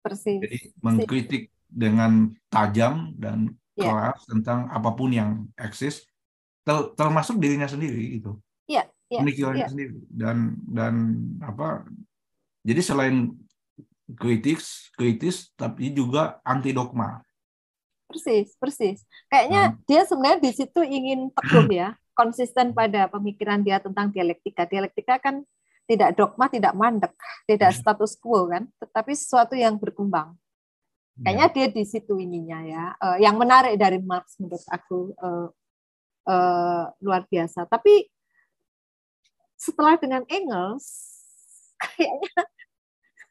persis 0.05 0.37
jadi 0.37 0.59
mengkritik 0.85 1.49
dengan 1.65 2.29
tajam 2.53 3.17
dan 3.17 3.49
yeah. 3.73 3.89
keras 3.89 4.21
tentang 4.29 4.69
apa 4.69 4.93
pun 4.93 5.09
yang 5.09 5.49
eksis 5.57 6.05
ter 6.61 6.93
termasuk 6.93 7.41
dirinya 7.41 7.65
sendiri 7.65 8.21
itu 8.21 8.37
yeah, 8.69 8.85
yeah, 9.09 9.25
pemikirannya 9.25 9.65
yeah. 9.65 9.71
sendiri 9.71 9.97
dan 10.13 10.61
dan 10.69 10.93
apa 11.41 11.87
jadi 12.61 12.81
selain 12.85 13.33
kritis 14.13 14.93
kritis 14.93 15.49
tapi 15.57 15.89
juga 15.89 16.37
anti 16.45 16.75
dogma 16.75 17.23
persis 18.13 18.53
persis 18.61 19.01
kayaknya 19.25 19.73
hmm. 19.73 19.75
dia 19.89 20.01
sebenarnya 20.05 20.39
di 20.45 20.51
situ 20.53 20.79
ingin 20.85 21.33
teguh 21.33 21.67
ya 21.73 21.89
konsisten 22.19 22.77
pada 22.77 23.09
pemikiran 23.09 23.65
dia 23.65 23.81
tentang 23.81 24.13
dialektika 24.13 24.69
dialektika 24.69 25.17
kan 25.17 25.41
tidak 25.89 26.13
dogma 26.13 26.45
tidak 26.47 26.77
mandek 26.77 27.13
tidak 27.49 27.73
hmm. 27.73 27.79
status 27.81 28.13
quo 28.21 28.45
kan 28.53 28.69
tetapi 28.77 29.11
sesuatu 29.17 29.57
yang 29.57 29.81
berkembang 29.81 30.37
Kayaknya 31.21 31.45
ya. 31.45 31.53
dia 31.53 31.67
di 31.69 31.83
situ 31.85 32.13
ininya 32.17 32.59
ya. 32.65 32.85
Uh, 32.97 33.17
yang 33.21 33.37
menarik 33.37 33.77
dari 33.77 34.01
Marx 34.01 34.33
menurut 34.41 34.65
aku 34.65 35.13
uh, 35.21 35.47
uh, 36.25 36.85
luar 37.05 37.29
biasa. 37.29 37.69
Tapi 37.69 38.09
setelah 39.53 39.93
dengan 40.01 40.25
Engels, 40.25 41.13
kayaknya 41.85 42.33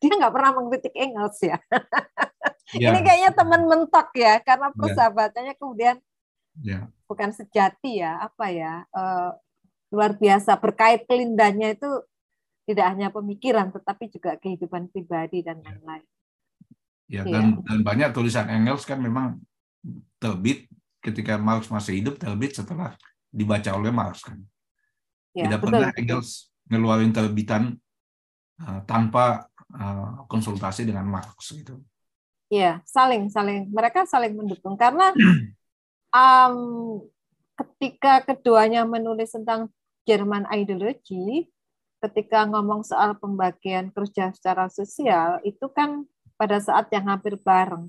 dia 0.02 0.18
nggak 0.18 0.34
pernah 0.34 0.52
mengkritik 0.58 0.94
Engels 0.98 1.38
ya. 1.42 1.58
Ya. 2.72 2.88
Ini 2.88 3.04
kayaknya 3.04 3.30
teman 3.36 3.68
mentok 3.68 4.16
ya, 4.16 4.40
karena 4.40 4.72
Ya. 4.72 4.76
persahabatannya 4.80 5.54
kemudian 5.60 6.00
Ya. 6.64 6.88
bukan 7.04 7.28
sejati 7.28 8.00
ya, 8.00 8.16
apa 8.16 8.48
ya, 8.48 8.88
eh, 8.88 9.30
luar 9.92 10.16
biasa. 10.16 10.56
Berkait 10.56 11.04
kelindannya 11.04 11.76
itu 11.76 11.90
tidak 12.64 12.96
hanya 12.96 13.12
pemikiran, 13.12 13.68
tetapi 13.76 14.08
juga 14.08 14.40
kehidupan 14.40 14.88
pribadi 14.88 15.44
dan 15.44 15.60
lain-lain. 15.60 16.06
Ya, 17.12 17.28
Iya. 17.28 17.32
dan, 17.34 17.44
dan 17.60 17.78
banyak 17.84 18.08
tulisan 18.16 18.48
Engels 18.48 18.88
kan 18.88 19.04
memang 19.04 19.36
terbit 20.16 20.64
ketika 21.04 21.36
Marx 21.36 21.68
masih 21.68 22.00
hidup, 22.00 22.16
terbit 22.16 22.56
setelah 22.56 22.96
dibaca 23.28 23.68
oleh 23.76 23.92
Marx 23.92 24.24
kan. 24.24 24.40
Ya, 25.36 25.44
Tidak 25.44 25.60
betul, 25.60 25.76
pernah. 25.76 25.92
Engels 26.00 26.48
ngeluarin 26.72 27.12
terbitan 27.12 27.76
uh, 28.64 28.80
tanpa 28.88 29.51
uh, 29.76 30.24
konsultasi 30.28 30.88
dengan 30.88 31.08
Marx 31.08 31.52
gitu. 31.52 31.80
Iya, 32.52 32.84
saling 32.84 33.32
saling. 33.32 33.72
Mereka 33.72 34.04
saling 34.04 34.36
mendukung. 34.36 34.76
Karena 34.76 35.12
um, 36.20 36.56
ketika 37.56 38.24
keduanya 38.24 38.84
menulis 38.84 39.32
tentang 39.32 39.72
Jerman 40.02 40.50
ideology, 40.50 41.46
ketika 42.02 42.42
ngomong 42.50 42.82
soal 42.82 43.14
pembagian 43.14 43.94
kerja 43.94 44.34
secara 44.34 44.66
sosial 44.66 45.38
itu 45.46 45.70
kan 45.70 46.02
pada 46.34 46.58
saat 46.58 46.90
yang 46.90 47.06
hampir 47.06 47.38
bareng 47.38 47.86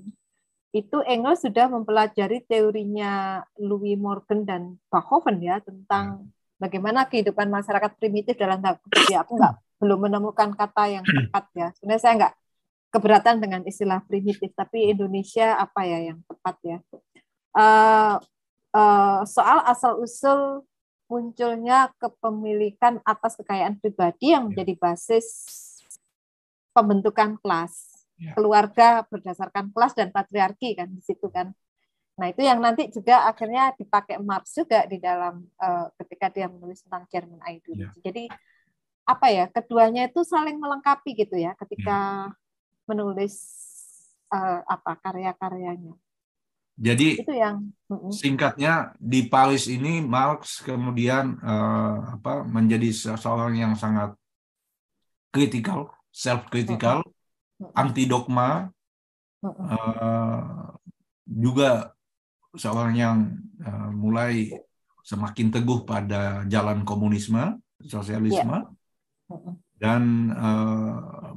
itu 0.74 1.02
Engels 1.06 1.42
sudah 1.42 1.70
mempelajari 1.70 2.42
teorinya 2.46 3.42
Louis 3.58 3.94
Morgan 3.94 4.42
dan 4.42 4.62
Bachofen 4.90 5.38
ya 5.38 5.62
tentang 5.62 6.30
bagaimana 6.58 7.06
kehidupan 7.06 7.46
masyarakat 7.46 7.94
primitif 7.98 8.34
dalam 8.38 8.58
tanda 8.58 8.78
ya 9.10 9.22
aku 9.22 9.38
nggak 9.38 9.54
belum 9.84 10.08
menemukan 10.08 10.56
kata 10.56 10.82
yang 10.88 11.04
tepat 11.04 11.44
ya 11.52 11.68
sebenarnya 11.76 12.00
saya 12.00 12.14
nggak 12.24 12.34
keberatan 12.94 13.42
dengan 13.42 13.60
istilah 13.66 14.06
primitif, 14.06 14.54
tapi 14.54 14.94
Indonesia 14.94 15.58
apa 15.58 15.82
ya 15.82 16.14
yang 16.14 16.22
tepat 16.30 16.56
ya? 16.62 16.78
Uh, 17.50 18.22
uh, 18.70 19.26
soal 19.26 19.66
asal 19.66 19.98
usul 19.98 20.62
munculnya 21.10 21.90
kepemilikan 21.98 23.02
atas 23.02 23.34
kekayaan 23.34 23.82
pribadi 23.82 24.30
yang 24.30 24.46
menjadi 24.46 24.78
basis 24.78 25.26
pembentukan 26.70 27.34
kelas, 27.42 27.90
Ya. 28.14 28.30
keluarga 28.38 29.02
berdasarkan 29.10 29.74
kelas 29.74 29.98
dan 29.98 30.14
patriarki 30.14 30.78
kan 30.78 30.86
di 30.86 31.02
situ 31.02 31.26
kan. 31.34 31.50
Nah 32.14 32.30
itu 32.30 32.46
yang 32.46 32.62
nanti 32.62 32.86
juga 32.86 33.26
akhirnya 33.26 33.74
dipakai 33.74 34.22
Marx 34.22 34.54
juga 34.54 34.86
di 34.86 35.02
dalam 35.02 35.42
uh, 35.58 35.90
ketika 35.98 36.30
dia 36.30 36.46
menulis 36.46 36.86
tentang 36.86 37.10
German 37.10 37.42
ideology. 37.42 37.98
Jadi 37.98 38.30
apa 39.04 39.26
ya 39.28 39.44
keduanya 39.52 40.08
itu 40.08 40.24
saling 40.24 40.56
melengkapi 40.56 41.12
gitu 41.12 41.36
ya 41.36 41.52
ketika 41.60 42.32
menulis 42.88 43.36
uh, 44.32 44.64
apa 44.64 44.96
karya-karyanya. 45.00 45.96
Jadi 46.74 47.22
Itu 47.22 47.30
yang 47.30 47.70
singkatnya 48.10 48.98
di 48.98 49.30
Paris 49.30 49.70
ini 49.70 50.02
Marx 50.02 50.58
kemudian 50.58 51.38
eh, 51.38 51.96
apa 52.18 52.42
menjadi 52.42 52.90
seseorang 52.90 53.54
yang 53.54 53.78
sangat 53.78 54.18
kritikal, 55.30 55.94
self 56.10 56.50
kritikal, 56.50 57.06
Mm-mm. 57.62 57.78
anti 57.78 58.10
dogma, 58.10 58.66
Mm-mm. 59.46 59.66
eh, 59.70 60.42
juga 61.30 61.94
seorang 62.58 62.94
yang 62.98 63.18
eh, 63.62 63.90
mulai 63.94 64.50
semakin 65.06 65.54
teguh 65.54 65.86
pada 65.86 66.42
jalan 66.50 66.82
komunisme, 66.82 67.54
sosialisme, 67.86 68.66
Mm-mm. 68.66 68.83
Dan 69.78 70.32
eh, 70.32 70.94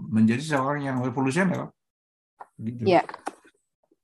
menjadi 0.07 0.43
seorang 0.55 0.83
yang 0.87 0.97
revolusioner. 1.03 1.69
Gitu. 2.57 2.85
Iya. 2.87 3.03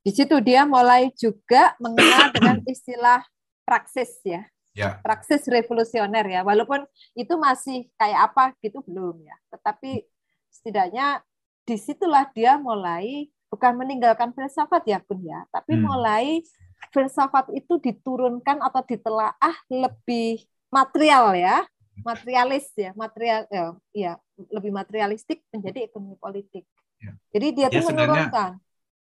Di 0.04 0.12
situ 0.12 0.36
dia 0.44 0.68
mulai 0.68 1.08
juga 1.16 1.72
mengenal 1.80 2.28
dengan 2.34 2.56
istilah 2.72 3.24
praksis 3.64 4.20
ya, 4.22 4.44
Ya, 4.74 4.98
praksis 5.06 5.46
revolusioner 5.46 6.26
ya. 6.26 6.42
Walaupun 6.42 6.82
itu 7.14 7.34
masih 7.38 7.86
kayak 7.94 8.34
apa 8.34 8.52
gitu 8.58 8.82
belum 8.84 9.22
ya. 9.22 9.36
Tetapi 9.54 10.02
setidaknya 10.50 11.22
di 11.62 11.78
situlah 11.78 12.26
dia 12.34 12.58
mulai 12.58 13.30
bukan 13.48 13.72
meninggalkan 13.78 14.34
filsafat 14.34 14.82
ya 14.84 14.98
Kun 14.98 15.22
ya, 15.22 15.46
tapi 15.54 15.78
Hmm. 15.78 15.86
mulai 15.86 16.42
filsafat 16.90 17.54
itu 17.54 17.78
diturunkan 17.78 18.60
atau 18.60 18.82
ditelaah 18.82 19.56
lebih 19.70 20.42
material 20.74 21.38
ya, 21.38 21.62
materialis 22.02 22.66
ya, 22.74 22.90
material 22.98 23.46
ya, 23.52 23.64
ya, 23.94 24.12
lebih 24.50 24.72
materialistik 24.74 25.46
menjadi 25.54 25.86
ekonomi 25.86 26.18
politik. 26.18 26.66
Ya. 26.98 27.12
Jadi 27.30 27.46
dia, 27.54 27.66
Dia 27.70 27.78
tuh 27.80 27.86
menurunkan. 27.92 28.50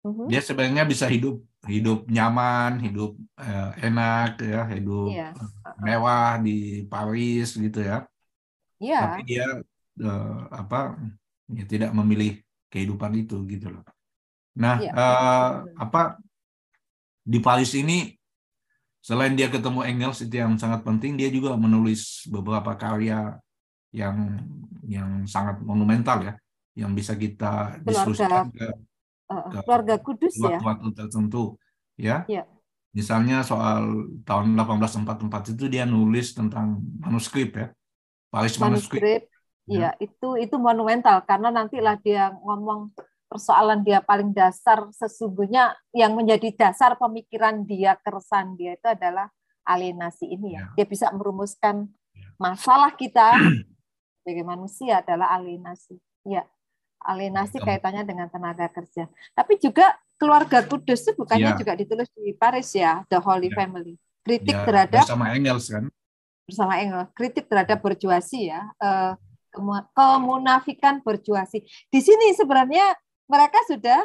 Mhm. 0.06 0.30
dia 0.30 0.38
sebenarnya 0.38 0.86
bisa 0.86 1.10
hidup 1.10 1.42
hidup 1.66 2.06
nyaman, 2.06 2.78
hidup 2.78 3.18
eh, 3.42 3.70
enak 3.90 4.38
ya, 4.38 4.62
hidup 4.70 5.10
Iya. 5.10 5.34
mewah 5.82 6.38
di 6.38 6.86
Paris 6.86 7.58
gitu 7.58 7.82
ya. 7.82 8.06
Iya. 8.78 9.00
Tapi 9.02 9.20
dia 9.26 9.46
eh, 9.98 10.40
apa 10.54 10.94
ya 11.50 11.64
tidak 11.66 11.90
memilih 11.90 12.38
kehidupan 12.70 13.18
itu 13.18 13.42
gitu 13.50 13.74
loh. 13.74 13.82
Nah, 14.62 14.78
Iya. 14.78 14.92
eh, 14.94 15.52
apa 15.74 16.22
di 17.26 17.42
Paris 17.42 17.74
ini 17.74 18.14
selain 19.06 19.38
dia 19.38 19.46
ketemu 19.46 19.86
Engels 19.86 20.18
itu 20.26 20.34
yang 20.42 20.58
sangat 20.58 20.82
penting, 20.82 21.14
dia 21.14 21.30
juga 21.30 21.54
menulis 21.54 22.26
beberapa 22.26 22.74
karya 22.74 23.38
yang 23.94 24.42
yang 24.82 25.22
sangat 25.30 25.62
monumental 25.62 26.26
ya, 26.26 26.34
yang 26.74 26.90
bisa 26.90 27.14
kita 27.14 27.78
diskusikan 27.86 28.50
ke 28.50 28.66
Uh, 29.26 29.50
ke- 29.50 29.58
keluarga 29.66 29.98
Kudus 29.98 30.38
ya. 30.38 30.54
waktu-waktu 30.54 30.86
tertentu 30.94 31.58
ya. 31.98 32.22
Iya. 32.30 32.46
Misalnya 32.94 33.42
soal 33.42 34.06
tahun 34.22 34.54
1844 34.54 35.58
itu 35.58 35.66
dia 35.66 35.82
nulis 35.82 36.30
tentang 36.30 36.78
manuskrip 37.02 37.50
ya. 37.58 37.74
Paris 38.30 38.54
manuskrip. 38.54 39.02
manuskrip 39.02 39.22
Iya, 39.66 39.98
itu 39.98 40.38
itu 40.38 40.56
monumental 40.62 41.26
karena 41.26 41.50
nantilah 41.50 41.98
dia 41.98 42.30
ngomong 42.38 42.94
persoalan 43.26 43.82
dia 43.82 43.98
paling 44.00 44.30
dasar 44.30 44.86
sesungguhnya 44.94 45.74
yang 45.90 46.14
menjadi 46.14 46.54
dasar 46.54 46.94
pemikiran 46.94 47.62
dia 47.62 47.98
keresahan 47.98 48.54
dia 48.54 48.78
itu 48.78 48.86
adalah 48.86 49.28
alienasi 49.66 50.30
ini 50.30 50.54
ya. 50.54 50.70
Dia 50.74 50.86
bisa 50.86 51.10
merumuskan 51.10 51.90
Ya. 52.16 52.32
masalah 52.40 52.96
kita 52.96 53.36
sebagai 54.24 54.40
manusia 54.40 55.04
adalah 55.04 55.36
alienasi. 55.36 56.00
Ya, 56.24 56.48
alienasi 57.04 57.60
Ya. 57.60 57.64
kaitannya 57.66 58.08
dengan 58.08 58.30
tenaga 58.32 58.72
kerja. 58.72 59.04
Tapi 59.34 59.60
juga 59.60 59.92
keluarga 60.16 60.64
Kudus 60.64 61.04
itu 61.04 61.12
bukannya 61.12 61.52
Ya. 61.52 61.58
juga 61.60 61.76
ditulis 61.76 62.08
di 62.16 62.32
Paris 62.32 62.72
ya, 62.72 63.04
The 63.12 63.20
Holy 63.20 63.52
Ya. 63.52 63.56
Family. 63.58 64.00
Kritik 64.24 64.56
Ya, 64.56 64.64
terhadap 64.64 65.02
bersama 65.04 65.34
Engels 65.34 65.68
kan. 65.68 65.86
bersama 66.46 66.78
Engels 66.78 67.10
kritik 67.10 67.50
terhadap 67.50 67.82
berjuasi 67.82 68.48
ya 68.48 68.70
kemu- 69.50 69.86
kemunafikan 69.90 71.02
berjuasi 71.02 71.58
di 71.90 72.00
sini 72.00 72.30
sebenarnya 72.32 72.94
mereka 73.26 73.58
sudah 73.66 74.02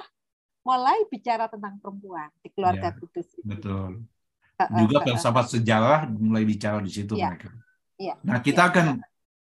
mulai 0.62 1.06
bicara 1.10 1.50
tentang 1.50 1.78
perempuan 1.82 2.30
di 2.42 2.50
keluarga 2.54 2.94
Ya, 2.94 2.98
kudus 2.98 3.28
ini. 3.42 3.58
Betul. 3.58 4.06
Juga 4.86 4.98
filsafat 5.02 5.58
sejarah 5.58 6.06
mulai 6.06 6.46
bicara 6.46 6.78
di 6.86 6.92
situ 6.94 7.18
Iya. 7.18 7.34
mereka. 7.34 7.50
Iya. 7.98 8.14
Nah, 8.22 8.38
kita 8.46 8.70
akan 8.70 9.02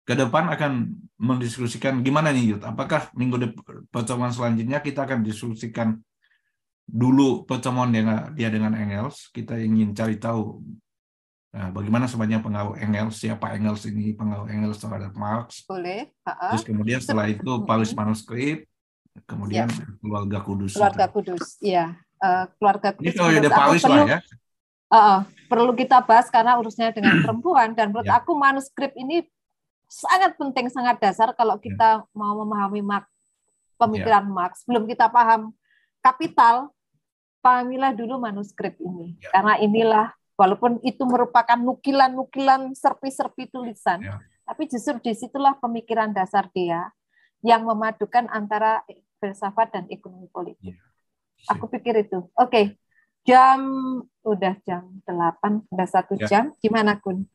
ke 0.05 0.13
depan 0.13 0.51
akan 0.51 0.71
mendiskusikan 1.17 2.03
gimana 2.03 2.35
nih 2.35 2.55
Yud. 2.55 2.61
Apakah 2.67 3.09
minggu 3.15 3.39
depan 3.41 3.87
pertemuan 3.89 4.29
selanjutnya 4.35 4.83
kita 4.83 5.07
akan 5.07 5.23
diskusikan 5.23 5.97
dulu 6.85 7.47
pertemuan 7.49 7.89
dengan 7.89 8.29
dia 8.35 8.51
dengan 8.51 8.75
Engels. 8.77 9.33
Kita 9.33 9.57
ingin 9.57 9.95
cari 9.97 10.21
tahu 10.21 10.61
nah, 11.55 11.71
bagaimana 11.73 12.05
sebenarnya 12.05 12.43
pengaruh 12.43 12.75
Engels, 12.77 13.17
siapa 13.17 13.55
Engels 13.57 13.87
ini, 13.89 14.13
pengaruh 14.13 14.45
Engels 14.51 14.77
terhadap 14.77 15.15
Marx. 15.17 15.63
boleh 15.65 16.11
eh, 16.11 16.29
eh. 16.29 16.49
Terus 16.53 16.63
kemudian 16.67 16.99
setelah 17.01 17.31
itu 17.31 17.65
Paris 17.65 17.95
manuskrip, 17.95 18.69
kemudian 19.23 19.71
keluarga 19.97 20.39
kudus. 20.39 20.71
Iya. 20.71 20.79
keluarga 20.81 21.05
itu. 21.05 21.13
kudus 21.13 21.45
ya 21.59 21.85
Eh, 22.15 22.45
keluarga 22.57 22.89
Ini 22.89 22.97
kudus 22.97 23.11
periode 23.13 23.27
menurut 23.35 23.51
aku 23.51 23.59
Paris 23.61 23.83
perlu 23.83 23.95
lah 23.95 24.07
ya. 24.07 24.19
eh, 24.89 25.19
perlu 25.45 25.71
kita 25.73 25.97
bahas 26.01 26.27
karena 26.27 26.51
urusnya 26.55 26.89
dengan 26.89 27.15
perempuan 27.23 27.69
dan 27.71 27.91
menurut 27.91 28.07
Ya. 28.07 28.17
aku 28.17 28.31
manuskrip 28.33 28.95
ini 28.95 29.27
sangat 29.85 30.33
penting 30.35 30.67
sangat 30.67 30.97
dasar 30.97 31.31
kalau 31.31 31.55
kita 31.57 32.07
mau 32.11 32.33
memahami 32.37 32.79
Marx 32.81 33.05
pemikiran 33.75 34.23
Marx 34.25 34.63
belum 34.63 34.83
kita 34.85 35.07
paham 35.07 35.51
kapital 35.99 36.71
pahamilah 37.39 37.91
dulu 37.91 38.17
manuskrip 38.17 38.79
ini 38.79 39.19
Ya. 39.19 39.29
karena 39.31 39.59
inilah 39.59 40.07
walaupun 40.35 40.79
itu 40.81 41.03
merupakan 41.03 41.55
nukilan-nukilan 41.55 42.71
serpi-serpi 42.73 43.47
tulisan 43.47 44.01
Ya. 44.01 44.23
tapi 44.43 44.65
justru 44.65 44.97
di 44.99 45.11
situlah 45.11 45.53
pemikiran 45.55 46.09
dasar 46.09 46.47
dia 46.49 46.89
yang 47.43 47.61
memadukan 47.61 48.25
antara 48.27 48.81
filsafat 49.25 49.73
dan 49.73 49.83
ekonomi 49.89 50.29
politik 50.29 50.77
aku 51.49 51.65
pikir 51.65 52.05
itu 52.05 52.29
oke 52.37 52.77
jam 53.25 53.59
udah 54.21 54.53
jam 54.61 55.01
8 55.01 55.65
udah 55.73 55.87
satu 55.89 56.13
Ya. 56.21 56.29
jam 56.29 56.43
gimana 56.61 57.01
kun 57.01 57.25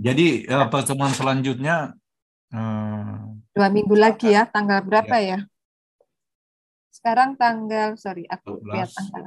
Jadi 0.00 0.48
eh, 0.48 0.66
pertemuan 0.72 1.12
selanjutnya 1.12 1.92
Uh, 2.52 3.40
Dua 3.56 3.72
minggu 3.72 3.96
lagi 3.96 4.28
ya, 4.28 4.44
tanggal 4.44 4.84
berapa 4.84 5.16
ya? 5.16 5.40
ya? 5.40 5.48
Sekarang 6.92 7.32
tanggal, 7.32 7.96
sorry, 7.96 8.28
aku 8.28 8.60
12. 8.60 8.76
lihat 8.76 8.88
tanggal. 8.92 9.24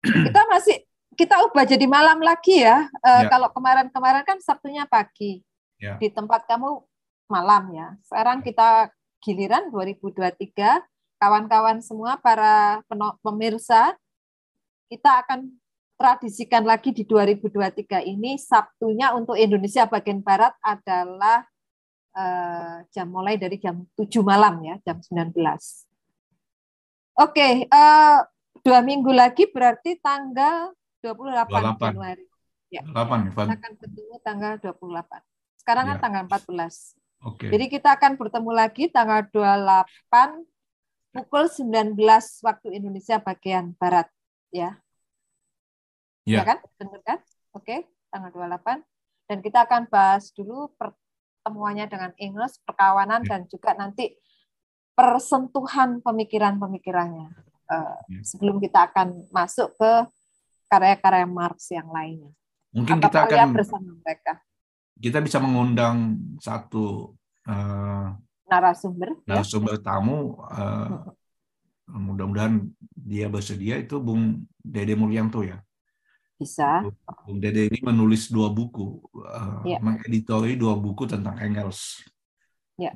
Kita 0.00 0.40
masih 0.48 0.76
kita 1.12 1.44
ubah 1.44 1.68
jadi 1.68 1.84
malam 1.84 2.24
lagi 2.24 2.64
ya. 2.64 2.88
Uh, 3.04 3.28
ya. 3.28 3.28
Kalau 3.28 3.52
kemarin-kemarin 3.52 4.24
kan 4.24 4.40
Sabtunya 4.40 4.88
pagi. 4.88 5.44
Ya. 5.76 6.00
Di 6.00 6.08
tempat 6.08 6.48
kamu 6.48 6.87
malam 7.28 7.70
ya. 7.76 7.88
Sekarang 8.08 8.40
kita 8.40 8.90
giliran 9.20 9.68
2023 9.70 10.80
kawan-kawan 11.20 11.78
semua 11.84 12.16
para 12.18 12.80
pemirsa 13.20 13.94
kita 14.88 15.20
akan 15.26 15.52
tradisikan 15.98 16.62
lagi 16.64 16.94
di 16.94 17.04
2023 17.04 18.06
ini 18.06 18.38
Sabtunya 18.38 19.12
untuk 19.12 19.34
Indonesia 19.34 19.84
bagian 19.84 20.22
barat 20.22 20.54
adalah 20.62 21.44
uh, 22.14 22.86
jam 22.94 23.10
mulai 23.10 23.36
dari 23.36 23.58
jam 23.58 23.84
7 23.98 24.22
malam 24.22 24.62
ya, 24.64 24.78
jam 24.86 25.02
19. 25.02 25.34
Oke, 27.18 27.66
eh, 27.66 28.18
dua 28.62 28.78
minggu 28.78 29.10
lagi 29.10 29.50
berarti 29.50 29.98
tanggal 29.98 30.70
28, 31.02 31.50
28. 31.50 31.90
Januari. 31.90 32.24
Ya, 32.70 32.86
8, 32.86 33.34
kita 33.34 33.54
akan 33.58 33.72
ketemu 33.82 34.14
tanggal 34.22 34.52
28. 34.62 35.18
Sekarang 35.58 35.84
kan 35.84 35.90
ya. 35.90 35.98
kan 35.98 36.02
tanggal 36.06 36.22
14. 36.30 37.07
Okay. 37.18 37.50
Jadi 37.50 37.66
kita 37.66 37.98
akan 37.98 38.14
bertemu 38.14 38.50
lagi 38.54 38.86
tanggal 38.94 39.26
28 39.34 40.46
pukul 41.10 41.50
19 41.50 41.98
waktu 42.46 42.68
Indonesia 42.78 43.18
bagian 43.18 43.74
barat 43.74 44.06
ya. 44.54 44.78
Ya, 46.22 46.42
ya 46.42 46.42
kan? 46.46 46.58
Benar 46.78 47.00
kan? 47.02 47.18
Oke, 47.56 47.90
tanggal 48.14 48.30
28 48.30 48.86
dan 49.26 49.38
kita 49.42 49.66
akan 49.66 49.90
bahas 49.90 50.30
dulu 50.30 50.70
pertemuannya 50.78 51.90
dengan 51.90 52.12
Inggris, 52.22 52.62
perkawanan 52.62 53.26
ya. 53.26 53.28
dan 53.34 53.40
juga 53.50 53.74
nanti 53.74 54.14
persentuhan 54.94 55.98
pemikiran-pemikirannya. 56.00 57.28
Uh, 57.68 57.98
ya. 58.14 58.20
Sebelum 58.22 58.62
kita 58.62 58.88
akan 58.88 59.26
masuk 59.34 59.74
ke 59.74 59.92
karya-karya 60.70 61.26
Marx 61.26 61.68
yang 61.74 61.90
lainnya. 61.90 62.30
Mungkin 62.70 63.02
Apa 63.02 63.04
kita 63.10 63.18
akan 63.26 63.48
bersama 63.52 63.90
mereka 64.00 64.38
kita 64.98 65.22
bisa 65.22 65.38
mengundang 65.38 66.18
satu 66.42 67.14
uh, 67.46 68.14
narasumber 68.50 69.14
ya. 69.24 69.38
narasumber 69.38 69.78
ya. 69.78 69.82
tamu 69.82 70.34
uh, 70.50 71.06
mudah-mudahan 71.88 72.68
dia 72.92 73.30
bersedia 73.32 73.80
itu 73.80 73.96
Bung 74.02 74.44
Dede 74.60 74.98
Mulyanto 74.98 75.40
ya 75.46 75.62
bisa 76.38 76.84
Bung 77.24 77.38
Dede 77.38 77.70
ini 77.70 77.78
menulis 77.82 78.28
dua 78.28 78.50
buku 78.50 79.00
uh, 79.22 79.62
ya. 79.64 79.78
mengeditori 79.80 80.58
dua 80.58 80.74
buku 80.74 81.06
tentang 81.06 81.38
Engels 81.38 82.02
ya. 82.76 82.92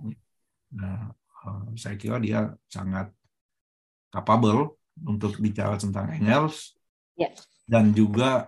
nah 0.75 1.15
uh, 1.47 1.71
saya 1.79 1.95
kira 1.97 2.19
dia 2.19 2.53
sangat 2.67 3.11
capable 4.13 4.77
untuk 5.01 5.39
bicara 5.41 5.79
tentang 5.81 6.13
Engels 6.13 6.77
ya. 7.17 7.33
dan 7.65 7.95
juga 7.97 8.47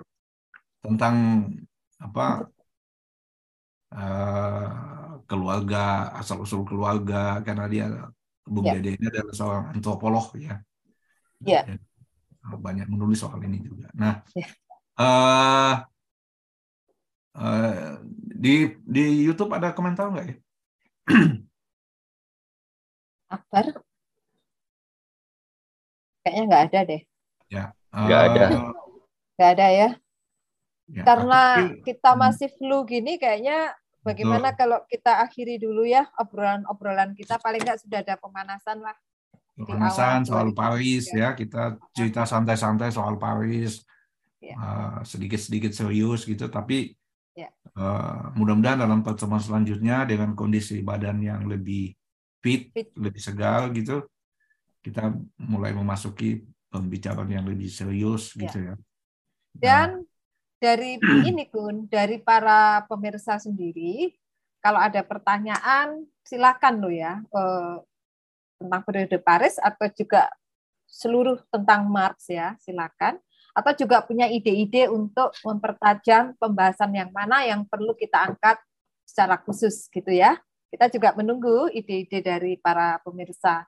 tentang 0.84 1.48
apa 1.96 2.52
keluarga 5.24 6.10
asal 6.18 6.42
usul 6.42 6.66
keluarga 6.66 7.38
karena 7.46 7.64
dia 7.70 7.86
Bung 8.44 8.68
yeah. 8.68 8.76
Dede 8.76 9.00
ini 9.00 9.06
adalah 9.08 9.34
seorang 9.34 9.64
antropolog 9.72 10.36
ya. 10.36 10.60
Yeah. 11.44 11.80
banyak 12.44 12.92
menulis 12.92 13.24
soal 13.24 13.40
ini 13.40 13.64
juga. 13.64 13.88
Nah, 13.96 14.20
yeah. 14.36 14.48
uh, 15.00 15.74
uh, 17.40 17.96
di 18.12 18.76
di 18.84 19.24
YouTube 19.24 19.56
ada 19.56 19.72
komentar 19.72 20.12
nggak 20.12 20.26
ya? 20.28 20.36
Akbar? 23.34 23.80
Kayaknya 26.20 26.42
nggak 26.44 26.64
ada 26.68 26.80
deh. 26.84 27.02
Ya. 27.48 27.64
Nggak 27.96 28.20
uh, 28.20 28.26
ada. 28.28 28.44
Nggak 29.40 29.50
ada 29.56 29.66
ya. 29.72 29.88
ya 30.92 31.02
Karena 31.08 31.40
kita 31.80 32.10
hmm. 32.12 32.20
masih 32.20 32.48
flu 32.60 32.84
gini, 32.84 33.16
kayaknya 33.16 33.72
Bagaimana 34.04 34.52
Betul. 34.52 34.60
kalau 34.60 34.78
kita 34.84 35.24
akhiri 35.24 35.56
dulu 35.56 35.88
ya 35.88 36.04
obrolan-obrolan 36.20 37.16
kita 37.16 37.40
paling 37.40 37.64
nggak 37.64 37.80
sudah 37.80 38.04
ada 38.04 38.20
pemanasan 38.20 38.84
lah. 38.84 38.92
Pemanasan 39.56 40.28
soal 40.28 40.52
Paris 40.52 41.08
ya, 41.14 41.32
kita 41.32 41.80
cerita 41.96 42.28
santai-santai 42.28 42.92
soal 42.92 43.16
Paris, 43.16 43.86
ya. 44.42 44.54
uh, 44.58 44.98
sedikit-sedikit 45.06 45.72
serius 45.72 46.26
gitu, 46.26 46.50
tapi 46.50 46.92
ya. 47.32 47.48
uh, 47.78 48.34
mudah-mudahan 48.34 48.82
dalam 48.82 49.00
pertemuan 49.00 49.40
selanjutnya 49.40 50.04
dengan 50.04 50.34
kondisi 50.34 50.82
badan 50.82 51.22
yang 51.22 51.46
lebih 51.46 51.94
fit, 52.42 52.74
fit, 52.74 52.90
lebih 52.98 53.22
segar 53.22 53.70
gitu, 53.72 54.04
kita 54.82 55.14
mulai 55.38 55.72
memasuki 55.72 56.44
pembicaraan 56.68 57.30
yang 57.30 57.46
lebih 57.46 57.70
serius 57.70 58.34
ya. 58.34 58.40
gitu 58.44 58.58
ya. 58.58 58.74
Dan 59.54 60.02
dari 60.64 60.96
ini 61.28 61.44
Kun, 61.52 61.84
dari 61.92 62.16
para 62.16 62.88
pemirsa 62.88 63.36
sendiri, 63.36 64.16
kalau 64.64 64.80
ada 64.80 65.04
pertanyaan 65.04 66.08
silakan 66.24 66.80
lo 66.80 66.88
ya 66.88 67.20
eh, 67.20 67.76
tentang 68.56 68.82
periode 68.88 69.20
Paris 69.20 69.60
atau 69.60 69.84
juga 69.92 70.32
seluruh 70.88 71.36
tentang 71.52 71.84
Marx 71.84 72.32
ya, 72.32 72.56
silakan. 72.64 73.20
Atau 73.54 73.86
juga 73.86 74.02
punya 74.02 74.26
ide-ide 74.26 74.90
untuk 74.90 75.30
mempertajam 75.46 76.34
pembahasan 76.42 76.90
yang 76.90 77.14
mana 77.14 77.46
yang 77.46 77.62
perlu 77.62 77.94
kita 77.94 78.26
angkat 78.26 78.58
secara 79.06 79.38
khusus 79.38 79.86
gitu 79.94 80.10
ya. 80.10 80.42
Kita 80.74 80.90
juga 80.90 81.14
menunggu 81.14 81.70
ide-ide 81.70 82.18
dari 82.18 82.58
para 82.58 82.98
pemirsa 83.06 83.62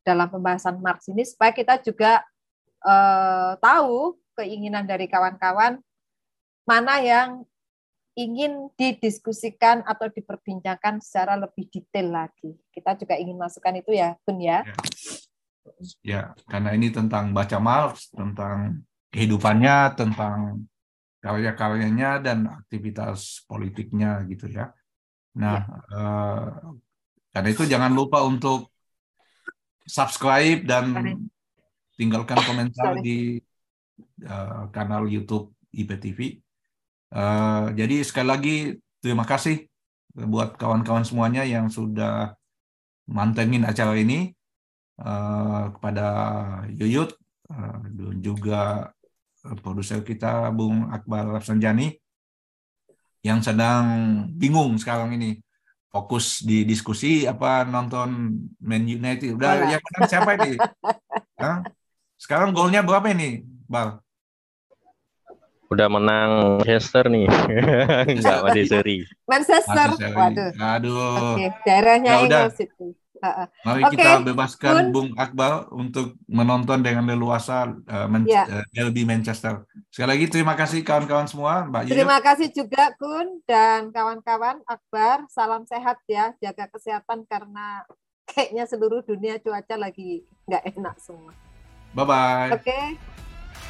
dalam 0.00 0.32
pembahasan 0.32 0.80
Marx 0.80 1.12
ini 1.12 1.26
supaya 1.26 1.52
kita 1.52 1.82
juga 1.84 2.24
eh, 2.80 3.52
tahu 3.60 4.16
keinginan 4.40 4.88
dari 4.88 5.04
kawan-kawan 5.04 5.84
mana 6.66 6.98
yang 7.00 7.46
ingin 8.16 8.72
didiskusikan 8.74 9.84
atau 9.84 10.08
diperbincangkan 10.08 10.98
secara 11.04 11.36
lebih 11.36 11.68
detail 11.68 12.10
lagi. 12.10 12.56
Kita 12.72 12.96
juga 12.96 13.14
ingin 13.14 13.36
masukkan 13.36 13.76
itu 13.76 13.92
ya, 13.94 14.16
Bun 14.24 14.40
ya. 14.40 14.64
Ya, 14.64 14.74
ya 16.02 16.20
karena 16.48 16.72
ini 16.74 16.90
tentang 16.90 17.30
baca 17.36 17.60
Marx, 17.60 18.10
tentang 18.10 18.82
kehidupannya, 19.12 19.94
tentang 19.94 20.66
karya-karyanya 21.20 22.24
dan 22.24 22.48
aktivitas 22.48 23.44
politiknya 23.44 24.24
gitu 24.26 24.48
ya. 24.48 24.72
Nah, 25.36 25.60
ya. 25.60 25.76
Eh, 25.92 26.48
karena 27.36 27.48
itu 27.52 27.68
jangan 27.68 27.92
lupa 27.92 28.24
untuk 28.24 28.72
subscribe 29.84 30.64
dan 30.64 31.14
tinggalkan 32.00 32.40
komentar 32.42 32.96
di 33.00 33.40
uh, 34.24 34.68
kanal 34.72 35.04
YouTube 35.04 35.52
IPTV 35.68 36.45
Uh, 37.10 37.70
jadi 37.78 38.02
sekali 38.02 38.28
lagi 38.28 38.56
terima 38.98 39.22
kasih 39.22 39.70
buat 40.16 40.58
kawan-kawan 40.58 41.06
semuanya 41.06 41.46
yang 41.46 41.70
sudah 41.70 42.34
mantengin 43.06 43.62
acara 43.62 43.94
ini 43.94 44.34
uh, 44.98 45.70
kepada 45.76 46.06
Yuyut 46.74 47.14
uh, 47.52 47.78
dan 47.86 48.16
juga 48.24 48.90
produser 49.62 50.02
kita 50.02 50.50
Bung 50.50 50.90
Akbar 50.90 51.30
Rafsanjani 51.30 51.94
yang 53.22 53.42
sedang 53.42 53.86
bingung 54.34 54.74
sekarang 54.78 55.14
ini 55.14 55.42
fokus 55.96 56.44
di 56.44 56.68
diskusi 56.68 57.24
apa 57.24 57.64
nonton 57.64 58.36
Man 58.60 58.84
United 58.84 59.32
udah 59.32 59.72
yang 59.72 59.82
menang 59.82 60.08
siapa 60.10 60.30
ini? 60.38 60.60
Sekarang 62.22 62.52
golnya 62.52 62.80
berapa 62.80 63.12
ini, 63.12 63.44
Bal? 63.68 64.00
Udah 65.70 65.88
menang 65.90 66.30
Manchester 66.62 67.04
nih. 67.10 67.26
Enggak 68.12 68.38
Manchester. 68.46 68.84
Manchester. 69.26 69.88
Waduh. 70.14 70.50
Aduh. 70.56 71.34
Oke, 71.34 71.46
daerahnya 71.66 72.12
ya, 72.16 72.22
Inggris 72.22 72.58
itu. 72.62 72.94
Mari 73.64 73.82
okay. 73.82 73.96
kita 73.96 74.10
bebaskan 74.22 74.72
Bun. 74.72 74.86
Bung 74.92 75.10
Akbar 75.16 75.72
untuk 75.72 76.14
menonton 76.28 76.84
dengan 76.84 77.08
leluasa 77.08 77.72
uh, 77.72 78.06
Man 78.06 78.28
ya. 78.28 78.44
uh, 78.62 78.90
Manchester. 78.92 79.64
Sekali 79.88 80.08
lagi 80.16 80.26
terima 80.28 80.54
kasih 80.54 80.84
kawan-kawan 80.84 81.26
semua, 81.26 81.64
Mbak 81.66 81.82
Yuyu. 81.88 81.92
Terima 81.96 82.18
kasih 82.20 82.48
juga 82.52 82.92
Kun 83.00 83.40
dan 83.48 83.90
kawan-kawan 83.90 84.60
Akbar. 84.68 85.24
Salam 85.32 85.64
sehat 85.64 85.98
ya, 86.06 86.36
jaga 86.38 86.68
kesehatan 86.70 87.24
karena 87.26 87.82
kayaknya 88.28 88.64
seluruh 88.68 89.00
dunia 89.02 89.40
cuaca 89.40 89.74
lagi 89.78 90.26
nggak 90.46 90.76
enak 90.76 90.96
semua. 91.00 91.32
Bye 91.96 92.04
bye. 92.04 92.50
Oke. 92.52 92.98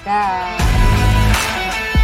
Okay. 0.03 1.26
Bye. 1.57 1.96